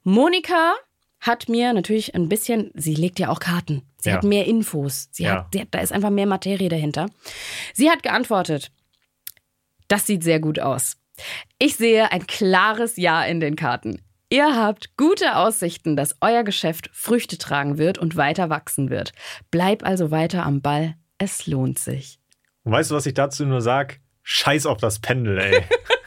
Monika 0.05 0.74
hat 1.20 1.49
mir 1.49 1.72
natürlich 1.72 2.14
ein 2.14 2.28
bisschen, 2.28 2.70
sie 2.74 2.95
legt 2.95 3.18
ja 3.18 3.28
auch 3.28 3.40
Karten. 3.40 3.82
Sie 3.99 4.09
Ja. 4.11 4.16
hat 4.16 4.24
mehr 4.24 4.47
Infos. 4.47 5.09
Sie 5.12 5.24
Ja. 5.24 5.30
hat, 5.32 5.47
sie 5.53 5.61
hat, 5.61 5.68
da 5.70 5.80
ist 5.80 5.93
einfach 5.93 6.11
mehr 6.11 6.26
Materie 6.26 6.68
dahinter. 6.68 7.11
Sie 7.74 7.90
hat 7.90 8.03
geantwortet, 8.03 8.70
das 9.88 10.07
sieht 10.07 10.24
sehr 10.24 10.40
gut 10.40 10.59
aus. 10.59 10.97
Ich 11.59 11.76
sehe 11.76 12.11
ein 12.11 12.26
klares 12.26 12.97
Ja 12.97 13.22
in 13.24 13.40
den 13.40 13.55
Karten. 13.57 14.01
Ihr 14.33 14.57
habt 14.57 14.97
gute 14.97 15.37
Aussichten, 15.37 15.95
dass 15.95 16.16
euer 16.22 16.43
Geschäft 16.43 16.89
Früchte 16.95 17.37
tragen 17.37 17.76
wird 17.76 17.99
und 17.99 18.16
weiter 18.16 18.49
wachsen 18.49 18.89
wird. 18.89 19.12
Bleib 19.51 19.85
also 19.85 20.11
weiter 20.11 20.47
am 20.47 20.62
Ball. 20.62 20.95
Es 21.18 21.47
lohnt 21.47 21.78
sich. 21.78 22.18
Und 22.62 22.72
weißt 22.72 22.91
du, 22.91 22.95
was 22.95 23.05
ich 23.05 23.12
dazu 23.12 23.45
nur 23.45 23.61
sag? 23.61 24.01
Scheiß 24.22 24.64
auf 24.64 24.78
das 24.78 25.01
Pendel, 25.01 25.39
ey. 25.39 25.62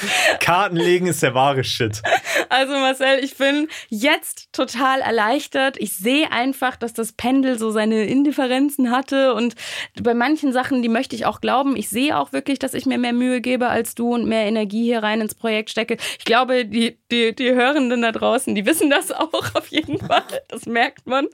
Karten 0.40 0.76
legen 0.76 1.06
ist 1.06 1.22
der 1.22 1.34
wahre 1.34 1.64
Shit. 1.64 2.02
Also 2.48 2.72
Marcel, 2.74 3.22
ich 3.22 3.36
bin 3.36 3.68
jetzt 3.88 4.52
total 4.52 5.00
erleichtert. 5.00 5.76
Ich 5.78 5.96
sehe 5.96 6.30
einfach, 6.30 6.76
dass 6.76 6.92
das 6.92 7.12
Pendel 7.12 7.58
so 7.58 7.70
seine 7.70 8.04
Indifferenzen 8.04 8.90
hatte 8.90 9.34
und 9.34 9.54
bei 10.00 10.14
manchen 10.14 10.52
Sachen, 10.52 10.82
die 10.82 10.88
möchte 10.88 11.16
ich 11.16 11.26
auch 11.26 11.40
glauben. 11.40 11.76
Ich 11.76 11.88
sehe 11.88 12.18
auch 12.18 12.32
wirklich, 12.32 12.58
dass 12.58 12.74
ich 12.74 12.86
mir 12.86 12.98
mehr 12.98 13.12
Mühe 13.12 13.40
gebe 13.40 13.68
als 13.68 13.94
du 13.94 14.14
und 14.14 14.26
mehr 14.26 14.44
Energie 14.44 14.84
hier 14.84 15.02
rein 15.02 15.20
ins 15.20 15.34
Projekt 15.34 15.70
stecke. 15.70 15.96
Ich 16.18 16.24
glaube, 16.24 16.64
die, 16.64 16.98
die, 17.10 17.34
die 17.34 17.52
Hörenden 17.52 18.02
da 18.02 18.12
draußen, 18.12 18.54
die 18.54 18.66
wissen 18.66 18.90
das 18.90 19.12
auch 19.12 19.54
auf 19.54 19.68
jeden 19.68 19.98
Fall. 19.98 20.24
Das 20.48 20.66
merkt 20.66 21.06
man. 21.06 21.28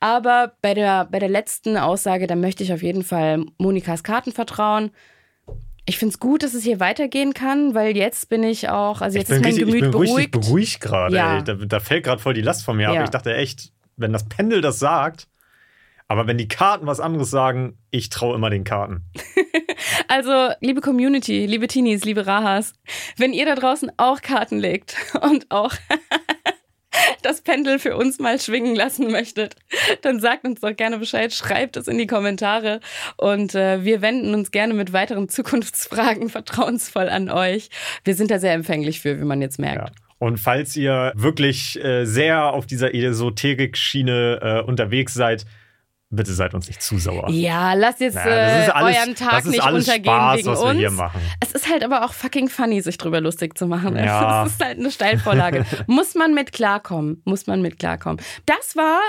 Aber 0.00 0.52
bei 0.62 0.74
der, 0.74 1.04
bei 1.04 1.18
der 1.18 1.28
letzten 1.28 1.76
Aussage, 1.76 2.26
da 2.26 2.34
möchte 2.34 2.64
ich 2.64 2.72
auf 2.72 2.82
jeden 2.82 3.04
Fall 3.04 3.46
Monikas 3.58 4.02
Karten 4.02 4.32
vertrauen. 4.32 4.90
Ich 5.88 5.96
finde 5.96 6.12
es 6.12 6.20
gut, 6.20 6.42
dass 6.42 6.52
es 6.52 6.64
hier 6.64 6.80
weitergehen 6.80 7.32
kann, 7.32 7.74
weil 7.74 7.96
jetzt 7.96 8.28
bin 8.28 8.42
ich 8.42 8.68
auch, 8.68 9.00
also 9.00 9.16
jetzt 9.16 9.30
ist 9.30 9.40
mein 9.40 9.54
richtig, 9.54 9.64
Gemüt 9.64 9.84
ich 9.84 9.90
bin 9.90 10.00
richtig 10.00 10.30
beruhigt. 10.30 10.30
beruhigt 10.32 10.80
gerade. 10.82 11.16
Ja. 11.16 11.38
ey. 11.38 11.44
Da, 11.44 11.54
da 11.54 11.80
fällt 11.80 12.04
gerade 12.04 12.20
voll 12.20 12.34
die 12.34 12.42
Last 12.42 12.62
von 12.62 12.76
mir 12.76 12.90
ab. 12.90 12.94
Ja. 12.94 13.04
Ich 13.04 13.10
dachte 13.10 13.34
echt, 13.34 13.72
wenn 13.96 14.12
das 14.12 14.28
Pendel 14.28 14.60
das 14.60 14.78
sagt, 14.78 15.28
aber 16.06 16.26
wenn 16.26 16.36
die 16.36 16.46
Karten 16.46 16.86
was 16.86 17.00
anderes 17.00 17.30
sagen, 17.30 17.78
ich 17.90 18.10
traue 18.10 18.34
immer 18.34 18.50
den 18.50 18.64
Karten. 18.64 19.04
Also, 20.08 20.50
liebe 20.60 20.80
Community, 20.80 21.46
liebe 21.46 21.68
Teenies, 21.68 22.04
liebe 22.04 22.26
Rahas, 22.26 22.72
wenn 23.16 23.32
ihr 23.32 23.46
da 23.46 23.54
draußen 23.54 23.92
auch 23.96 24.22
Karten 24.22 24.58
legt 24.58 24.96
und 25.20 25.50
auch 25.50 25.72
das 27.22 27.40
Pendel 27.42 27.78
für 27.78 27.96
uns 27.96 28.18
mal 28.18 28.40
schwingen 28.40 28.74
lassen 28.74 29.10
möchtet, 29.10 29.56
dann 30.02 30.20
sagt 30.20 30.44
uns 30.44 30.60
doch 30.60 30.74
gerne 30.74 30.98
Bescheid, 30.98 31.32
schreibt 31.32 31.76
es 31.76 31.88
in 31.88 31.98
die 31.98 32.06
Kommentare 32.06 32.80
und 33.16 33.54
äh, 33.54 33.84
wir 33.84 34.02
wenden 34.02 34.34
uns 34.34 34.50
gerne 34.50 34.74
mit 34.74 34.92
weiteren 34.92 35.28
Zukunftsfragen 35.28 36.28
vertrauensvoll 36.28 37.08
an 37.08 37.30
euch. 37.30 37.70
Wir 38.04 38.14
sind 38.14 38.30
da 38.30 38.38
sehr 38.38 38.54
empfänglich 38.54 39.00
für, 39.00 39.18
wie 39.20 39.24
man 39.24 39.40
jetzt 39.40 39.58
merkt. 39.58 39.88
Ja. 39.88 39.94
Und 40.18 40.38
falls 40.38 40.76
ihr 40.76 41.12
wirklich 41.14 41.82
äh, 41.82 42.04
sehr 42.04 42.52
auf 42.52 42.66
dieser 42.66 42.92
Esoterik-Schiene 42.92 44.40
äh, 44.42 44.68
unterwegs 44.68 45.14
seid, 45.14 45.46
bitte 46.10 46.32
seid 46.32 46.54
uns 46.54 46.68
nicht 46.68 46.82
zu 46.82 46.98
sauer. 46.98 47.28
Ja, 47.30 47.74
lasst 47.74 48.00
jetzt 48.00 48.14
Naja, 48.14 48.66
äh, 48.66 48.70
alles- 48.70 48.96
euren 48.96 49.14
Tag 49.14 49.44
nicht 49.44 49.62
untergehen 49.62 50.04
Spaß, 50.04 50.38
wegen 50.38 50.48
uns. 50.48 51.02
Es 51.40 51.52
ist 51.52 51.68
halt 51.68 51.84
aber 51.84 52.04
auch 52.04 52.12
fucking 52.12 52.48
funny, 52.48 52.80
sich 52.80 52.98
drüber 52.98 53.20
lustig 53.20 53.56
zu 53.58 53.66
machen. 53.66 53.96
Ja. 53.96 54.44
Es 54.46 54.52
ist 54.52 54.64
halt 54.64 54.78
eine 54.78 54.90
Steilvorlage. 54.90 55.66
Muss 55.86 56.14
man 56.14 56.34
mit 56.34 56.52
klarkommen. 56.52 57.22
Muss 57.24 57.46
man 57.46 57.60
mit 57.62 57.78
klarkommen. 57.78 58.20
Das 58.46 58.76
war 58.76 59.00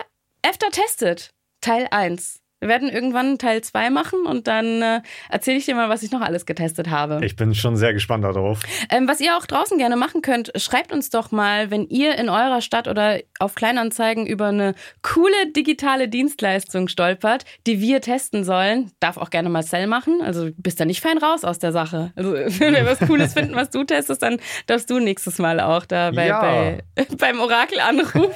After 0.45 0.69
Tested, 0.71 1.31
Teil 1.61 1.87
1. 1.91 2.38
Wir 2.59 2.67
werden 2.67 2.89
irgendwann 2.89 3.37
Teil 3.37 3.61
2 3.61 3.89
machen 3.89 4.25
und 4.25 4.47
dann 4.47 4.81
äh, 4.81 5.01
erzähle 5.29 5.57
ich 5.57 5.65
dir 5.65 5.75
mal, 5.75 5.87
was 5.87 6.03
ich 6.03 6.11
noch 6.11 6.19
alles 6.21 6.45
getestet 6.45 6.89
habe. 6.89 7.23
Ich 7.23 7.35
bin 7.37 7.55
schon 7.55 7.77
sehr 7.77 7.93
gespannt 7.93 8.25
darauf. 8.25 8.59
Ähm, 8.91 9.07
was 9.07 9.21
ihr 9.21 9.37
auch 9.37 9.45
draußen 9.45 9.77
gerne 9.77 9.95
machen 9.95 10.21
könnt, 10.21 10.51
schreibt 10.57 10.91
uns 10.91 11.09
doch 11.09 11.31
mal, 11.31 11.71
wenn 11.71 11.87
ihr 11.87 12.17
in 12.17 12.27
eurer 12.27 12.61
Stadt 12.61 12.87
oder 12.89 13.19
auf 13.39 13.55
Kleinanzeigen 13.55 14.27
über 14.27 14.47
eine 14.47 14.75
coole 15.01 15.51
digitale 15.55 16.09
Dienstleistung 16.09 16.89
stolpert, 16.89 17.45
die 17.65 17.79
wir 17.79 18.01
testen 18.01 18.43
sollen. 18.43 18.91
Darf 18.99 19.15
auch 19.17 19.29
gerne 19.29 19.49
Marcel 19.49 19.87
machen. 19.87 20.21
Also 20.21 20.49
bist 20.57 20.79
da 20.81 20.85
nicht 20.85 20.99
fein 21.01 21.17
raus 21.17 21.45
aus 21.45 21.59
der 21.59 21.71
Sache. 21.71 22.11
Also 22.17 22.33
wenn 22.59 22.73
wir 22.75 22.85
was 22.85 22.99
Cooles 22.99 23.33
finden, 23.33 23.55
was 23.55 23.69
du 23.69 23.85
testest, 23.85 24.21
dann 24.21 24.37
darfst 24.67 24.89
du 24.89 24.99
nächstes 24.99 25.37
Mal 25.39 25.61
auch 25.61 25.85
da 25.85 26.11
bei, 26.11 26.27
Ja. 26.27 26.41
bei, 26.41 26.83
beim 27.17 27.39
Orakel 27.39 27.79
anrufen. 27.79 28.25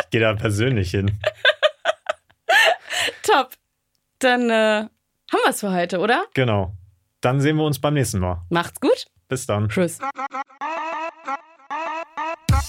Ich 0.00 0.10
gehe 0.10 0.20
da 0.22 0.34
persönlich 0.34 0.90
hin. 0.90 1.10
Top. 3.22 3.50
Dann 4.18 4.50
äh, 4.50 4.88
haben 5.32 5.40
wir 5.44 5.50
es 5.50 5.60
für 5.60 5.72
heute, 5.72 5.98
oder? 5.98 6.24
Genau. 6.34 6.74
Dann 7.20 7.40
sehen 7.40 7.56
wir 7.56 7.64
uns 7.64 7.80
beim 7.80 7.94
nächsten 7.94 8.20
Mal. 8.20 8.42
Macht's 8.50 8.80
gut. 8.80 9.06
Bis 9.28 9.46
dann. 9.46 9.68
Tschüss. 9.68 9.98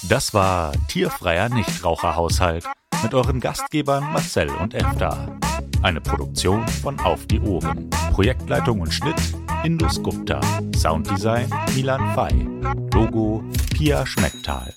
Das 0.09 0.33
war 0.33 0.73
Tierfreier 0.87 1.49
Nichtraucherhaushalt 1.49 2.65
mit 3.03 3.13
euren 3.13 3.39
Gastgebern 3.39 4.11
Marcel 4.11 4.49
und 4.49 4.73
Efta. 4.73 5.37
Eine 5.81 6.01
Produktion 6.01 6.67
von 6.67 6.99
Auf 6.99 7.25
die 7.27 7.39
Ohren. 7.39 7.89
Projektleitung 8.13 8.81
und 8.81 8.93
Schnitt 8.93 9.21
Indus 9.63 10.01
Gupta. 10.01 10.41
Sounddesign 10.75 11.49
Milan 11.75 12.13
Fay. 12.15 12.47
Logo 12.93 13.43
Pia 13.73 14.05
Schmecktal. 14.05 14.73